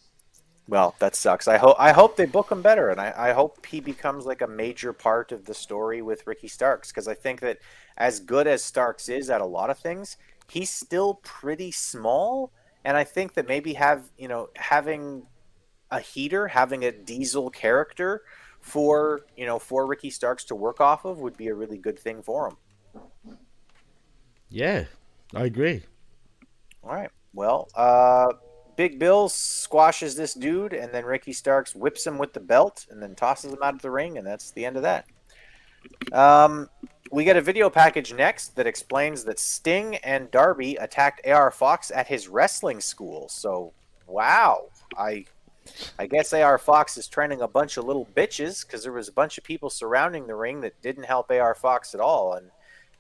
[0.68, 1.48] Well, that sucks.
[1.48, 4.42] I hope I hope they book him better, and I, I hope he becomes like
[4.42, 7.60] a major part of the story with Ricky Starks because I think that
[7.98, 10.18] as good as Starks is at a lot of things,
[10.50, 12.52] he's still pretty small,
[12.84, 15.28] and I think that maybe have you know having
[15.92, 18.24] a heater, having a diesel character
[18.60, 22.00] for you know for Ricky Starks to work off of would be a really good
[22.00, 23.38] thing for him.
[24.50, 24.86] Yeah,
[25.36, 25.84] I agree.
[26.84, 27.10] All right.
[27.34, 28.28] Well, uh,
[28.78, 33.02] Big Bill squashes this dude, and then Ricky Starks whips him with the belt, and
[33.02, 35.06] then tosses him out of the ring, and that's the end of that.
[36.14, 36.70] Um,
[37.12, 41.92] we get a video package next that explains that Sting and Darby attacked AR Fox
[41.92, 43.28] at his wrestling school.
[43.30, 43.74] So,
[44.08, 45.26] wow, I,
[46.00, 49.14] I guess AR Fox is training a bunch of little bitches because there was a
[49.14, 52.50] bunch of people surrounding the ring that didn't help AR Fox at all, and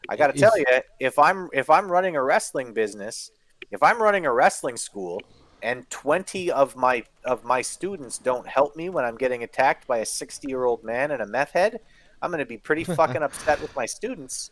[0.09, 0.65] I got to tell you,
[0.99, 3.31] if I'm if I'm running a wrestling business,
[3.71, 5.21] if I'm running a wrestling school,
[5.61, 9.97] and 20 of my of my students don't help me when I'm getting attacked by
[9.97, 11.79] a 60 year old man and a meth head,
[12.21, 14.51] I'm going to be pretty fucking upset with my students.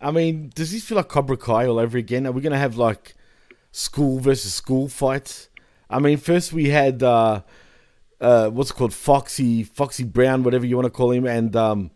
[0.00, 2.26] I mean, does this feel like Cobra Kai all over again?
[2.26, 3.14] Are we going to have like
[3.72, 5.48] school versus school fights?
[5.88, 7.42] I mean, first we had uh,
[8.20, 11.90] uh, what's it called, Foxy Foxy Brown, whatever you want to call him, and um,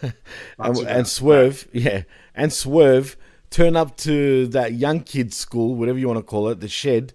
[0.58, 2.02] and, and Swerve, yeah,
[2.34, 3.16] and Swerve
[3.50, 7.12] turn up to that young kid's school, whatever you want to call it, the shed,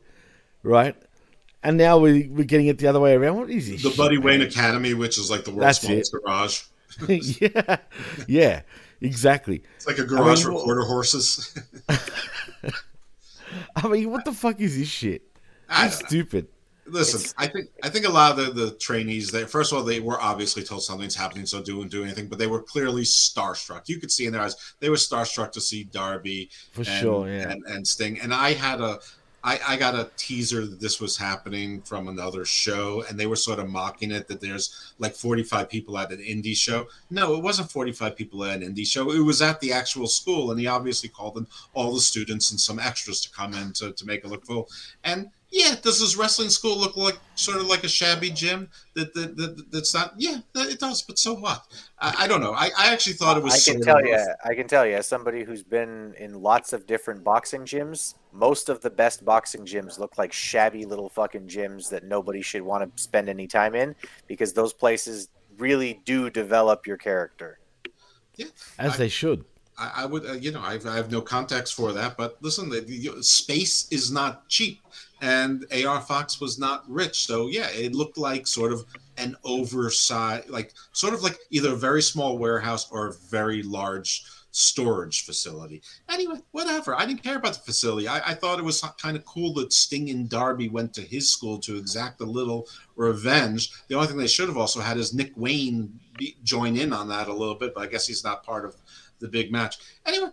[0.63, 0.95] right?
[1.63, 3.35] And now we, we're getting it the other way around.
[3.35, 3.83] What is this?
[3.83, 6.63] The Buddy Wayne Academy, which is like the world's smallest garage.
[7.07, 7.77] yeah,
[8.27, 8.61] yeah,
[9.01, 9.63] exactly.
[9.75, 11.57] It's like a garage I mean, for quarter horses.
[13.75, 15.23] I mean, what the fuck is this shit?
[15.69, 16.47] It's stupid.
[16.89, 19.77] Listen, it's, I think I think a lot of the, the trainees they first of
[19.77, 22.61] all they were obviously told something's happening, so do and do anything, but they were
[22.61, 23.87] clearly starstruck.
[23.87, 27.29] You could see in their eyes they were starstruck to see Darby for and, sure,
[27.29, 28.19] yeah, and, and Sting.
[28.19, 28.99] And I had a
[29.43, 33.37] I, I got a teaser that this was happening from another show, and they were
[33.37, 36.87] sort of mocking it that there's like 45 people at an indie show.
[37.09, 39.09] No, it wasn't 45 people at an indie show.
[39.11, 42.59] It was at the actual school, and he obviously called in all the students and
[42.59, 44.67] some extras to come in to, to make it look full.
[45.03, 49.13] And yeah, does this wrestling school look like sort of like a shabby gym that,
[49.13, 50.13] that, that that's not?
[50.17, 51.01] Yeah, it does.
[51.01, 51.65] But so what?
[51.99, 52.51] I, I don't know.
[52.51, 53.67] I, I actually thought it was.
[53.67, 54.25] I can tell you.
[54.43, 58.67] I can tell you, as somebody who's been in lots of different boxing gyms, most
[58.67, 62.95] of the best boxing gyms look like shabby little fucking gyms that nobody should want
[62.95, 63.95] to spend any time in
[64.27, 67.59] because those places really do develop your character.
[68.35, 68.47] Yeah,
[68.77, 69.45] as I, they should.
[69.77, 72.69] I, I would, uh, you know, I've, I have no context for that, but listen,
[72.69, 74.81] the, the, space is not cheap
[75.21, 77.25] and AR Fox was not rich.
[77.25, 78.85] So yeah, it looked like sort of
[79.17, 84.23] an oversized, like sort of like either a very small warehouse or a very large
[84.51, 85.81] storage facility.
[86.09, 86.95] Anyway, whatever.
[86.95, 88.07] I didn't care about the facility.
[88.07, 91.29] I, I thought it was kind of cool that Sting and Darby went to his
[91.29, 93.71] school to exact a little revenge.
[93.87, 97.07] The only thing they should have also had is Nick Wayne be, join in on
[97.09, 98.75] that a little bit, but I guess he's not part of
[99.19, 99.77] the big match.
[100.05, 100.29] Anyway,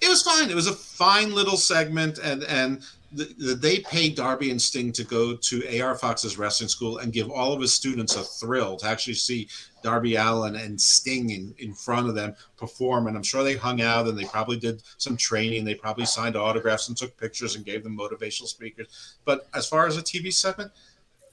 [0.00, 0.50] it was fine.
[0.50, 2.82] It was a fine little segment, and and
[3.16, 7.12] the, the, they paid Darby and Sting to go to AR Fox's wrestling school and
[7.12, 9.48] give all of his students a thrill to actually see
[9.82, 13.06] Darby Allin and Sting in, in front of them perform.
[13.06, 15.64] And I'm sure they hung out and they probably did some training.
[15.64, 19.16] They probably signed autographs and took pictures and gave them motivational speakers.
[19.24, 20.70] But as far as a TV segment,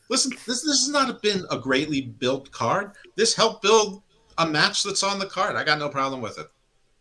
[0.09, 2.91] listen, this this has not been a greatly built card.
[3.15, 4.01] This helped build
[4.37, 5.55] a match that's on the card.
[5.55, 6.47] I got no problem with it.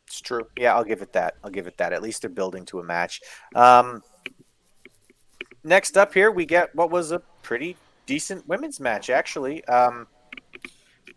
[0.07, 0.47] It's true.
[0.59, 1.37] Yeah, I'll give it that.
[1.43, 1.95] I'll give it that.
[1.95, 3.23] At least they're building to a match.
[3.55, 4.03] Um,
[5.65, 7.77] next up here, we get what was a pretty
[8.07, 9.65] decent women's match, actually.
[9.67, 10.07] Um,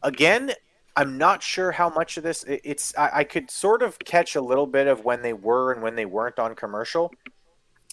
[0.04, 0.52] again,
[0.96, 2.98] I'm not sure how much of this it- it's.
[2.98, 5.96] I, I could sort of catch a little bit of when they were and when
[5.96, 7.12] they weren't on commercial,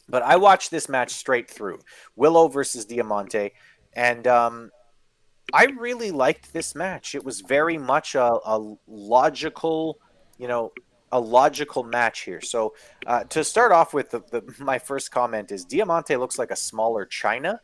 [0.09, 1.81] but I watched this match straight through.
[2.15, 3.53] Willow versus Diamante,
[3.95, 4.71] and um,
[5.53, 7.15] I really liked this match.
[7.15, 9.99] It was very much a, a logical,
[10.39, 10.73] you know,
[11.13, 12.41] a logical match here.
[12.41, 12.75] So
[13.07, 16.57] uh, to start off with, the, the, my first comment is Diamante looks like a
[16.57, 17.59] smaller Chyna.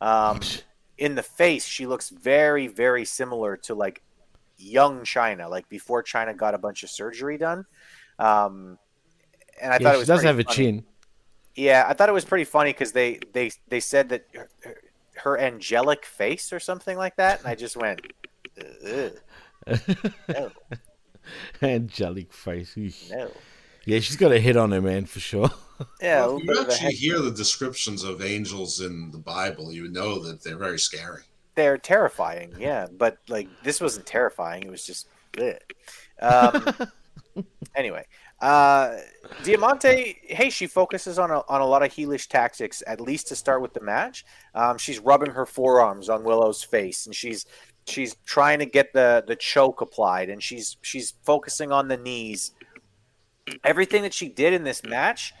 [0.00, 0.40] Um,
[0.98, 4.02] in the face, she looks very, very similar to like
[4.58, 7.64] young Chyna, like before Chyna got a bunch of surgery done.
[8.18, 8.78] Um,
[9.62, 10.84] and I yeah, thought it she was does have a chin.
[11.54, 14.48] Yeah, I thought it was pretty funny because they they they said that her,
[15.16, 18.00] her angelic face or something like that, and I just went,
[18.86, 19.12] Ugh,
[20.28, 20.50] no,
[21.62, 22.76] Angelic face.
[23.10, 23.30] No.
[23.84, 25.50] Yeah, she's got a hit on her, man, for sure.
[26.02, 29.86] Yeah, Well, if you actually head- hear the descriptions of angels in the Bible, you
[29.88, 31.22] know that they're very scary.
[31.54, 32.52] they're terrifying.
[32.58, 34.64] Yeah, but like this wasn't terrifying.
[34.64, 35.06] It was just.
[35.32, 35.56] bleh.
[36.20, 36.74] Um,
[37.76, 38.04] anyway,
[38.40, 38.96] uh,
[39.44, 43.36] Diamante, hey, she focuses on a, on a lot of heelish tactics, at least to
[43.36, 44.24] start with the match.
[44.56, 47.46] Um, she's rubbing her forearms on Willow's face, and she's
[47.88, 52.52] she's trying to get the the choke applied, and she's she's focusing on the knees.
[53.64, 55.32] Everything that she did in this match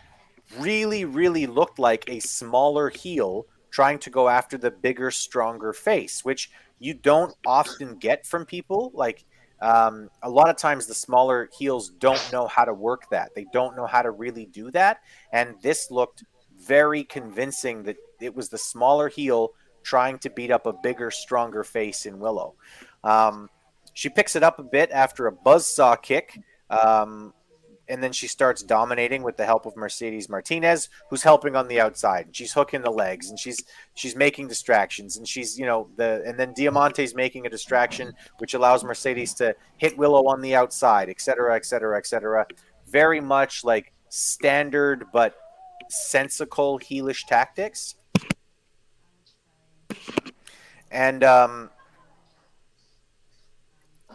[0.58, 6.24] really, really looked like a smaller heel trying to go after the bigger, stronger face,
[6.24, 8.90] which you don't often get from people.
[8.94, 9.24] Like
[9.60, 13.34] um, a lot of times, the smaller heels don't know how to work that.
[13.34, 15.00] They don't know how to really do that.
[15.32, 16.24] And this looked
[16.58, 19.52] very convincing that it was the smaller heel
[19.82, 22.54] trying to beat up a bigger, stronger face in Willow.
[23.04, 23.48] Um,
[23.94, 26.38] she picks it up a bit after a buzzsaw kick.
[26.70, 27.32] Um,
[27.88, 31.80] and then she starts dominating with the help of Mercedes Martinez, who's helping on the
[31.80, 32.28] outside.
[32.32, 33.64] She's hooking the legs, and she's
[33.94, 38.54] she's making distractions, and she's you know the and then Diamante's making a distraction, which
[38.54, 42.46] allows Mercedes to hit Willow on the outside, et cetera, et cetera, et cetera.
[42.86, 45.34] Very much like standard but
[45.88, 47.94] sensical heelish tactics.
[50.90, 51.70] And um,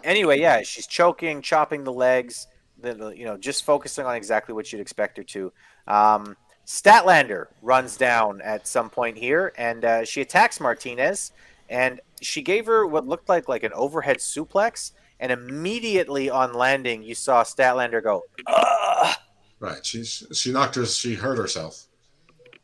[0.04, 2.48] anyway, yeah, she's choking, chopping the legs
[2.84, 5.52] the, you know, just focusing on exactly what you'd expect her to.
[5.88, 6.38] Um,
[6.68, 11.32] Statlander runs down at some point here, and uh, she attacks Martinez,
[11.70, 17.04] and she gave her what looked like like an overhead suplex, and immediately on landing,
[17.04, 19.16] you saw Statlander go, "Ugh."
[19.60, 19.86] Right.
[19.86, 20.86] She she knocked her.
[20.86, 21.88] She hurt herself.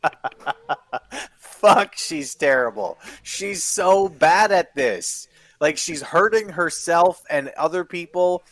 [1.59, 2.97] Fuck, she's terrible.
[3.23, 5.27] She's so bad at this.
[5.59, 8.43] Like she's hurting herself and other people.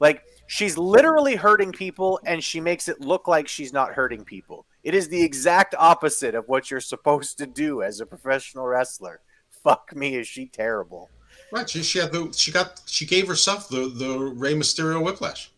[0.00, 4.66] Like she's literally hurting people and she makes it look like she's not hurting people.
[4.82, 9.20] It is the exact opposite of what you're supposed to do as a professional wrestler.
[9.62, 11.08] Fuck me, is she terrible.
[11.52, 11.70] Right.
[11.70, 15.52] She she had the she got she gave herself the the Rey Mysterio whiplash.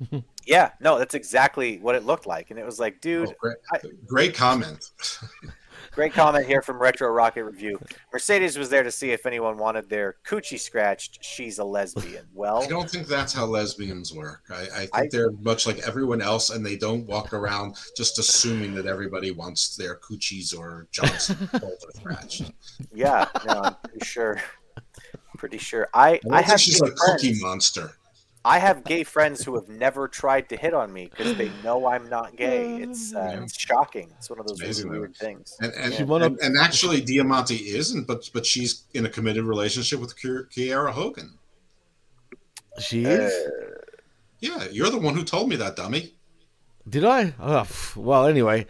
[0.46, 2.50] Yeah, no, that's exactly what it looked like.
[2.50, 4.90] And it was like, dude, Oh, great, I- great comment.
[5.94, 7.78] Great comment here from Retro Rocket Review.
[8.12, 11.24] Mercedes was there to see if anyone wanted their coochie scratched.
[11.24, 12.26] She's a lesbian.
[12.34, 14.42] Well, I don't think that's how lesbians work.
[14.50, 18.18] I, I think I- they're much like everyone else, and they don't walk around just
[18.18, 22.50] assuming that everybody wants their coochies or Johnson pulled or thrashed.
[22.92, 24.40] yeah, no, I'm pretty sure.
[25.38, 25.88] Pretty sure.
[25.94, 27.92] I, I, I have think she's gay a cookie monster.
[28.46, 31.86] I have gay friends who have never tried to hit on me because they know
[31.86, 32.76] I'm not gay.
[32.82, 33.42] It's uh, Yeah.
[33.42, 34.10] it's shocking.
[34.18, 35.00] It's one of those amazing, really though.
[35.02, 35.56] weird things.
[35.60, 39.44] And and, She wanna- and and actually, Diamante isn't, but but she's in a committed
[39.44, 41.38] relationship with Ki- Kiara Hogan.
[42.80, 43.50] She Uh, is.
[44.40, 46.14] Yeah, you're the one who told me that, dummy.
[46.86, 47.32] Did I?
[47.40, 47.66] Oh,
[47.96, 48.66] well, anyway.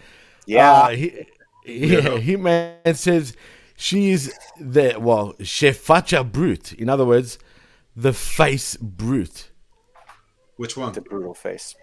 [0.47, 1.27] yeah, Uh, he,
[1.67, 3.35] yeah, Hitman says
[3.77, 6.75] she is the, well, Chefacha Brute.
[6.75, 7.39] In other words,
[7.97, 9.51] the face brute.
[10.57, 10.93] Which one?
[10.93, 11.75] the brutal face.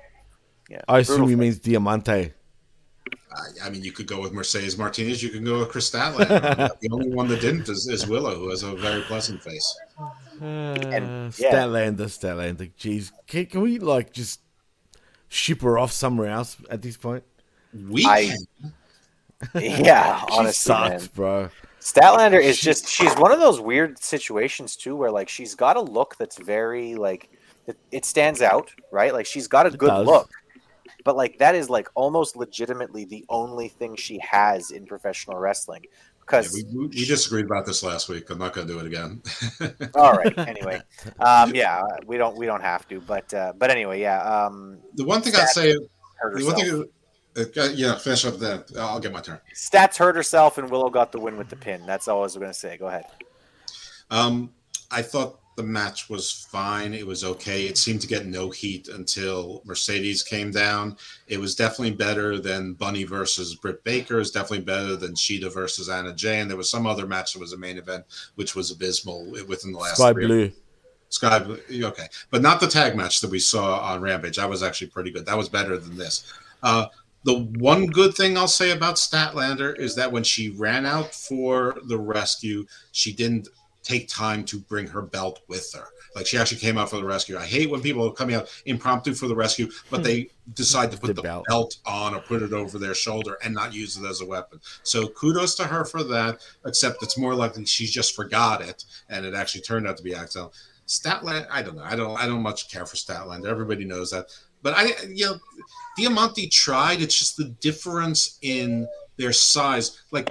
[0.69, 1.37] Yeah, I assume he face.
[1.37, 2.33] means Diamante.
[3.33, 5.21] I, I mean, you could go with Mercedes Martinez.
[5.23, 6.69] You can go with Kris Statlander.
[6.79, 9.79] the only one that didn't is, is Willow, who has a very pleasant face.
[9.99, 10.05] Uh,
[10.41, 11.29] yeah.
[11.29, 12.71] Statlander, Statlander.
[12.79, 13.11] Jeez.
[13.27, 14.41] Can, can we, like, just
[15.29, 17.23] ship her off somewhere else at this point?
[17.89, 18.35] We I-
[19.55, 21.09] Yeah, She honestly, sucks, man.
[21.15, 21.49] bro.
[21.79, 25.81] Statlander is just she's one of those weird situations too where like she's got a
[25.81, 27.30] look that's very like
[27.67, 29.13] it, it stands out, right?
[29.13, 30.05] Like she's got a good does.
[30.05, 30.29] look.
[31.03, 35.81] But like that is like almost legitimately the only thing she has in professional wrestling.
[35.83, 35.89] Yeah,
[36.19, 38.29] Because we, we, we disagreed about this last week.
[38.29, 39.21] I'm not going to do it again.
[39.95, 40.81] all right, anyway.
[41.19, 45.05] Um yeah, we don't we don't have to, but uh but anyway, yeah, um the
[45.05, 46.85] one thing I'd say, the one thing,
[47.37, 48.63] uh, yeah, finish up then.
[48.77, 49.39] I'll get my turn.
[49.55, 51.85] Stats hurt herself and Willow got the win with the pin.
[51.85, 52.77] That's all I was gonna say.
[52.77, 53.05] Go ahead.
[54.09, 54.51] Um,
[54.91, 56.93] I thought the match was fine.
[56.93, 57.65] It was okay.
[57.65, 60.97] It seemed to get no heat until Mercedes came down.
[61.27, 64.15] It was definitely better than Bunny versus Britt Baker.
[64.15, 66.39] It was definitely better than Sheeta versus Anna Jay.
[66.39, 68.05] And there was some other match that was a main event,
[68.35, 70.25] which was abysmal within the last Sky three.
[70.25, 70.51] Blue.
[71.09, 71.59] Skye Blue.
[71.69, 72.07] Okay.
[72.29, 74.37] But not the tag match that we saw on Rampage.
[74.37, 75.25] That was actually pretty good.
[75.25, 76.31] That was better than this.
[76.63, 76.85] Uh,
[77.23, 81.77] the one good thing I'll say about Statlander is that when she ran out for
[81.83, 83.47] the rescue, she didn't
[83.83, 85.87] take time to bring her belt with her.
[86.15, 87.37] Like she actually came out for the rescue.
[87.37, 90.03] I hate when people are coming out impromptu for the rescue, but hmm.
[90.03, 91.45] they decide to put The the, belt.
[91.47, 91.77] belt.
[91.85, 94.59] on or put it over their shoulder and not use it as a weapon.
[94.83, 96.41] So kudos to her for that.
[96.65, 100.13] Except it's more likely she just forgot it and it actually turned out to be
[100.13, 100.53] accidental.
[100.87, 101.83] Statland, I don't know.
[101.83, 102.17] I don't.
[102.19, 103.47] I don't much care for Statland.
[103.47, 104.25] Everybody knows that.
[104.61, 105.37] But I, you know,
[105.97, 107.01] Diamante tried.
[107.01, 108.87] It's just the difference in
[109.17, 110.03] their size.
[110.11, 110.29] Like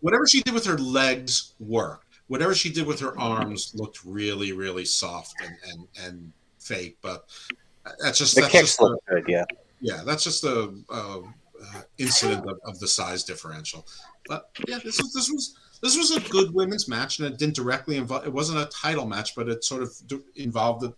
[0.00, 2.03] whatever she did with her legs worked.
[2.28, 6.96] Whatever she did with her arms looked really, really soft and and, and fake.
[7.02, 7.26] But
[8.00, 9.44] that's just The that's kicks just a, good, yeah.
[9.80, 11.22] yeah, that's just a, a, uh
[11.98, 13.86] incident of, of the size differential.
[14.26, 17.56] But yeah, this was this was this was a good women's match, and it didn't
[17.56, 18.26] directly involve.
[18.26, 19.92] It wasn't a title match, but it sort of
[20.34, 20.94] involved a,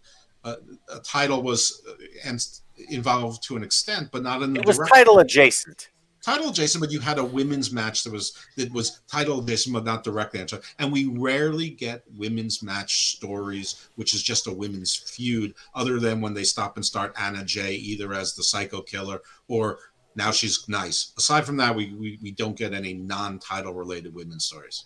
[0.48, 0.56] a,
[0.94, 1.94] a title was uh,
[2.24, 2.44] and
[2.88, 5.90] involved to an extent, but not in the It was direct title adjacent.
[6.26, 9.84] Title Jason, But you had a women's match that was that was title adjacent, but
[9.84, 10.60] not directly into.
[10.78, 16.20] And we rarely get women's match stories, which is just a women's feud, other than
[16.20, 19.78] when they stop and start Anna Jay either as the Psycho Killer or
[20.16, 21.12] now she's nice.
[21.16, 24.84] Aside from that, we we, we don't get any non-title related women's stories.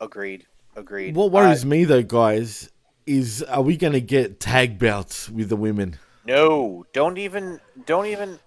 [0.00, 0.46] Agreed.
[0.76, 1.14] Agreed.
[1.14, 2.70] What worries me though, guys,
[3.06, 5.98] is are we gonna get tag belts with the women?
[6.26, 8.38] No, don't even, don't even,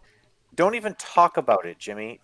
[0.58, 2.20] don't even talk about it, Jimmy.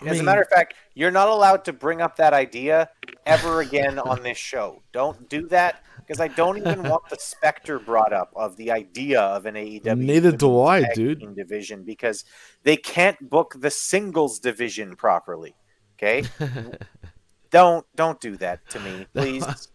[0.00, 2.88] As a mean- matter of fact, you're not allowed to bring up that idea
[3.26, 4.82] ever again on this show.
[4.92, 9.20] Don't do that because I don't even want the specter brought up of the idea
[9.20, 9.98] of an AEW.
[9.98, 11.36] Neither do I, dude.
[11.36, 12.24] Division because
[12.62, 15.54] they can't book the singles division properly.
[15.96, 16.24] Okay,
[17.50, 19.68] don't don't do that to me, please.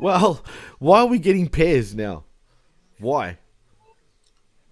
[0.00, 0.44] Well,
[0.78, 2.24] why are we getting pairs now?
[2.98, 3.38] Why?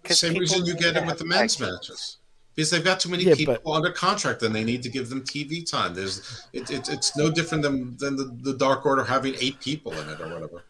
[0.08, 2.18] 'Cause Same reason you get to it with the men's tag matches.
[2.54, 5.10] Because they've got too many Yeah, people but- under contract, and they need to give
[5.10, 5.94] them TV time.
[5.94, 9.92] There's, it, it, it's no different than, than the, the Dark Order having eight people
[9.92, 10.64] in it or whatever.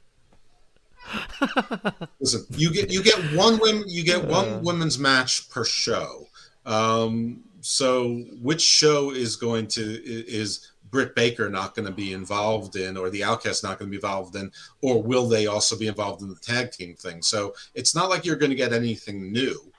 [2.20, 4.28] Listen, you get you get one women you get Uh.
[4.28, 6.26] one women's match per show.
[6.64, 12.76] Um, so which show is going to is Britt Baker not going to be involved
[12.76, 14.50] in, or the Outcast not going to be involved in,
[14.82, 17.22] or will they also be involved in the tag team thing?
[17.22, 19.72] So it's not like you're going to get anything new.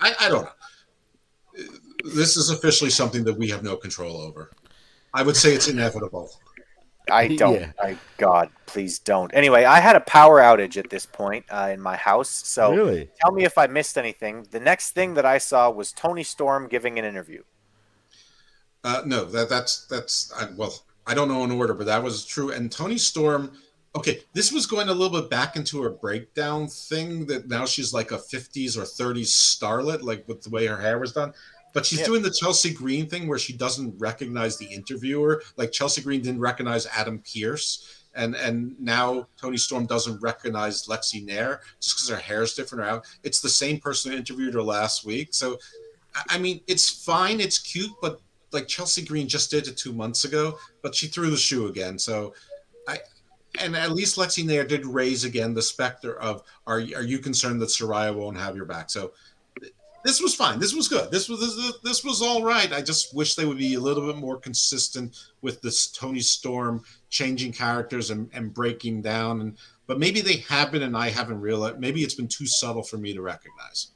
[0.00, 1.64] I, I don't know.
[2.04, 4.50] This is officially something that we have no control over.
[5.14, 6.30] I would say it's inevitable.
[7.10, 7.54] I don't.
[7.54, 7.72] Yeah.
[7.82, 9.32] I God, please don't.
[9.34, 12.28] Anyway, I had a power outage at this point uh, in my house.
[12.28, 13.10] So really?
[13.20, 14.46] tell me if I missed anything.
[14.50, 17.42] The next thing that I saw was Toni Storm giving an interview.
[18.84, 20.74] Uh, no, that that's that's I, well,
[21.06, 22.52] I don't know in order, but that was true.
[22.52, 23.52] And Toni Storm,
[23.96, 27.26] okay, this was going a little bit back into her breakdown thing.
[27.26, 30.98] That now she's like a '50s or '30s starlet, like with the way her hair
[30.98, 31.32] was done.
[31.74, 32.06] But she's Yeah.
[32.06, 35.42] doing the Chelsea Green thing where she doesn't recognize the interviewer.
[35.56, 37.84] Like Chelsea Green didn't recognize Adam Pearce,
[38.14, 42.84] and and now Toni Storm doesn't recognize Lexy Nair just because her hair's different.
[42.88, 45.28] Or it's the same person who interviewed her last week.
[45.32, 45.58] So,
[46.14, 48.20] I- I mean, it's fine, it's cute, but
[48.52, 51.98] like Chelsea Green just did it two months ago, but she threw the shoe again.
[51.98, 52.34] So,
[52.86, 52.98] I
[53.60, 57.60] and at least Lexy Nair did raise again the specter of are are you concerned
[57.62, 58.90] that Saraya won't have your back?
[58.90, 59.12] So
[60.04, 60.58] this was fine.
[60.58, 61.10] This was good.
[61.10, 62.72] This was this, this was all right.
[62.72, 66.84] I just wish they would be a little bit more consistent with this Toni Storm
[67.10, 69.40] changing characters and, and breaking down.
[69.40, 71.80] And but maybe they have been, and I haven't realized.
[71.80, 73.88] Maybe it's been too subtle for me to recognize.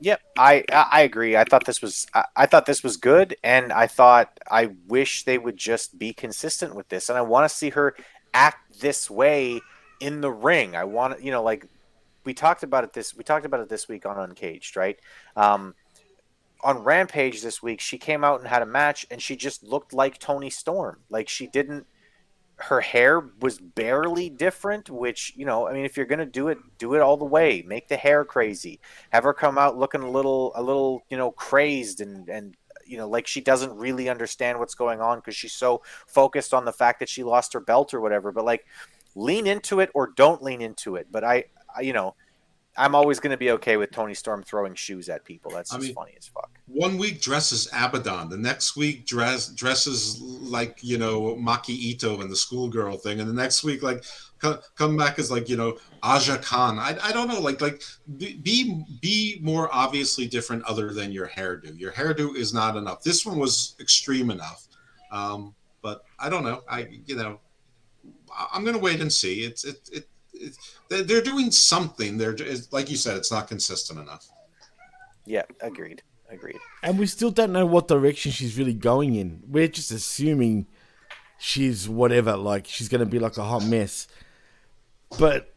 [0.00, 1.36] Yep, I I agree.
[1.36, 5.24] I thought this was I, I thought this was good, and I thought I wish
[5.24, 7.94] they would just be consistent with this, and I want to see her
[8.34, 9.60] act this way
[10.00, 10.76] in the ring.
[10.76, 11.66] I want you know like
[12.24, 14.98] we talked about it this we talked about it this week on Uncaged, right?
[15.34, 15.74] Um,
[16.62, 19.92] on Rampage this week, she came out and had a match, and she just looked
[19.94, 21.00] like Toni Storm.
[21.10, 21.86] Like she didn't.
[22.56, 26.58] Her hair was barely different, which you know, I mean, if you're gonna do it,
[26.78, 27.62] do it all the way.
[27.66, 28.80] Make the hair crazy.
[29.10, 32.56] Have her come out looking a little, a little, you know, crazed and and
[32.86, 36.64] you know, like she doesn't really understand what's going on because she's so focused on
[36.64, 38.32] the fact that she lost her belt or whatever.
[38.32, 38.64] But like,
[39.14, 41.08] lean into it or don't lean into it.
[41.10, 41.44] But I,
[41.76, 42.14] I you know,
[42.78, 45.50] I'm always going to be okay with Toni Storm throwing shoes at people.
[45.50, 46.50] That's I mean- funny as fuck.
[46.68, 52.28] One week dresses Abaddon, the next week dress dresses like you know Maki Ito and
[52.30, 54.04] the schoolgirl thing, and the next week like
[54.40, 56.80] co- come back as like you know Aja Kong.
[56.80, 57.82] I, I don't know, like like
[58.18, 61.78] be be- more obviously different other than your hairdo.
[61.78, 63.00] Your hairdo is not enough.
[63.00, 64.66] This one was extreme enough,
[65.12, 66.62] um, but I don't know.
[66.68, 67.38] I you know
[68.52, 69.44] I'm gonna wait and see.
[69.44, 70.08] It's it it.
[70.40, 70.56] It
[70.88, 72.18] they're- they're doing something.
[72.18, 74.28] They're it's- like you said, it's not consistent enough.
[75.24, 76.02] Yeah, agreed.
[76.28, 76.58] Agreed.
[76.82, 79.42] And we still don't know what direction she's really going in.
[79.46, 80.66] We're just assuming
[81.38, 84.08] she's whatever, like she's going to be like a hot mess.
[85.18, 85.54] But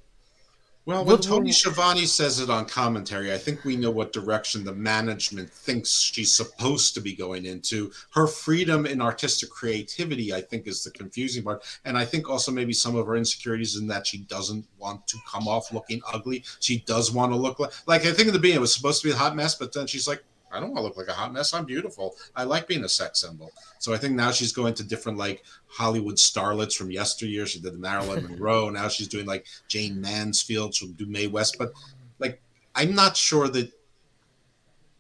[0.90, 4.64] Well, when What- Tony Schiavone says it on commentary, I think we know what direction
[4.64, 7.91] the management thinks she's supposed to be going into.
[8.10, 11.64] Her freedom in artistic creativity, I think, is the confusing part.
[11.86, 15.18] And I think also maybe some of her insecurities in that she doesn't want to
[15.28, 16.44] come off looking ugly.
[16.60, 19.03] She does want to look like, like I think in the beginning it was supposed
[19.03, 21.07] to be a hot mess, but then she's like, I don't want to look like
[21.07, 21.53] a hot mess.
[21.53, 22.15] I'm beautiful.
[22.35, 23.51] I like being a sex symbol.
[23.80, 27.45] So I think now she's going to different like Hollywood starlets from yesteryear.
[27.45, 28.69] She did Marilyn Monroe.
[28.69, 30.73] Now she's doing like Jayne Mansfield.
[30.73, 31.57] She'll do Mae West.
[31.59, 31.71] But
[32.19, 32.41] like,
[32.76, 33.71] I'm not sure that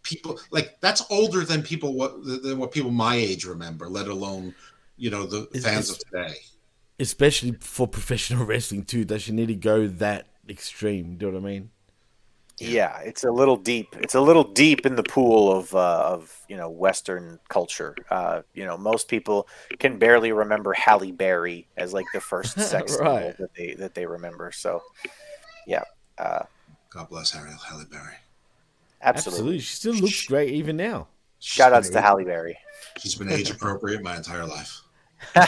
[0.03, 3.87] people like that's older than people what than what people my age remember.
[3.89, 4.55] Let alone
[4.97, 6.35] you know the Is fans this- of today.
[6.99, 11.15] especially for professional wrestling too, does she need to go that extreme?
[11.17, 11.69] Do you know what I mean?
[12.59, 12.99] Yeah.
[12.99, 13.95] it's a little deep.
[13.99, 17.95] It's a little deep in the pool of uh, of you know Western culture.
[18.09, 19.47] Uh, you know, most people
[19.79, 23.37] can barely remember Halle Berry as like the first sex symbol Right.
[23.37, 24.51] that they that they remember.
[24.51, 24.81] So,
[25.67, 25.83] yeah,
[26.17, 26.43] uh,
[26.89, 28.15] God bless Harry Halle Berry.
[29.01, 29.59] absolutely.
[29.59, 31.07] She still looks great even now.
[31.39, 32.57] Shout outs to Halle Berry.
[32.97, 34.81] She's been age appropriate my entire life.
[35.35, 35.47] How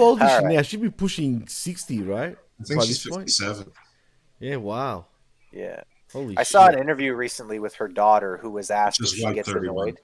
[0.00, 0.54] old is All she right.
[0.56, 0.62] now?
[0.62, 2.36] She'd be pushing 60, right?
[2.60, 3.30] I think By she's this point?
[4.42, 4.50] 57.
[4.50, 5.06] Yeah, wow.
[5.52, 5.82] yeah.
[6.12, 6.48] Holy I shit.
[6.48, 9.88] saw an interview recently with her daughter who was asked Just if she gets 31.
[9.88, 9.98] annoyed.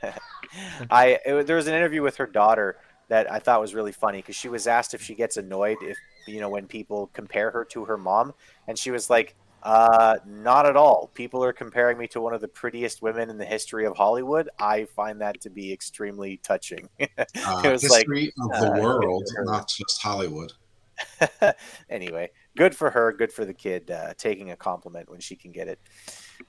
[0.90, 2.78] I it, there was an interview with her daughter
[3.08, 5.96] that I thought was really funny because she was asked if she gets annoyed if
[6.26, 8.32] you know when people compare her to her mom,
[8.68, 11.10] and she was like, "Uh, not at all.
[11.14, 14.48] People are comparing me to one of the prettiest women in the history of Hollywood.
[14.58, 18.80] I find that to be extremely touching." Uh, It was like, history of the uh,
[18.80, 19.44] world, good for her.
[19.44, 20.52] not just Hollywood.
[21.90, 23.12] anyway, good for her.
[23.12, 25.78] Good for the kid uh, taking a compliment when she can get it.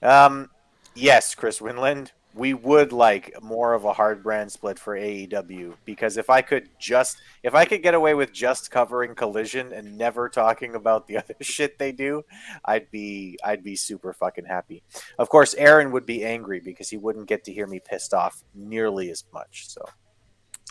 [0.02, 0.50] Um,
[0.94, 6.16] yes, Chris Winland, we would like more of a hard brand split for AEW because
[6.16, 10.28] if I could just, if I could get away with just covering Collision and never
[10.28, 12.24] talking about the other shit they do,
[12.64, 14.82] I'd be, I'd be super fucking happy.
[15.18, 18.42] Of course, Aaron would be angry because he wouldn't get to hear me pissed off
[18.52, 19.68] nearly as much.
[19.68, 19.84] So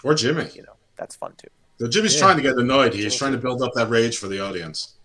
[0.04, 0.50] Or Jimmy.
[0.54, 1.48] you know that's fun too.
[1.80, 2.20] So Jimmy's Yeah.
[2.22, 2.94] trying to get annoyed.
[2.94, 4.96] He's trying to build up that rage for the audience.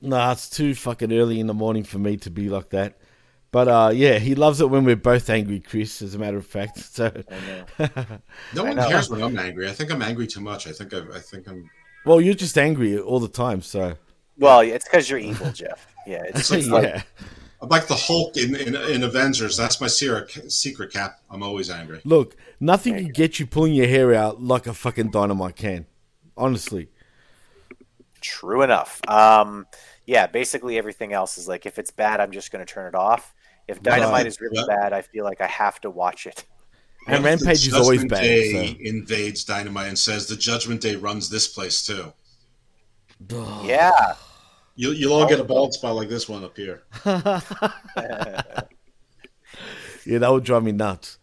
[0.00, 2.98] Nah, it's too fucking early in the morning for me to be like that.
[3.50, 6.02] But uh, yeah, he loves it when we're both angry, Chris.
[6.02, 7.10] As a matter of fact, so
[7.78, 8.18] I know.
[8.54, 9.68] No one cares when I'm angry.
[9.68, 10.66] I think I'm angry too much.
[10.66, 11.70] I think I, I think I'm.
[12.04, 13.62] well, you're just angry all the time.
[13.62, 13.96] So
[14.36, 15.86] Well, it's because you're evil, Jeff.
[16.06, 17.02] Yeah, it's, it's like yeah,
[17.62, 19.56] I'm like the Hulk in, in, in Avengers.
[19.56, 21.20] That's my secret, secret cap.
[21.30, 22.00] I'm always angry.
[22.04, 25.86] look, nothing can get you pulling your hair out like a fucking dynamite can.
[26.36, 26.90] Honestly,
[28.26, 29.00] True enough.
[29.08, 29.66] Um,
[30.06, 32.94] yeah, basically everything else is like if it's bad, I'm just going to turn it
[32.94, 33.32] off.
[33.68, 34.26] If Dynamite Right.
[34.26, 34.76] is really Yeah.
[34.76, 36.44] bad, I feel like I have to watch it.
[37.08, 38.20] and What if the Rampage is always Judgment bad.
[38.22, 38.78] Day So.
[38.80, 42.12] invades Dynamite and says the Judgment Day runs this place too.
[43.64, 44.14] Yeah.
[44.74, 46.82] You'll, you'll all get a bald spot like this one up here.
[50.04, 51.18] Yeah, that would drive me nuts.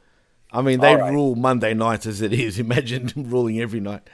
[0.52, 1.14] I mean, they All right.
[1.14, 2.60] rule Monday nights as it is.
[2.60, 4.10] Imagine ruling every night.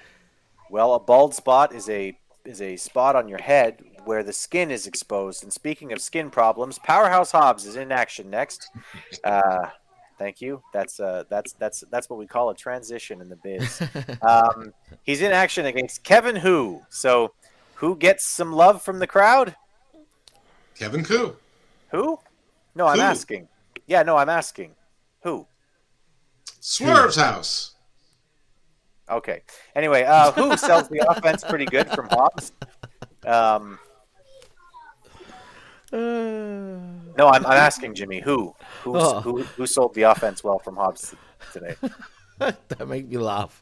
[0.70, 4.72] well, a bald spot is a is a spot on your head where the skin
[4.72, 5.44] is exposed.
[5.44, 8.70] And speaking of skin problems, Powerhouse Hobbs is in action next.
[9.24, 9.70] Uh,
[10.18, 10.62] thank you.
[10.74, 13.82] That's uh, that's that's that's what we call a transition in the biz.
[14.22, 16.82] Um, he's in action against Kevin Who.
[16.90, 17.34] So,
[17.76, 19.56] who gets some love from the crowd?
[20.76, 21.36] Kevin Ku.
[21.92, 22.20] Who?
[22.76, 23.04] No, I'm Who?
[23.04, 23.48] asking.
[23.88, 24.76] Yeah, no, I'm asking.
[25.24, 25.48] Who?
[26.60, 27.76] Swerve's house.
[29.10, 29.42] Okay.
[29.76, 32.52] Anyway, uh, who sells the offense pretty good from Hobbs?
[33.26, 33.80] Um,
[35.92, 38.20] no, I'm, I'm asking Jimmy.
[38.22, 38.56] Who?
[38.84, 39.22] Who, Oh.
[39.22, 39.42] who?
[39.44, 41.16] Who sold the offense well from Hobbs
[41.52, 41.76] today?
[42.40, 43.62] that make me laugh.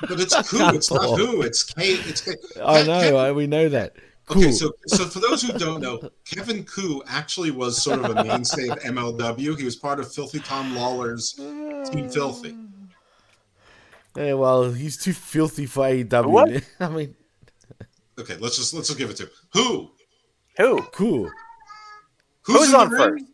[0.00, 0.58] But it's Koo.
[0.74, 1.42] It's not who.
[1.42, 1.82] It's K.
[1.92, 2.32] It's K.
[2.64, 3.00] I Ke- know.
[3.00, 3.94] Kevin- we know that.
[4.28, 8.24] Okay, so so for those who don't know, Kevin Ku actually was sort of a
[8.24, 9.56] mainstay of MLW.
[9.56, 12.56] He was part of Filthy Tom Lawlor's Team Filthy.
[14.16, 16.26] Yeah, well, he's too filthy for AEW.
[16.26, 16.64] What?
[16.80, 17.14] I mean,
[18.18, 19.30] Okay, let's just let's just give it to him.
[19.52, 19.90] who
[20.58, 20.82] Who?
[20.92, 21.30] Cool.
[22.42, 23.24] Who's, in the on first?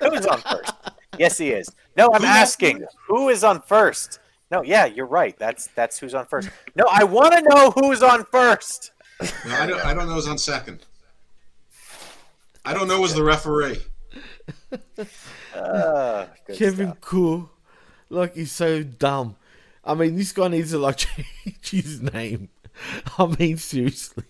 [0.00, 0.72] Who's on first?
[1.18, 1.68] Yes, he is.
[1.96, 4.20] No, I'm Who's on asking who is on first.
[4.50, 5.36] No, yeah, you're right.
[5.38, 6.50] That's that's who's on first.
[6.76, 8.92] No, I want to know who's on first.
[9.20, 9.84] No, I don't.
[9.84, 10.84] I don't know who's on second.
[12.64, 13.78] I don't know who's the referee.
[15.54, 17.00] Uh, good Kevin stuff.
[17.00, 17.50] Cool.
[18.10, 19.36] Like he's so dumb.
[19.84, 20.96] I mean, this guy needs to like
[21.62, 22.50] change his name.
[23.18, 24.24] I mean, seriously.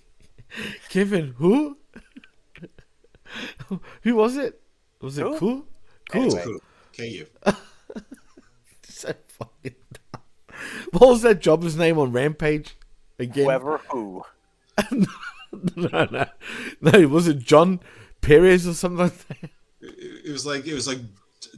[0.88, 1.76] Kevin who?
[4.02, 4.60] who was it?
[5.00, 5.38] Was it Who?
[5.38, 5.66] cool?
[6.10, 6.22] Cool.
[6.22, 6.44] Anyway.
[6.44, 6.60] Who?
[6.96, 7.26] KU.
[8.98, 10.22] So fucking dumb.
[10.90, 12.76] What was that jobber's name on Rampage?
[13.18, 13.44] Again?
[13.44, 14.24] Whoever who.
[14.90, 15.06] no,
[15.76, 16.26] no,
[16.80, 17.08] no.
[17.08, 17.78] Was it John
[18.20, 19.50] Perez or something like that?
[19.80, 20.98] It it was like it was like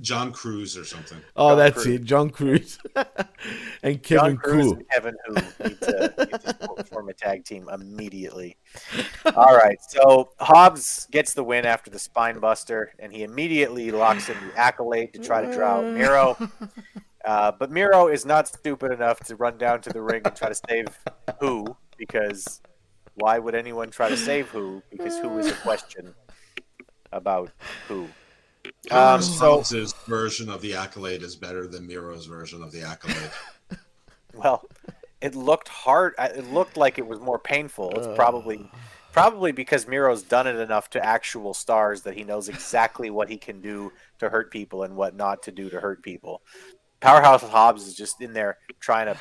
[0.00, 1.18] John Cruz or something.
[1.36, 1.86] Oh, John that's Cruz.
[1.86, 2.04] it.
[2.04, 2.78] John Cruz
[3.82, 4.72] and John Kevin Cruz Cool.
[4.74, 8.56] and Kevin who need to, need to form a tag team immediately.
[9.36, 14.28] All right, so Hobbs gets the win after the spine buster, and he immediately locks
[14.28, 16.36] in the accolade to try to draw out Miro.
[17.24, 20.48] Uh, but Miro is not stupid enough to run down to the ring and try
[20.48, 20.86] to save
[21.40, 22.60] who, because
[23.14, 24.82] why would anyone try to save who?
[24.90, 26.14] Because who is a question
[27.12, 27.50] about
[27.88, 28.08] who.
[28.90, 33.30] Um, so Hobbs's version of the accolade is better than Miro's version of the accolade.
[34.32, 34.64] Well,
[35.20, 36.14] it looked hard.
[36.18, 37.90] It looked like it was more painful.
[37.96, 38.70] It's probably,
[39.12, 43.36] probably because Miro's done it enough to actual stars that he knows exactly what he
[43.36, 46.42] can do to hurt people and what not to do to hurt people.
[47.00, 49.16] Powerhouse Hobbs is just in there trying to,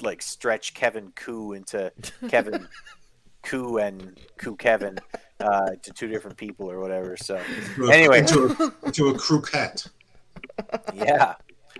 [0.00, 1.92] like, stretch Kevin Ku into
[2.28, 2.68] Kevin
[3.42, 4.98] Koo and Koo Kevin
[5.40, 7.16] uh, to two different people or whatever.
[7.16, 8.22] So Into a- Anyway.
[8.26, 9.86] to a, into a croquette.
[10.94, 11.34] Yeah.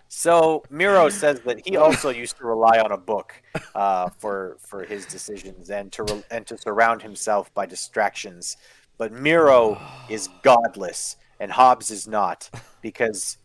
[0.08, 3.32] So Miro says that he also used to rely on a book
[3.74, 8.56] uh, for for his decisions and to re- and to surround himself by distractions.
[8.98, 9.78] But Miro
[10.08, 12.48] is godless, and Hobbs is not
[12.82, 13.36] because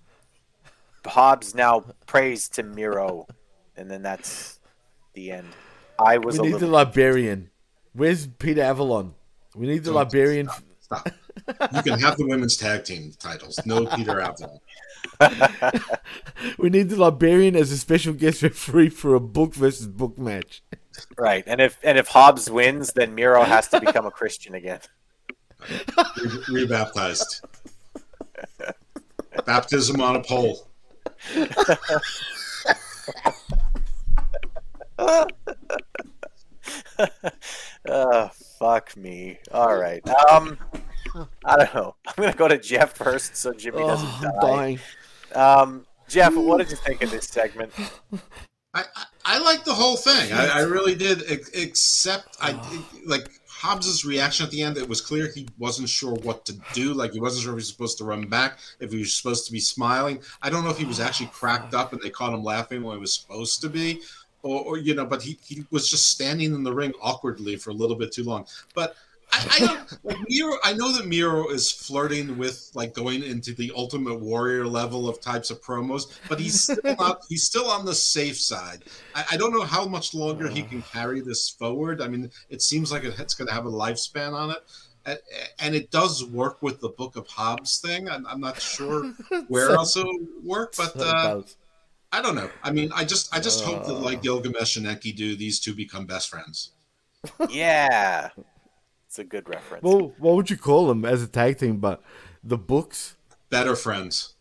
[1.05, 3.27] Hobbs now prays to Miro,
[3.75, 4.59] and then that's
[5.13, 5.47] the end.
[5.99, 7.49] I was We a need the librarian.
[7.93, 9.15] Where's Peter Avalon?
[9.55, 10.49] We need the Don't librarian.
[10.81, 11.09] Stop.
[11.73, 13.57] You can have the women's tag team titles.
[13.65, 14.59] No Peter Avalon.
[16.57, 20.61] We need the librarian as a special guest referee for a book versus book match.
[21.17, 21.43] right.
[21.47, 24.81] And if and if Hobbs wins, then Miro has to become a Christian again.
[25.69, 27.45] Re- rebaptized.
[29.45, 30.67] Baptism on a pole.
[38.91, 39.37] Fuck me.
[39.53, 40.05] All right.
[40.31, 40.57] Um,
[41.45, 41.95] I don't know.
[42.07, 44.41] I'm gonna go to Jeff first, so Jimmy doesn't Oh, I'm die.
[44.41, 44.79] dying.
[45.33, 47.71] Um, Jeff, what did you think of this segment?
[48.73, 50.31] I, I, I like the whole thing.
[50.33, 51.23] I, I really did,
[51.53, 52.51] except I
[53.05, 54.77] like Hobbs's reaction at the end.
[54.77, 56.93] It was clear he wasn't sure what to do.
[56.93, 59.45] Like he wasn't sure if he was supposed to run back, if he was supposed
[59.45, 60.19] to be smiling.
[60.41, 62.95] I don't know if he was actually cracked up and they caught him laughing when
[62.95, 64.01] he was supposed to be,
[64.43, 65.05] or, or you know.
[65.05, 68.23] But he, he was just standing in the ring awkwardly for a little bit too
[68.23, 68.45] long.
[68.73, 68.95] But
[69.33, 70.55] I, I don't like Miro.
[70.63, 75.21] I know that Miro is flirting with like going into the Ultimate Warrior level of
[75.21, 77.21] types of promos, but he's still not.
[77.29, 78.83] He's still on the safe side.
[79.15, 82.01] I, I don't know how much longer he can carry this forward.
[82.01, 84.63] I mean, it seems like it's going to have a lifespan on it.
[85.59, 88.07] And it does work with the Book of Hobbs thing.
[88.07, 89.11] I'm, I'm not sure
[89.47, 91.41] where So- else it'll work, but uh.
[92.11, 92.49] I don't know.
[92.63, 96.05] I mean, I just I just hope that like Gilgamesh and Enkidu, these two become
[96.05, 96.71] best friends.
[97.49, 98.29] Yeah,
[99.07, 99.83] it's a good reference.
[99.83, 101.77] Well, what would you call them as a tag team?
[101.77, 102.01] But
[102.43, 103.15] the books.
[103.49, 104.33] Better friends.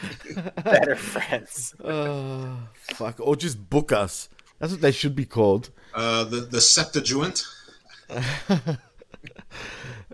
[0.64, 1.74] Better friends.
[1.84, 2.56] Uh,
[2.94, 4.28] fuck, or just book us.
[4.58, 5.70] That's what they should be called.
[5.94, 7.44] Uh, the the Septuagint.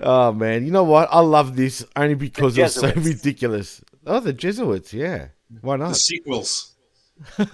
[0.03, 1.09] Oh man, you know what?
[1.11, 3.83] I love this only because it's so ridiculous.
[4.07, 5.29] Oh, the Jesuits, yeah.
[5.61, 5.97] Why The not?
[5.97, 6.75] sequels.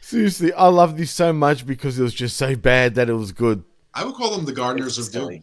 [0.00, 3.32] Seriously, I love this so much because it was just so bad that it was
[3.32, 3.64] good.
[3.92, 5.42] I would call them the Gardeners of Doom.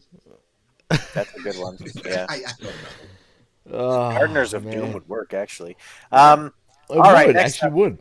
[1.13, 1.77] That's a good one.
[2.05, 2.25] Yeah.
[2.29, 2.69] I, I don't know.
[3.71, 4.77] Oh, Gardeners of man.
[4.77, 5.75] Doom would work actually.
[6.11, 6.53] Um,
[6.89, 7.73] It All right, would, next actually up.
[7.73, 7.97] would.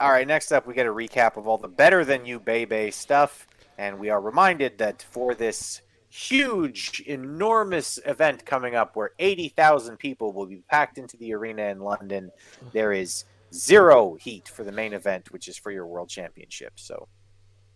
[0.00, 2.90] all right, next up we get a recap of all the better than you Bebe
[2.90, 3.46] stuff,
[3.78, 5.80] and we are reminded that for this
[6.18, 11.62] huge, enormous event coming up, where eighty thousand people will be packed into the arena
[11.64, 12.30] in London,
[12.72, 13.24] there is
[13.54, 16.72] zero heat for the main event, which is for your world championship.
[16.76, 17.08] So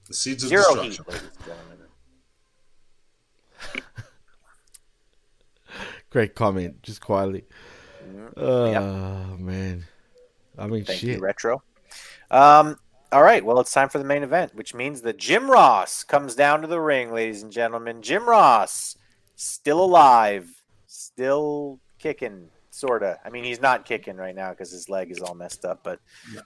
[0.09, 1.78] The Seeds of zero heat, ladies and gentlemen.
[6.10, 7.44] Great comment, just quietly.
[8.05, 8.32] Mhm.
[8.36, 9.40] Oh Yep.
[9.40, 9.85] man,
[10.59, 11.16] I mean Thank shit.
[11.16, 11.62] you, Retro.
[12.31, 12.77] Um,
[13.12, 16.34] All right, well, it's time for the main event, which means that Jim Ross comes
[16.34, 18.01] down to the ring, ladies and gentlemen.
[18.01, 18.97] Jim Ross,
[19.36, 20.48] still alive,
[20.86, 23.18] still kicking, sorta.
[23.22, 26.01] I mean, he's not kicking right now because his leg is all messed up, but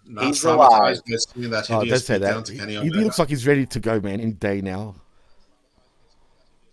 [0.05, 1.01] Not He's alive.
[1.07, 2.49] that Oh, don't say that.
[2.49, 4.21] He, he looks like he's ready to go, man.
[4.21, 4.97] Any day now.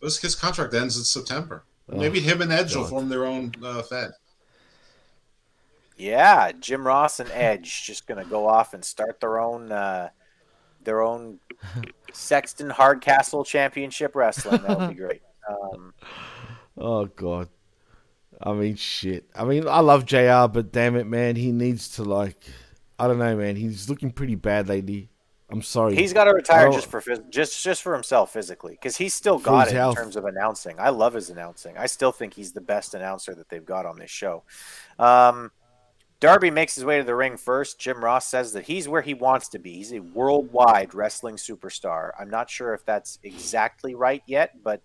[0.02, 1.66] His, his contract ends in September.
[1.92, 4.12] Oh, Maybe him and Edge will form their own uh, Fed.
[5.98, 10.10] Yeah, Jim Ross and Edge just gonna go off and start their own, uh,
[10.84, 11.40] their own
[12.14, 14.62] Sexton Hardcastle Championship Wrestling.
[14.64, 15.22] That would be great.
[15.50, 15.94] Um,
[16.78, 17.50] Oh god.
[18.42, 19.26] I mean, shit.
[19.36, 20.48] I mean, I love Jr.
[20.48, 22.46] But damn it, man, he needs to like.
[22.98, 23.58] I don't know, man.
[23.58, 25.10] He's looking pretty bad lately.
[25.50, 25.96] I'm sorry.
[25.98, 26.72] He's got to retire Oh.
[26.72, 29.98] just for just just for himself physically because he's still got it health.
[29.98, 30.80] in terms of announcing.
[30.80, 31.78] I love his announcing.
[31.78, 34.44] I still think he's the best announcer that they've got on this show.
[34.98, 35.52] Um,
[36.24, 37.78] Darby makes his way to the ring first.
[37.78, 39.74] Jim Ross says that he's where he wants to be.
[39.74, 42.12] He's a worldwide wrestling superstar.
[42.18, 44.82] I'm not sure if that's exactly right yet, but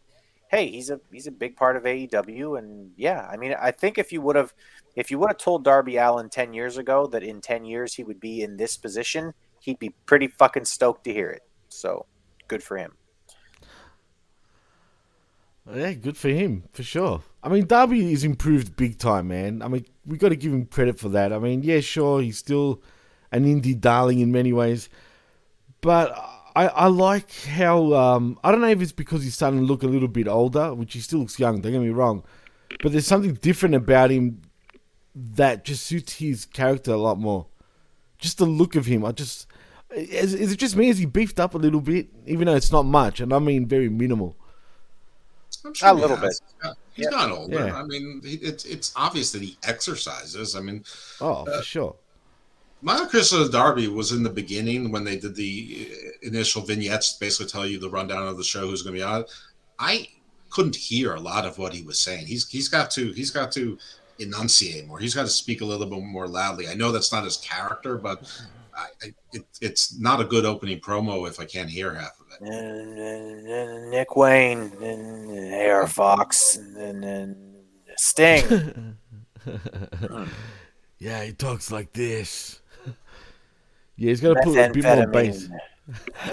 [0.50, 3.98] hey, he's a he's a big part of AEW, and yeah, I mean, I think
[3.98, 4.52] if you would have
[4.96, 8.02] if you would have told Darby Allin ten years ago that in ten years he
[8.02, 11.42] would be in this position, he'd be pretty fucking stoked to hear it.
[11.68, 12.06] So
[12.48, 12.97] good for him.
[15.74, 17.22] Yeah, good for him, for sure.
[17.42, 19.62] I mean, Darby is improved big time, man.
[19.62, 21.32] I mean, we got to give him credit for that.
[21.32, 22.82] I mean, yeah, sure, he's still
[23.32, 24.88] an indie darling in many ways,
[25.80, 26.16] but
[26.56, 29.82] I, I like how um, I don't know if it's because he's starting to look
[29.82, 31.60] a little bit older, which he still looks young.
[31.60, 32.24] Don't get me wrong,
[32.82, 34.42] but there's something different about him
[35.14, 37.46] that just suits his character a lot more.
[38.18, 39.46] Just the look of him, I just
[39.94, 40.88] is, is it just me?
[40.88, 43.66] Is he beefed up a little bit, even though it's not much, and I mean
[43.66, 44.36] very minimal.
[45.82, 46.40] I'm A he little has.
[46.62, 46.72] bit.
[46.94, 47.10] He's Yeah.
[47.10, 47.66] not older.
[47.66, 47.76] Yeah.
[47.76, 50.56] I mean, it's it's obvious that he exercises.
[50.56, 50.84] I mean,
[51.20, 51.96] Oh, for sure.
[52.82, 57.46] my Chris Darby was in the beginning when they did the uh, initial vignettes, basically
[57.50, 59.24] tell you the rundown of the show, who's going to be on.
[59.78, 60.08] I
[60.50, 62.26] couldn't hear a lot of what he was saying.
[62.26, 63.78] He's he's got to he's got to
[64.18, 64.98] enunciate more.
[64.98, 66.68] He's got to speak a little bit more loudly.
[66.68, 68.22] I know that's not his character, but
[68.78, 72.26] I, I, it, it's not a good opening promo if I can't hear half of
[72.30, 73.90] it.
[73.90, 77.36] Nick Wayne, and AR Fox, and, and
[77.96, 78.96] Sting.
[80.98, 82.60] Yeah, he talks like this.
[83.96, 85.48] yeah, he's got to put a bit more bass.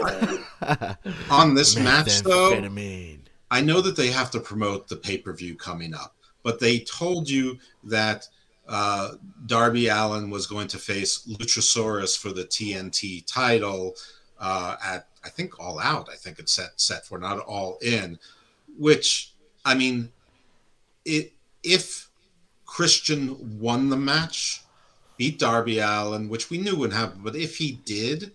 [1.29, 3.19] On this match, though, Methamphetamine.
[3.51, 6.79] I know that they have to promote the pay per view coming up, but they
[6.79, 8.27] told you that
[8.67, 9.11] uh,
[9.45, 13.95] Darby Allin was going to face Luchasaurus for the TNT title
[14.39, 16.09] uh, at I think All Out.
[16.11, 18.19] I think it's set set for not All In,
[18.77, 19.33] which
[19.63, 20.11] I mean,
[21.03, 21.33] it
[21.63, 22.09] if
[22.65, 24.63] Christian won the match,
[25.17, 28.31] beat Darby Allin, which we knew would happen, but if he did,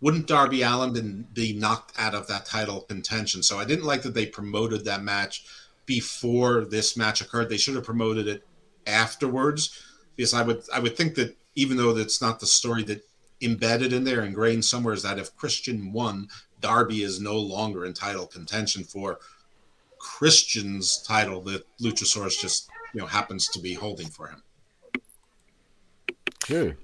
[0.00, 3.42] wouldn't Darby Allin been, be knocked out of that title contention?
[3.42, 5.44] So I didn't like that they promoted that match
[5.86, 7.48] before this match occurred.
[7.48, 8.46] They should have promoted it
[8.88, 9.82] afterwards,
[10.16, 13.04] because I would I would think that even though that's not the story that
[13.40, 16.28] embedded in there, ingrained somewhere, is that if Christian won,
[16.60, 19.18] Darby is no longer in title contention for
[19.98, 24.42] Christian's title that Luchasaurus just you know happens to be holding for him.
[26.42, 26.74] True.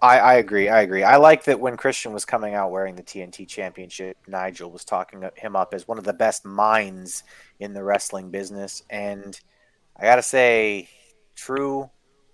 [0.00, 0.68] I, I agree.
[0.68, 1.02] I agree.
[1.02, 5.28] I like that when Christian was coming out wearing the TNT Championship, Nigel was talking
[5.34, 7.24] him up as one of the best minds
[7.58, 8.82] in the wrestling business.
[8.90, 9.38] And
[9.96, 10.88] I got to say,
[11.38, 11.88] true,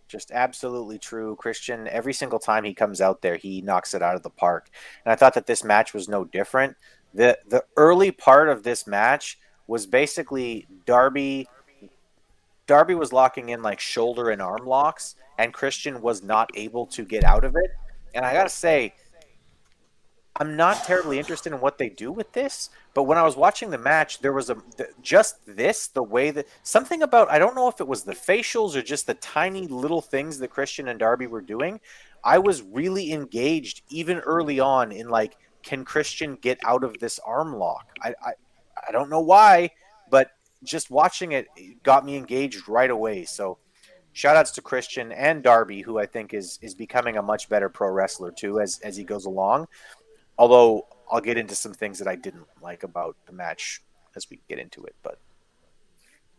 [0.08, 1.36] just absolutely true.
[1.36, 4.70] Christian, every single time he comes out there, he knocks it out of the park.
[5.04, 6.76] And I thought that this match was no different.
[7.12, 11.48] The, the early part of this match was basically Darby.
[12.66, 17.04] Darby was locking in like shoulder and arm locks, and Christian was not able to
[17.04, 17.70] get out of it.
[18.14, 18.94] And I gotta say,
[20.36, 22.70] I'm not terribly interested in what they do with this.
[22.92, 26.30] But when I was watching the match, there was a th- just this the way
[26.32, 29.68] that something about I don't know if it was the facials or just the tiny
[29.68, 31.80] little things that Christian and Darby were doing.
[32.24, 37.20] I was really engaged even early on in like, can Christian get out of this
[37.24, 37.86] arm lock?
[38.02, 38.32] I I,
[38.88, 39.70] I don't know why,
[40.10, 40.32] but
[40.64, 41.46] just watching it
[41.84, 43.24] got me engaged right away.
[43.24, 43.58] So
[44.12, 47.68] shout outs to Christian and Darby, who I think is is becoming a much better
[47.68, 49.68] pro wrestler too as as he goes along.
[50.38, 53.82] Although I'll get into some things that I didn't like about the match
[54.16, 54.94] as we get into it.
[55.02, 55.18] But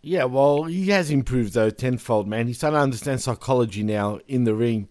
[0.01, 2.47] Yeah, well, he has improved though tenfold, man.
[2.47, 4.89] He's starting to understand psychology now in the ring,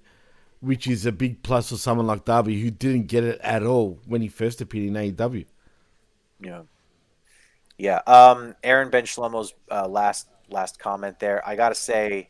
[0.61, 4.01] which is a big plus for someone like Darby who didn't get it at all
[4.07, 5.47] when he first appeared in AEW.
[6.41, 6.63] yeah,
[7.79, 8.01] yeah.
[8.07, 11.47] Um, Aaron Ben Shlomo's uh, last last comment there.
[11.47, 12.29] I gotta say,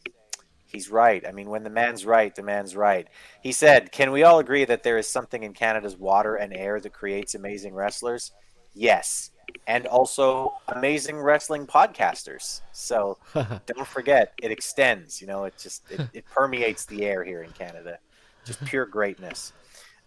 [0.74, 1.24] He's right.
[1.24, 3.06] I mean, when the man's right, the man's right.
[3.40, 6.80] He said, Can we all agree that there is something in Canada's water and air
[6.80, 8.32] that creates amazing wrestlers?
[8.74, 9.30] Yes.
[9.68, 12.60] And also amazing wrestling podcasters.
[12.72, 15.20] So don't forget, it extends.
[15.20, 17.98] You know, it just it, it permeates the air here in Canada.
[18.44, 19.52] Just pure greatness.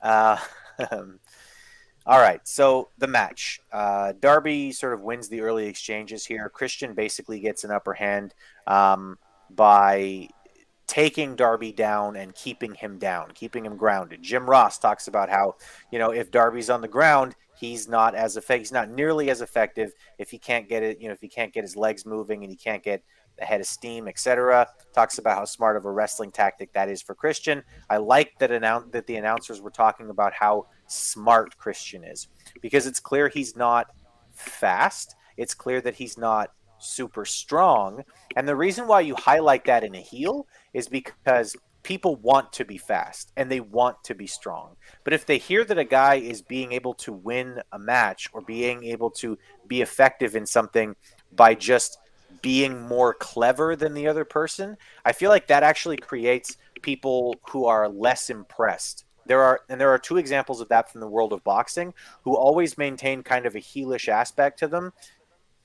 [0.02, 0.38] Uh,
[2.06, 3.62] all right, so the match.
[3.72, 6.50] Uh, Darby sort of wins the early exchanges here.
[6.50, 8.34] Christian basically gets an upper hand
[8.68, 9.18] um,
[9.50, 10.28] by
[10.98, 14.24] taking Darby down and keeping him down, keeping him grounded.
[14.24, 15.54] Jim Ross talks about how,
[15.92, 18.62] you know, if Darby's on the ground, he's not as effective.
[18.62, 21.00] He's not nearly as effective if he can't get it.
[21.00, 23.04] You know, if he can't get his legs moving and he can't get
[23.40, 24.66] a head of steam, etc.
[24.92, 27.62] Talks about how smart of a wrestling tactic that is for Christian.
[27.92, 32.28] I like that announce that the announcers were talking about how smart Christian is
[32.60, 33.92] because it's clear he's not
[34.34, 35.14] fast.
[35.38, 38.04] It's clear that he's not super strong.
[38.36, 42.66] And the reason why you highlight that in a heel is because people want to
[42.66, 44.76] be fast and they want to be strong.
[45.06, 48.42] But if they hear that a guy is being able to win a match or
[48.42, 49.38] being able to
[49.68, 50.96] be effective in something
[51.34, 51.98] by just
[52.42, 54.76] being more clever than the other person,
[55.06, 59.06] I feel like that actually creates people who are less impressed.
[59.26, 61.94] There are and there are two examples of that from the world of boxing
[62.24, 64.94] who always maintain kind of a heelish aspect to them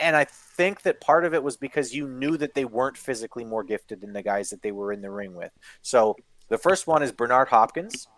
[0.00, 3.44] and I think that part of it was because you knew that they weren't physically
[3.44, 5.52] more gifted than the guys that they were in the ring with.
[5.80, 6.16] So
[6.48, 8.08] the first one is Bernard Hopkins.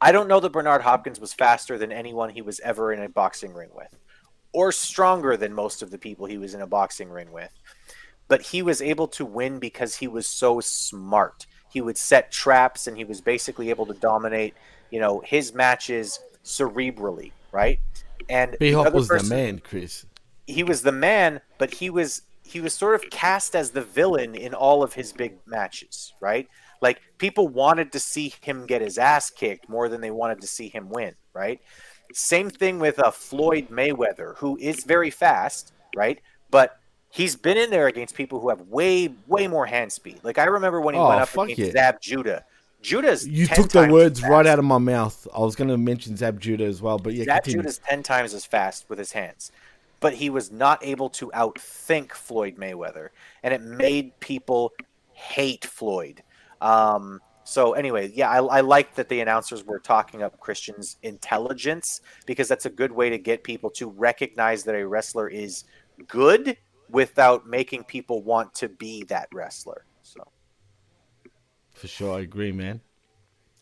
[0.00, 3.08] I don't know that Bernard Hopkins was faster than anyone he was ever in a
[3.08, 3.94] boxing ring with,
[4.52, 7.50] or stronger than most of the people he was in a boxing ring with.
[8.28, 11.46] But he was able to win because he was so smart.
[11.70, 14.54] He would set traps and he was basically able to dominate,
[14.90, 17.78] you know, his matches cerebrally, right?
[18.28, 20.06] And B Hop was person, the man, Chris
[20.46, 24.34] he was the man, but he was he was sort of cast as the villain
[24.34, 26.48] in all of his big matches, right?
[26.80, 30.46] Like people wanted to see him get his ass kicked more than they wanted to
[30.46, 31.60] see him win, right?
[32.12, 36.20] Same thing with a uh, Floyd Mayweather, who is very fast, right?
[36.50, 36.78] But
[37.10, 40.20] he's been in there against people who have way, way more hand speed.
[40.22, 41.72] Like I remember when he oh, went up against it.
[41.72, 42.44] Zab Judah.
[42.82, 45.28] Judah's you took the words right out of my mouth.
[45.32, 47.62] I was going to mention Zab Judah as well, but yeah, Zab continue.
[47.62, 49.52] Judah's ten times as fast with his hands
[50.02, 53.10] but he was not able to outthink Floyd Mayweather,
[53.42, 54.72] and it made people
[55.12, 56.22] hate Floyd.
[56.60, 62.00] Um, so anyway, yeah, I, I, like that the announcers were talking up Christian's intelligence
[62.26, 65.64] because that's a good way to get people to recognize that a wrestler is
[66.08, 66.56] good
[66.88, 69.86] without making people want to be that wrestler.
[70.02, 70.26] So,
[71.74, 72.80] for sure, I agree, man.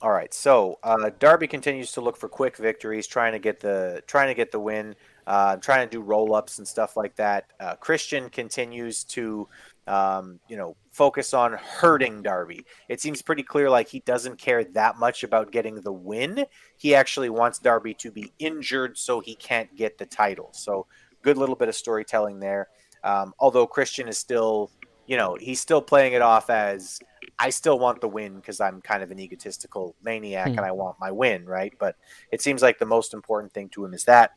[0.03, 4.03] All right, so uh, Darby continues to look for quick victories, trying to get the
[4.07, 4.97] trying to get the win
[5.27, 7.47] uh, trying to do roll ups and stuff like that.
[7.59, 9.49] Uh, Christian continues to,
[9.87, 12.65] um, you know, focus on hurting Darby.
[12.89, 16.45] It seems pretty clear like he doesn't care that much about getting the win.
[16.77, 20.51] He actually wants Darby to be injured so he can't get the title.
[20.53, 20.87] So,
[21.23, 22.69] good little bit of storytelling there.
[23.05, 24.71] Um, although Christian is still,
[25.07, 27.01] you know, he's still playing it off as
[27.39, 30.59] I still want the win because I'm kind of an egotistical maniac hmm.
[30.59, 31.73] and I want my win, right?
[31.79, 31.97] But
[32.31, 34.33] it seems like the most important thing to him is that.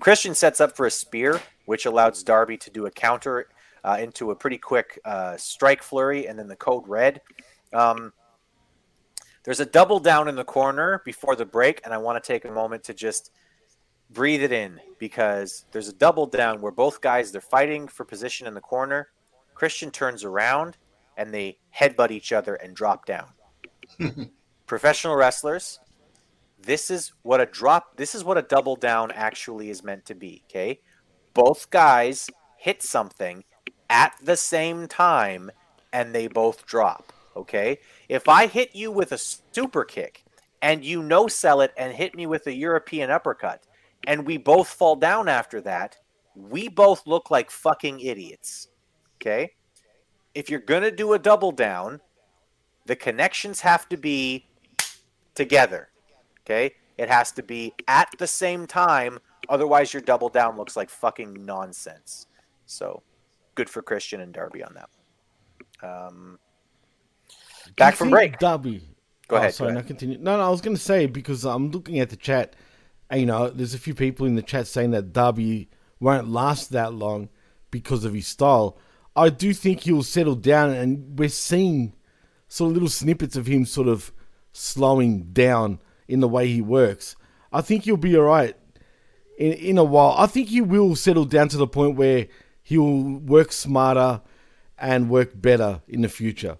[0.00, 3.48] Christian sets up for a spear, which allows Darby to do a counter
[3.84, 7.20] uh, into a pretty quick uh, strike flurry, and then the code red.
[7.72, 8.12] Um,
[9.44, 12.44] there's a double down in the corner before the break, and I want to take
[12.44, 13.30] a moment to just
[14.10, 18.46] breathe it in because there's a double down where both guys they're fighting for position
[18.46, 19.08] in the corner.
[19.54, 20.76] Christian turns around
[21.16, 23.28] and they headbutt each other and drop down.
[24.66, 25.78] Professional wrestlers
[26.62, 30.14] this is what a drop this is what a double down actually is meant to
[30.14, 30.80] be okay?
[31.34, 32.28] Both guys
[32.58, 33.44] hit something
[33.88, 35.50] at the same time
[35.92, 37.78] and they both drop okay?
[38.08, 40.24] If i hit you with a super kick
[40.62, 43.64] and you no sell it and hit me with a european uppercut
[44.06, 45.96] and we both fall down after that
[46.34, 48.68] we both look like fucking idiots
[49.20, 49.52] okay?
[50.34, 52.00] If you're going to do a double down
[52.86, 54.46] the connections have to be
[55.34, 55.90] together
[56.50, 59.20] Okay, it has to be at the same time.
[59.48, 62.26] Otherwise, your double down looks like fucking nonsense.
[62.66, 63.04] So,
[63.54, 65.88] good for Christian and Darby on that.
[65.88, 66.40] Um,
[67.76, 68.38] back from break.
[68.40, 68.82] Darby.
[69.28, 69.54] Go oh, ahead.
[69.54, 69.84] Sorry, go ahead.
[69.84, 70.18] no, continue.
[70.18, 72.56] No, no, I was going to say because I'm looking at the chat.
[73.10, 75.68] And, you know, there's a few people in the chat saying that Darby
[76.00, 77.28] won't last that long
[77.70, 78.76] because of his style.
[79.14, 81.94] I do think he'll settle down, and we're seeing
[82.48, 84.12] sort of little snippets of him sort of
[84.52, 85.78] slowing down
[86.10, 87.16] in the way he works.
[87.52, 88.56] I think he'll be all right
[89.38, 90.14] in, in a while.
[90.18, 92.26] I think he will settle down to the point where
[92.62, 94.20] he'll work smarter
[94.78, 96.58] and work better in the future.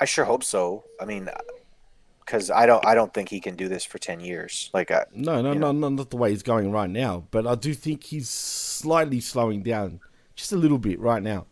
[0.00, 0.84] I sure hope so.
[1.00, 1.28] I mean,
[2.24, 4.70] because I don't, I don't think he can do this for ten years.
[4.72, 7.24] Like, uh, no, no, no, no, not the way he's going right now.
[7.30, 10.00] But I do think he's slightly slowing down,
[10.34, 11.46] just a little bit right now.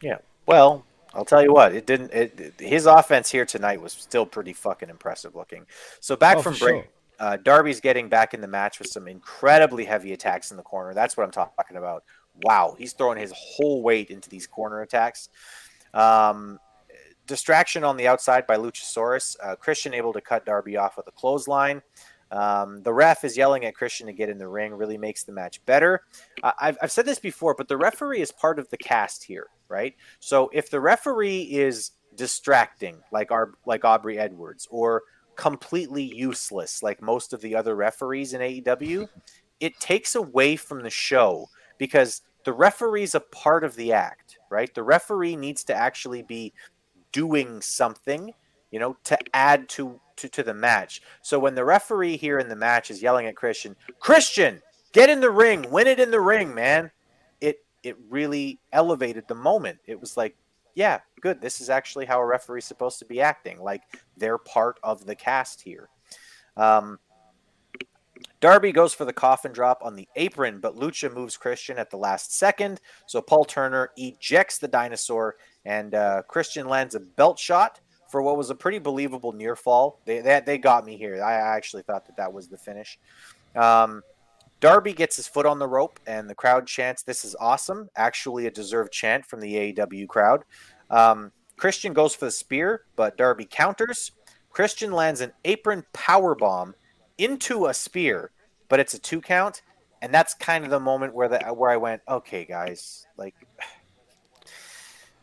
[0.00, 0.18] Yeah.
[0.46, 0.84] Well,
[1.16, 2.12] I'll tell you what, it didn't.
[2.12, 5.64] It, his offense here tonight was still pretty fucking impressive looking.
[6.00, 6.86] So back Oh, from break, sure.
[7.18, 10.92] uh, Darby's getting back in the match with some incredibly heavy attacks in the corner.
[10.94, 12.04] That's what I'm talking about.
[12.42, 15.30] Wow, he's throwing his whole weight into these corner attacks.
[15.94, 16.58] Um,
[17.26, 19.36] distraction on the outside by Luchasaurus.
[19.42, 21.80] Uh, Christian able to cut Darby off with a clothesline.
[22.30, 25.32] Um, the ref is yelling at Christian to get in the ring, really makes the
[25.32, 26.02] match better.
[26.42, 29.46] Uh, I've, I've said this before, but the referee is part of the cast here,
[29.68, 29.94] right?
[30.18, 35.02] So if the referee is distracting, like our like Aubrey Edwards, or
[35.36, 39.06] completely useless, like most of the other referees in AEW,
[39.60, 41.48] it takes away from the show
[41.78, 44.72] because the referee's a part of the act, right?
[44.74, 46.52] The referee needs to actually be
[47.12, 48.32] doing something,
[48.70, 51.02] you know, to add to to, to the match.
[51.22, 54.60] So when the referee here in the match is yelling at Christian, Christian,
[54.92, 56.90] get in the ring, win it in the ring, man.
[57.40, 59.78] It it really elevated the moment.
[59.86, 60.36] It was like,
[60.74, 61.40] yeah, good.
[61.40, 63.60] This is actually how a referee's supposed to be acting.
[63.60, 63.82] Like
[64.16, 65.88] they're part of the cast here.
[66.56, 66.98] Um,
[68.40, 71.96] Darby goes for the coffin drop on the apron, but Lucha moves Christian at the
[71.96, 72.80] last second.
[73.06, 77.80] So Paul Turner ejects the dinosaur, and uh, Christian lands a belt shot
[78.16, 80.00] for what was a pretty believable near fall.
[80.06, 81.22] They, they, they got me here.
[81.22, 82.98] I actually thought that that was the finish.
[83.54, 84.00] Um,
[84.58, 87.90] Darby gets his foot on the rope, and the crowd chants, This is awesome.
[87.94, 90.44] Actually, a deserved chant from the AEW crowd.
[90.88, 94.12] Um, Christian goes for the spear, but Darby counters.
[94.48, 96.74] Christian lands an apron power bomb
[97.18, 98.30] into a spear,
[98.70, 99.60] but it's a two count,
[100.00, 103.34] and that's kind of the moment where the where I went, okay, guys, like,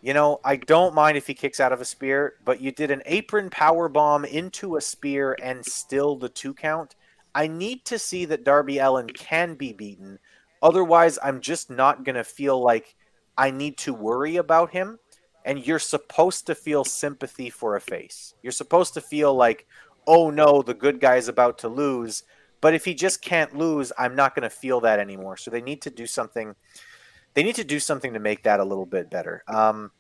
[0.04, 2.92] you know, I don't mind if he kicks out of a spear, but you did
[2.92, 6.98] an apron power bomb into a spear and still the two count.
[7.34, 10.20] I need to see that Darby Allin can be beaten.
[10.62, 12.98] Otherwise, I'm just not going to feel like
[13.38, 15.00] I need to worry about him.
[15.46, 18.34] And you're supposed to feel sympathy for a face.
[18.44, 19.66] You're supposed to feel like,
[20.06, 22.24] oh no, the good guy's about to lose.
[22.60, 25.38] But if he just can't lose, I'm not going to feel that anymore.
[25.38, 26.56] So they need to do something.
[27.34, 29.44] They need to do something to make that a little bit better.
[29.48, 29.92] Um,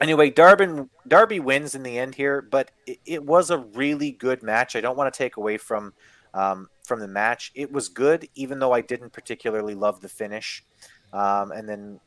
[0.00, 4.42] anyway, Darby Darby wins in the end here, but it, it was a really good
[4.42, 4.76] match.
[4.76, 5.94] I don't want to take away from
[6.34, 7.52] um, from the match.
[7.54, 10.64] It was good, even though I didn't particularly love the finish.
[11.12, 12.00] Um, and then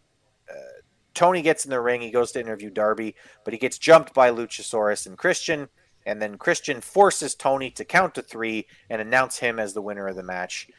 [0.49, 0.81] uh,
[1.13, 2.01] Tony gets in the ring.
[2.01, 5.69] He goes to interview Darby, but he gets jumped by Luchasaurus and Christian.
[6.05, 10.07] And then Christian forces Tony to count to three and announce him as the winner
[10.07, 10.69] of the match.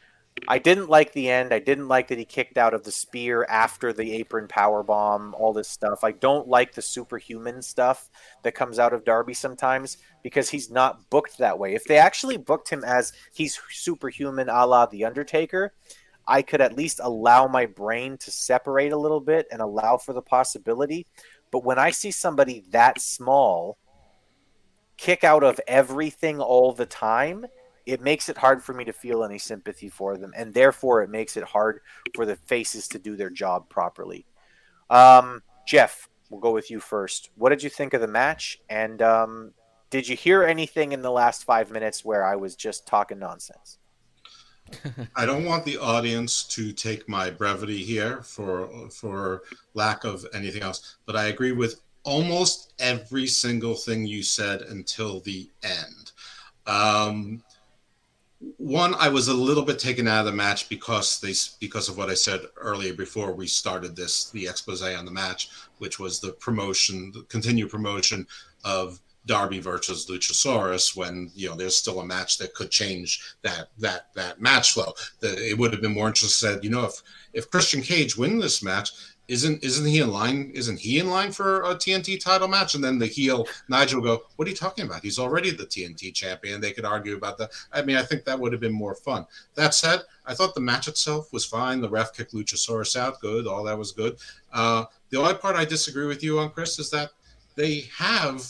[0.47, 1.53] I didn't like the end.
[1.53, 5.33] I didn't like that he kicked out of the spear after the apron power bomb,
[5.35, 6.03] all this stuff.
[6.03, 8.09] I don't like the superhuman stuff
[8.43, 11.73] that comes out of Darby sometimes because he's not booked that way.
[11.73, 15.73] If they actually booked him as he's superhuman a la The Undertaker,
[16.27, 20.13] I could at least allow my brain to separate a little bit and allow for
[20.13, 21.07] the possibility.
[21.51, 23.77] But when I see somebody that small
[24.97, 27.45] kick out of everything all the time,
[27.89, 31.09] it makes it hard for me to feel any sympathy for them, and therefore it
[31.09, 31.81] makes it hard
[32.15, 34.25] for the faces to do their job properly.
[34.89, 37.31] Um, Jeff, we'll go with you first.
[37.35, 38.59] What did you think of the match?
[38.69, 39.53] And um,
[39.89, 43.79] did you hear anything in the last five minutes where I was just talking nonsense?
[45.15, 49.41] I don't want the audience to take my brevity here for for
[49.73, 55.21] lack of anything else, but I agree with almost every single thing you said until
[55.21, 56.11] the end.
[56.67, 57.43] Um,
[58.57, 61.97] one, I was a little bit taken out of the match because they because of
[61.97, 65.49] what I said earlier before we started this the expose on the match,
[65.79, 68.25] which was the promotion, the continued promotion
[68.63, 73.69] of Darby versus Luchasaurus when you know there's still a match that could change that
[73.77, 74.93] that that match flow.
[75.21, 77.03] It would have been more interesting said, you know, if
[77.33, 78.91] if Christian Cage win this match,
[79.29, 80.51] isn't isn't he in line?
[80.53, 82.73] Isn't he in line for a TNT title match?
[82.75, 85.03] And then the heel Nigel go, "What are you talking about?
[85.03, 87.51] He's already the TNT champion." They could argue about that.
[87.71, 89.27] I mean, I think that would have been more fun.
[89.53, 91.79] That said, I thought the match itself was fine.
[91.79, 93.45] The ref kicked Luchasaurus out, good.
[93.47, 94.17] All that was good.
[94.51, 97.11] Uh, the only part I disagree with you on, Chris, is that
[97.55, 98.43] they have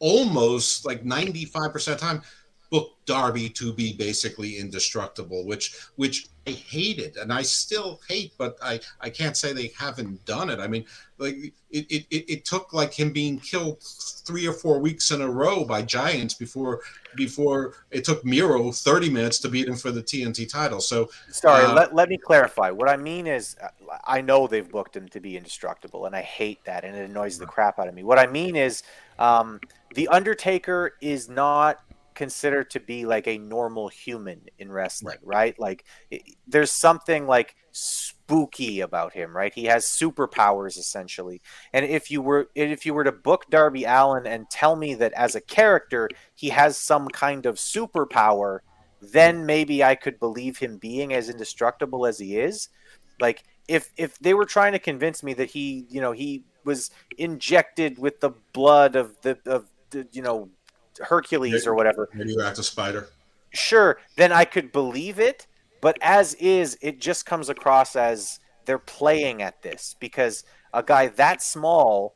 [0.00, 2.22] almost like 95% of time
[2.70, 8.58] booked Darby to be basically indestructible, which which I hated and I still hate, but
[8.62, 10.60] I I can't say they haven't done it.
[10.60, 10.84] I mean,
[11.16, 11.36] like
[11.70, 15.64] it it, it took like him being killed three or four weeks in a row
[15.64, 16.80] by giants before
[17.16, 20.80] before it took Miro 30 minutes to beat him for the TNT title.
[20.80, 22.70] So sorry, uh, let, let me clarify.
[22.70, 23.56] What I mean is
[24.04, 27.38] I know they've booked him to be indestructible and I hate that and it annoys
[27.38, 28.02] the crap out of me.
[28.02, 28.82] What I mean is
[29.18, 29.60] um,
[29.94, 31.80] the Undertaker is not
[32.14, 35.36] considered to be like a normal human in wrestling, right?
[35.36, 35.60] right?
[35.60, 39.52] Like it, there's something like spooky about him, right?
[39.52, 41.42] He has superpowers essentially.
[41.72, 45.12] And if you were if you were to book Darby Allin and tell me that
[45.12, 48.60] as a character he has some kind of superpower,
[49.00, 49.46] then mm.
[49.46, 52.68] maybe I could believe him being as indestructible as he is.
[53.20, 56.90] Like if if they were trying to convince me that he, you know, he was
[57.18, 60.48] injected with the blood of the of the, you know
[61.00, 62.08] Hercules or whatever.
[62.14, 63.08] Radioactive spider.
[63.52, 65.46] Sure, then I could believe it,
[65.80, 71.08] but as is, it just comes across as they're playing at this because a guy
[71.08, 72.14] that small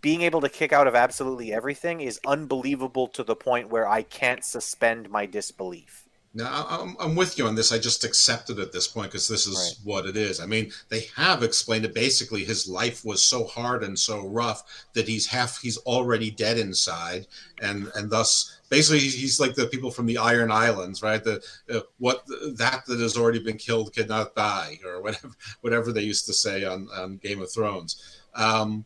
[0.00, 4.02] being able to kick out of absolutely everything is unbelievable to the point where I
[4.02, 6.08] can't suspend my disbelief.
[6.32, 7.72] Now, I'm, I'm with you on this.
[7.72, 9.84] I just accept it at this point because this is right.
[9.84, 10.38] what it is.
[10.38, 11.92] I mean, they have explained it.
[11.92, 16.56] Basically, his life was so hard and so rough that he's half, he's already dead
[16.56, 17.26] inside,
[17.60, 21.22] and and thus, basically, he's like the people from the Iron Islands, right?
[21.22, 26.02] The uh, what that that has already been killed cannot die, or whatever whatever they
[26.02, 28.20] used to say on on Game of Thrones.
[28.36, 28.84] Um,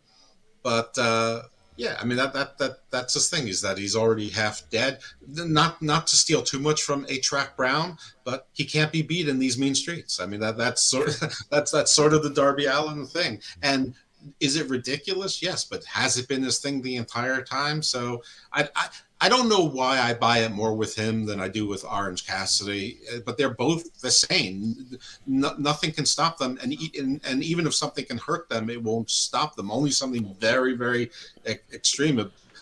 [0.63, 1.43] but uh,
[1.77, 5.01] yeah, I mean that that that that's his thing is that he's already half dead.
[5.27, 9.39] Not not to steal too much from A-Track Brown, but he can't be beat in
[9.41, 10.21] these mean streets.
[10.21, 13.41] I mean that that's sort of, that's that's sort of the Darby Allin thing.
[13.63, 13.95] And
[14.41, 15.43] is it ridiculous?
[15.43, 17.83] Yes, but has it been this thing the entire time?
[17.83, 18.23] So
[18.53, 18.89] I, I
[19.21, 22.27] I don't know why I buy it more with him than I do with Orange
[22.27, 24.99] Cassidy, uh, but they're both the same.
[25.27, 28.83] No, nothing can stop them, and, and, and even if something can hurt them, it
[28.83, 29.71] won't stop them.
[29.71, 31.11] Only something very very
[31.47, 32.19] extreme.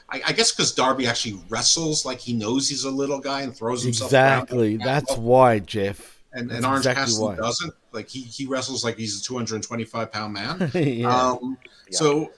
[0.09, 3.57] I, I guess because Darby actually wrestles like he knows he's a little guy and
[3.57, 4.11] throws himself.
[4.11, 6.21] Exactly, that's why Jeff.
[6.35, 7.37] And, and Orange exactly Cassidy why.
[7.37, 10.71] doesn't like he he wrestles like he's a 225 pound man.
[10.75, 11.09] yeah.
[11.09, 11.59] Um,
[11.91, 11.99] yeah.
[11.99, 12.31] So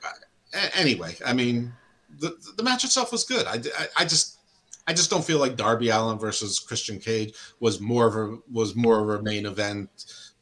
[0.55, 1.73] uh, anyway, I mean
[2.19, 3.47] the, the match itself was good.
[3.47, 4.39] I, I, I, just
[4.87, 8.75] I just don't feel like Darby Allin versus Christian Cage was more of a was
[8.75, 9.89] more of a main event.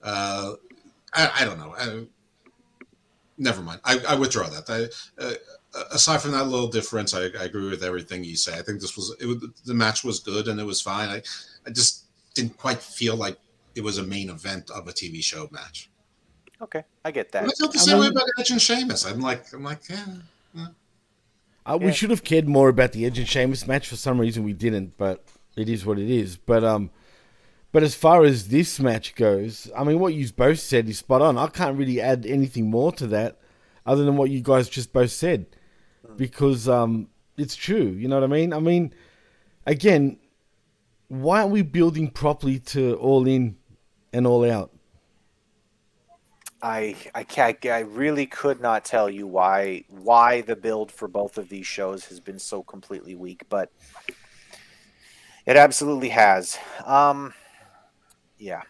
[0.03, 0.55] Uh,
[1.15, 1.74] I, I don't know.
[1.78, 2.05] I,
[3.39, 3.81] never mind.
[3.85, 4.69] I, I withdraw that.
[4.69, 5.35] I, uh,
[5.93, 8.59] aside from that little difference, I, I, agree with everything you say.
[8.59, 11.09] I think this was, it the match was good and it was fine.
[11.09, 11.23] I
[11.66, 13.39] I just didn't quite feel like
[13.74, 15.90] it was a main event of a TV show match.
[16.61, 17.44] Okay, I get that.
[17.44, 19.05] I felt the same way about Edge and Sheamus.
[19.05, 20.05] I'm like, I'm like, yeah.
[20.55, 20.66] yeah.
[21.64, 21.86] Uh, yeah.
[21.86, 23.89] We should have cared more about the Edge and Sheamus match.
[23.89, 25.24] For some reason, we didn't, but
[25.56, 26.36] it is what it is.
[26.36, 26.90] But um,
[27.70, 31.22] but as far as this match goes, I mean, what you both said is spot
[31.22, 31.39] on.
[31.39, 33.39] I can't really add anything more to that,
[33.86, 35.47] other than what you guys just both said,
[36.16, 37.86] because um, it's true.
[37.86, 38.52] You know what I mean?
[38.52, 38.93] I mean,
[39.66, 40.18] again,
[41.09, 43.56] why aren't we building properly to all in
[44.12, 44.70] and all out?
[46.62, 51.36] I I can't I really could not tell you why why the build for both
[51.36, 53.70] of these shows has been so completely weak, but
[55.44, 56.56] it absolutely has.
[56.84, 57.34] Um,
[58.39, 58.62] yeah,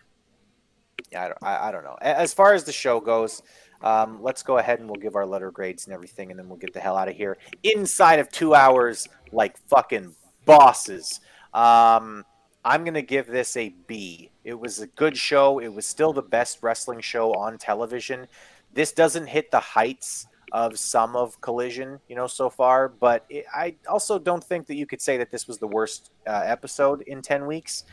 [1.11, 1.25] yeah.
[1.25, 1.97] I don't, I, I don't know.
[2.01, 3.43] As far as the show goes,
[3.83, 6.59] um, let's go ahead and we'll give our letter grades and everything, and then we'll
[6.59, 10.15] get the hell out of here inside of two hours, like fucking
[10.47, 11.21] bosses.
[11.53, 12.25] Um,
[12.65, 14.31] I'm going to give this a B.
[14.45, 15.59] It was a good show.
[15.59, 18.29] It was still the best wrestling show on television.
[18.73, 23.47] This doesn't hit the heights of some of Collision, you know, so far, but it,
[23.53, 27.03] I also don't think that you could say that this was the worst uh, episode
[27.03, 27.85] in 10 weeks.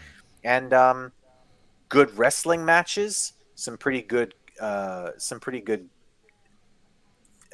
[0.44, 1.12] And um,
[1.88, 5.90] good wrestling matches, some pretty good, uh, some pretty good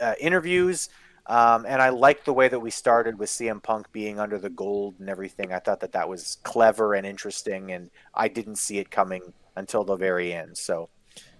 [0.01, 0.89] uh, interviews.
[1.27, 4.49] Um, and I liked the way that we started with CM Punk being under the
[4.49, 5.51] gold and everything.
[5.51, 9.83] I thought that that was clever and interesting, and I didn't see it coming until
[9.83, 10.57] the very end.
[10.57, 10.89] So,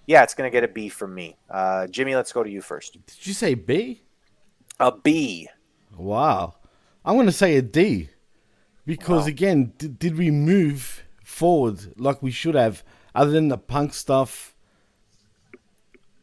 [0.08, 1.38] yeah, it's going to get a B from me.
[1.50, 2.94] Uh, Jimmy, let's go to you first.
[2.94, 4.02] Did you say B?
[4.80, 5.50] A B.
[5.96, 6.56] Wow.
[7.04, 8.10] I'm going to say a D.
[8.88, 9.28] Because, wow.
[9.28, 12.84] again, d- did we move forward like we should have,
[13.14, 14.56] other than the Punk stuff?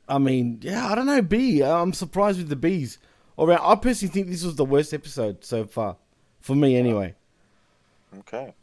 [0.08, 1.22] I mean, yeah, I don't know.
[1.22, 1.62] B.
[1.62, 2.98] I'm surprised with the B's.
[3.42, 5.96] All right, I personally think this was the worst episode so far,
[6.42, 7.12] for me anyway.
[8.20, 8.54] Okay.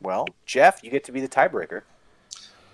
[0.00, 1.82] Well, Jeff, you get to be the tiebreaker.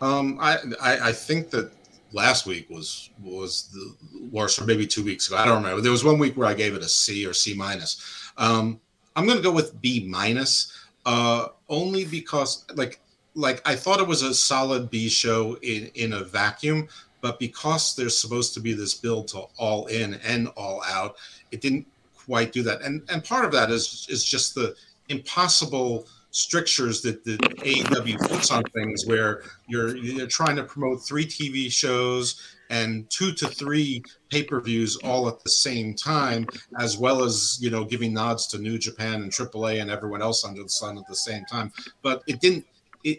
[0.01, 1.73] Um, I, I, I think that
[2.13, 3.93] last week was was the
[4.31, 5.37] worst, or maybe two weeks ago.
[5.37, 5.81] I don't remember.
[5.81, 8.31] There was one week where I gave it a C or C minus.
[8.39, 8.81] Um,
[9.17, 10.73] I'm going to go with B minus.
[11.07, 13.01] uh, only because like
[13.35, 16.89] like I thought it was a solid B show in in a vacuum,
[17.23, 21.17] but because there's supposed to be this build to all in and all out,
[21.53, 22.83] it didn't quite do that.
[22.83, 24.75] And and part of that is is just the
[25.09, 31.27] impossible strictures that the AEW puts on things where you're you're trying to promote three
[31.27, 36.47] TV shows and two to three pay-per-views all at the same time,
[36.81, 40.45] as well as you know giving nods to New Japan and AAA and everyone else
[40.45, 41.71] under the sun at the same time.
[42.03, 42.67] But it didn't.
[43.05, 43.19] It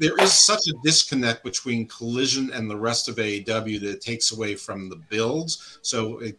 [0.00, 4.32] there is such a disconnect between Collision and the rest of AEW that it takes
[4.32, 5.78] away from the builds.
[5.82, 6.38] So it,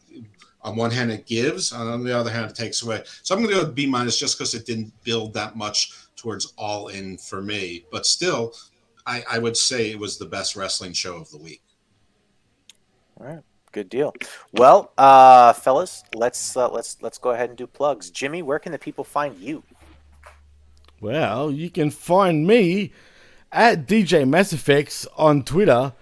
[0.62, 3.04] on one hand it gives, and on the other hand it takes away.
[3.24, 6.54] So I'm going to go B minus just because it didn't build that much towards
[6.58, 7.86] all in for me.
[7.92, 8.54] But still,
[9.06, 11.62] I, I would say it was the best wrestling show of the week.
[13.20, 13.40] All right.
[13.72, 14.16] Good deal.
[14.54, 18.10] Well, uh, fellas, let's uh, let's let's go ahead and do plugs.
[18.10, 19.62] Jimmy, where can the people find you?
[21.02, 22.94] Well, you can find me
[23.52, 25.94] at DJ Mass Effects on Twitter,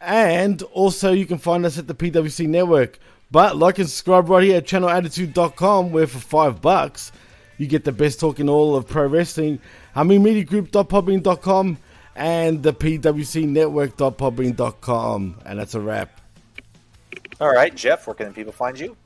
[0.00, 2.98] and also you can find us at the PWC Network.
[3.30, 7.12] But like and subscribe right here at channelattitude.com, where for five bucks
[7.58, 9.60] you get the best talk in all of pro wrestling.
[9.94, 11.78] I mean, mediagroup.podbean.com
[12.14, 15.40] and the PWC Network.podbean.com.
[15.44, 16.20] And that's a wrap.
[17.40, 18.96] All right, Jeff, where can people find you?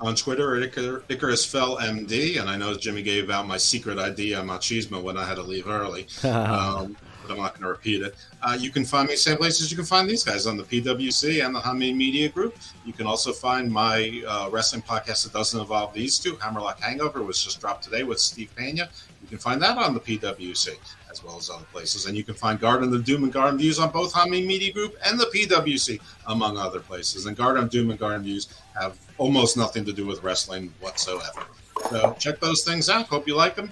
[0.00, 4.34] On Twitter, Icar- Icarus Fell MD, and I know Jimmy gave out my secret ID
[4.34, 6.06] on Machismo when I had to leave early.
[6.24, 6.96] um,
[7.28, 8.14] but I'm not going to repeat it.
[8.42, 11.44] Uh, you can find me same places you can find these guys on the PWC
[11.44, 12.56] and the Hameen Media Group.
[12.86, 16.36] You can also find my uh, wrestling podcast that doesn't involve these two.
[16.36, 18.88] Hammerlock Hangover was just dropped today with Steve Pena.
[19.22, 20.70] You can find that on the PWC
[21.10, 22.06] as well as other places.
[22.06, 24.96] And you can find Garden of Doom and Garden Views on both Hameen Media Group
[25.04, 27.26] and the PWC, among other places.
[27.26, 28.48] And Garden of Doom and Garden Views
[28.80, 31.44] have almost nothing to do with wrestling whatsoever.
[31.90, 33.06] So check those things out.
[33.06, 33.70] Hope you like them.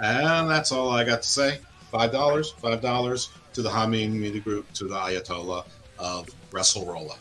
[0.00, 1.58] And that's all I got to say
[1.90, 5.64] five dollars, five dollars to the Hameen Media Group, to the Ayatollah
[5.98, 7.16] of WrestleRolla.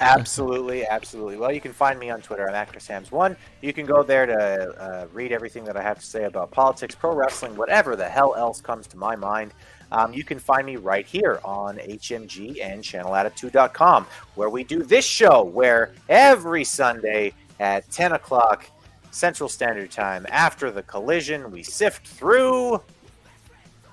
[0.00, 1.36] Absolutely, absolutely.
[1.36, 2.48] Well, you can find me on Twitter.
[2.48, 3.36] I'm at ChrisHams1.
[3.60, 4.34] You can go there to
[4.80, 8.34] uh, read everything that I have to say about politics, pro wrestling, whatever the hell
[8.34, 9.52] else comes to my mind.
[9.90, 15.04] Um, you can find me right here on HMG and ChannelAttitude.com, where we do this
[15.04, 18.66] show, where every Sunday at 10 o'clock
[19.10, 22.80] Central Standard Time, after the collision, we sift through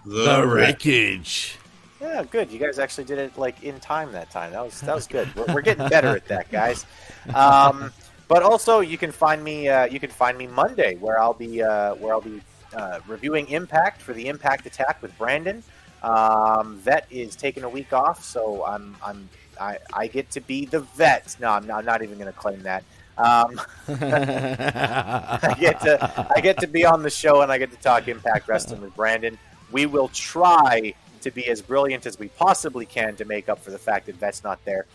[0.06, 1.58] the, the wreckage.
[2.02, 2.52] Yeah, good.
[2.52, 4.52] You guys actually did it like in time that time.
[4.52, 5.34] That was that was good.
[5.36, 6.86] We're, we're getting better at that, guys.
[7.34, 7.92] Um,
[8.30, 9.68] but also, you can find me.
[9.68, 12.42] Uh, you can find me Monday, where I'll be uh, where I'll be
[12.74, 15.62] uh, reviewing Impact for the Impact Attack with Brandon.
[16.02, 19.28] Um, vet is taking a week off, so I'm I'm
[19.60, 21.36] I, I get to be the vet.
[21.42, 22.84] No, I'm not, I'm not even going to claim that.
[23.18, 23.60] Um,
[23.90, 28.08] I get to I get to be on the show and I get to talk
[28.08, 29.38] Impact Wrestling with Brandon
[29.72, 33.72] we will try to be as brilliant as we possibly can to make up for
[33.72, 34.86] the fact that Vet's not there.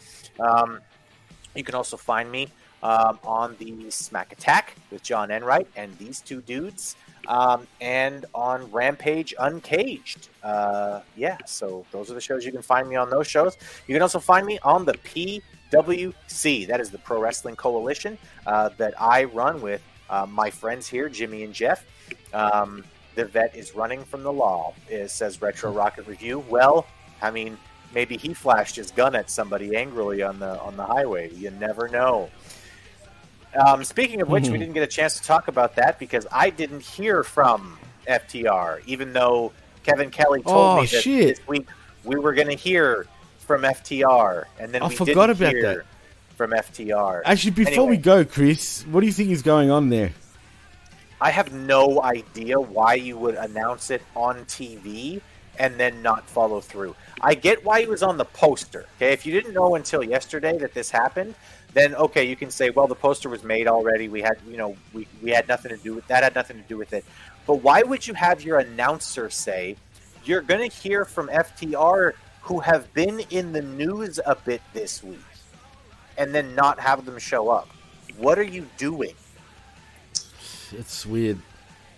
[0.41, 0.81] Um,
[1.55, 2.49] you can also find me
[2.83, 6.97] um, on the Smack Attack with John Enright and these two dudes,
[7.27, 10.29] um, and on Rampage Uncaged.
[10.43, 13.57] Uh, yeah, so those are the shows you can find me on those shows.
[13.87, 16.67] You can also find me on the PWC.
[16.67, 21.09] That is the Pro Wrestling Coalition uh, that I run with uh, my friends here,
[21.09, 21.87] Jimmy and Jeff.
[22.35, 22.85] Um,
[23.15, 26.45] the vet is running from the law, it says Retro Rocket Review.
[26.49, 26.87] Well,
[27.23, 27.59] I mean,
[27.95, 31.33] maybe he flashed his gun at somebody angrily on the on the highway.
[31.33, 32.31] You never know.
[33.55, 34.53] Um, speaking of which, mm-hmm.
[34.53, 37.79] we didn't get a chance to talk about that because I didn't hear from
[38.09, 39.53] FTR, even though
[39.85, 41.37] Kevin Kelly told oh, me that shit.
[41.37, 41.69] this week
[42.05, 43.07] we were going to hear
[43.39, 45.87] from FTR, and then I we forgot didn't about hear that.
[46.37, 47.23] from FTR.
[47.25, 47.91] Actually, before Anyway.
[47.91, 50.13] we go, Chris, what do you think is going on there?
[51.25, 55.23] I have no idea why you would announce it on TV
[55.59, 56.95] and then not follow through.
[57.19, 58.85] I get why he was on the poster.
[58.97, 61.35] Okay, if you didn't know until yesterday that this happened,
[61.73, 64.11] then okay, you can say, well, the poster was made already.
[64.11, 66.25] We had, you know, we, we had nothing to do with that.
[66.25, 67.07] Had nothing to do with it.
[67.47, 69.77] But why would you have your announcer say
[70.27, 75.03] you're going to hear from FTR who have been in the news a bit this
[75.03, 75.25] week,
[76.19, 77.71] and then not have them show up?
[78.19, 79.15] What are you doing?
[80.79, 81.39] It's weird.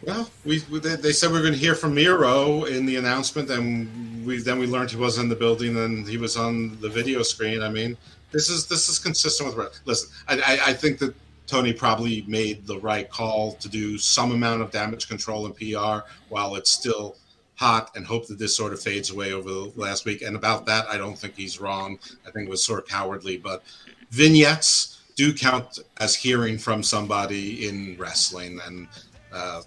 [0.02, 4.24] Well, we, they said we are going to hear from Miro in the announcement, and
[4.26, 7.22] we then we learned he was in the building and he was on the video
[7.22, 7.62] screen.
[7.62, 7.96] I mean,
[8.30, 9.80] this is this is consistent with.
[9.84, 11.14] Listen, I, I, I think that
[11.46, 16.06] Tony probably made the right call to do some amount of damage control and PR
[16.28, 17.16] while it's still
[17.54, 20.20] hot, and hope that this sort of fades away over the last week.
[20.20, 21.98] And about that, I don't think he's wrong.
[22.26, 23.62] I think it was sort of cowardly, but
[24.10, 28.86] vignettes do count as hearing from somebody in wrestling and
[29.32, 29.60] uh,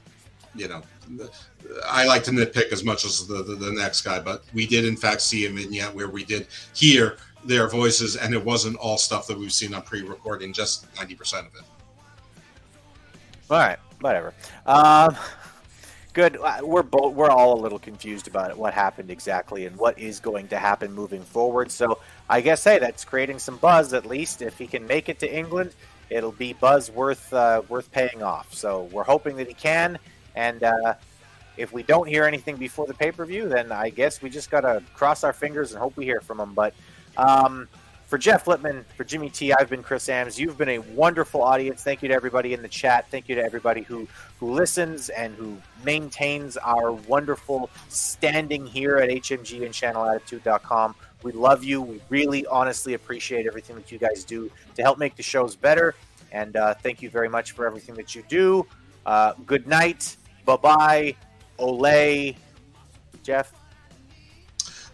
[0.56, 0.82] you know,
[1.86, 4.86] I like to nitpick as much as the, the, the next guy, but we did
[4.86, 8.98] in fact see a vignette where we did hear their voices, and it wasn't all
[8.98, 11.62] stuff that we've seen on pre-recording, just ninety percent of it.
[13.50, 14.34] All right, whatever.
[14.66, 15.16] Um,
[16.14, 16.38] good.
[16.38, 19.98] Uh, we're both we're all a little confused about it, what happened exactly, and what
[19.98, 21.72] is going to happen moving forward.
[21.72, 22.00] So
[22.30, 24.42] I guess hey, that's creating some buzz at least.
[24.42, 25.74] If he can make it to England,
[26.10, 28.54] it'll be buzz worth uh, worth paying off.
[28.54, 29.98] So we're hoping that he can,
[30.36, 30.94] and uh,
[31.58, 34.52] if we don't hear anything before the pay per view, then I guess we just
[34.52, 36.54] gotta cross our fingers and hope we hear from him.
[36.54, 36.74] But
[37.18, 37.68] um,
[38.06, 40.40] for Jeff Lippman, for Jimmy Tee, I've been Chris Ambs.
[40.40, 41.84] You've been a wonderful audience.
[41.84, 43.10] Thank you to everybody in the chat.
[43.12, 44.08] Thank you to everybody who
[44.40, 50.96] who listens and who maintains our wonderful standing here at HMG and ChannelAttitude.com.
[51.24, 51.82] We love you.
[51.82, 55.96] We really honestly appreciate everything that you guys do to help make the shows better.
[56.32, 58.66] And uh, thank you very much for everything that you do.
[59.06, 60.16] Uh, good night.
[60.46, 61.16] Bye bye.
[61.60, 62.36] Olay.
[63.24, 63.54] Jeff.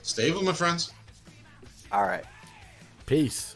[0.02, 0.94] Stay with my friends.
[1.92, 2.26] All right.
[3.06, 3.56] Peace.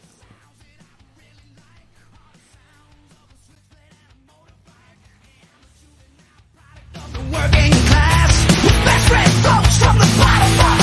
[7.32, 8.46] working class
[8.84, 10.79] best folks from the bottom.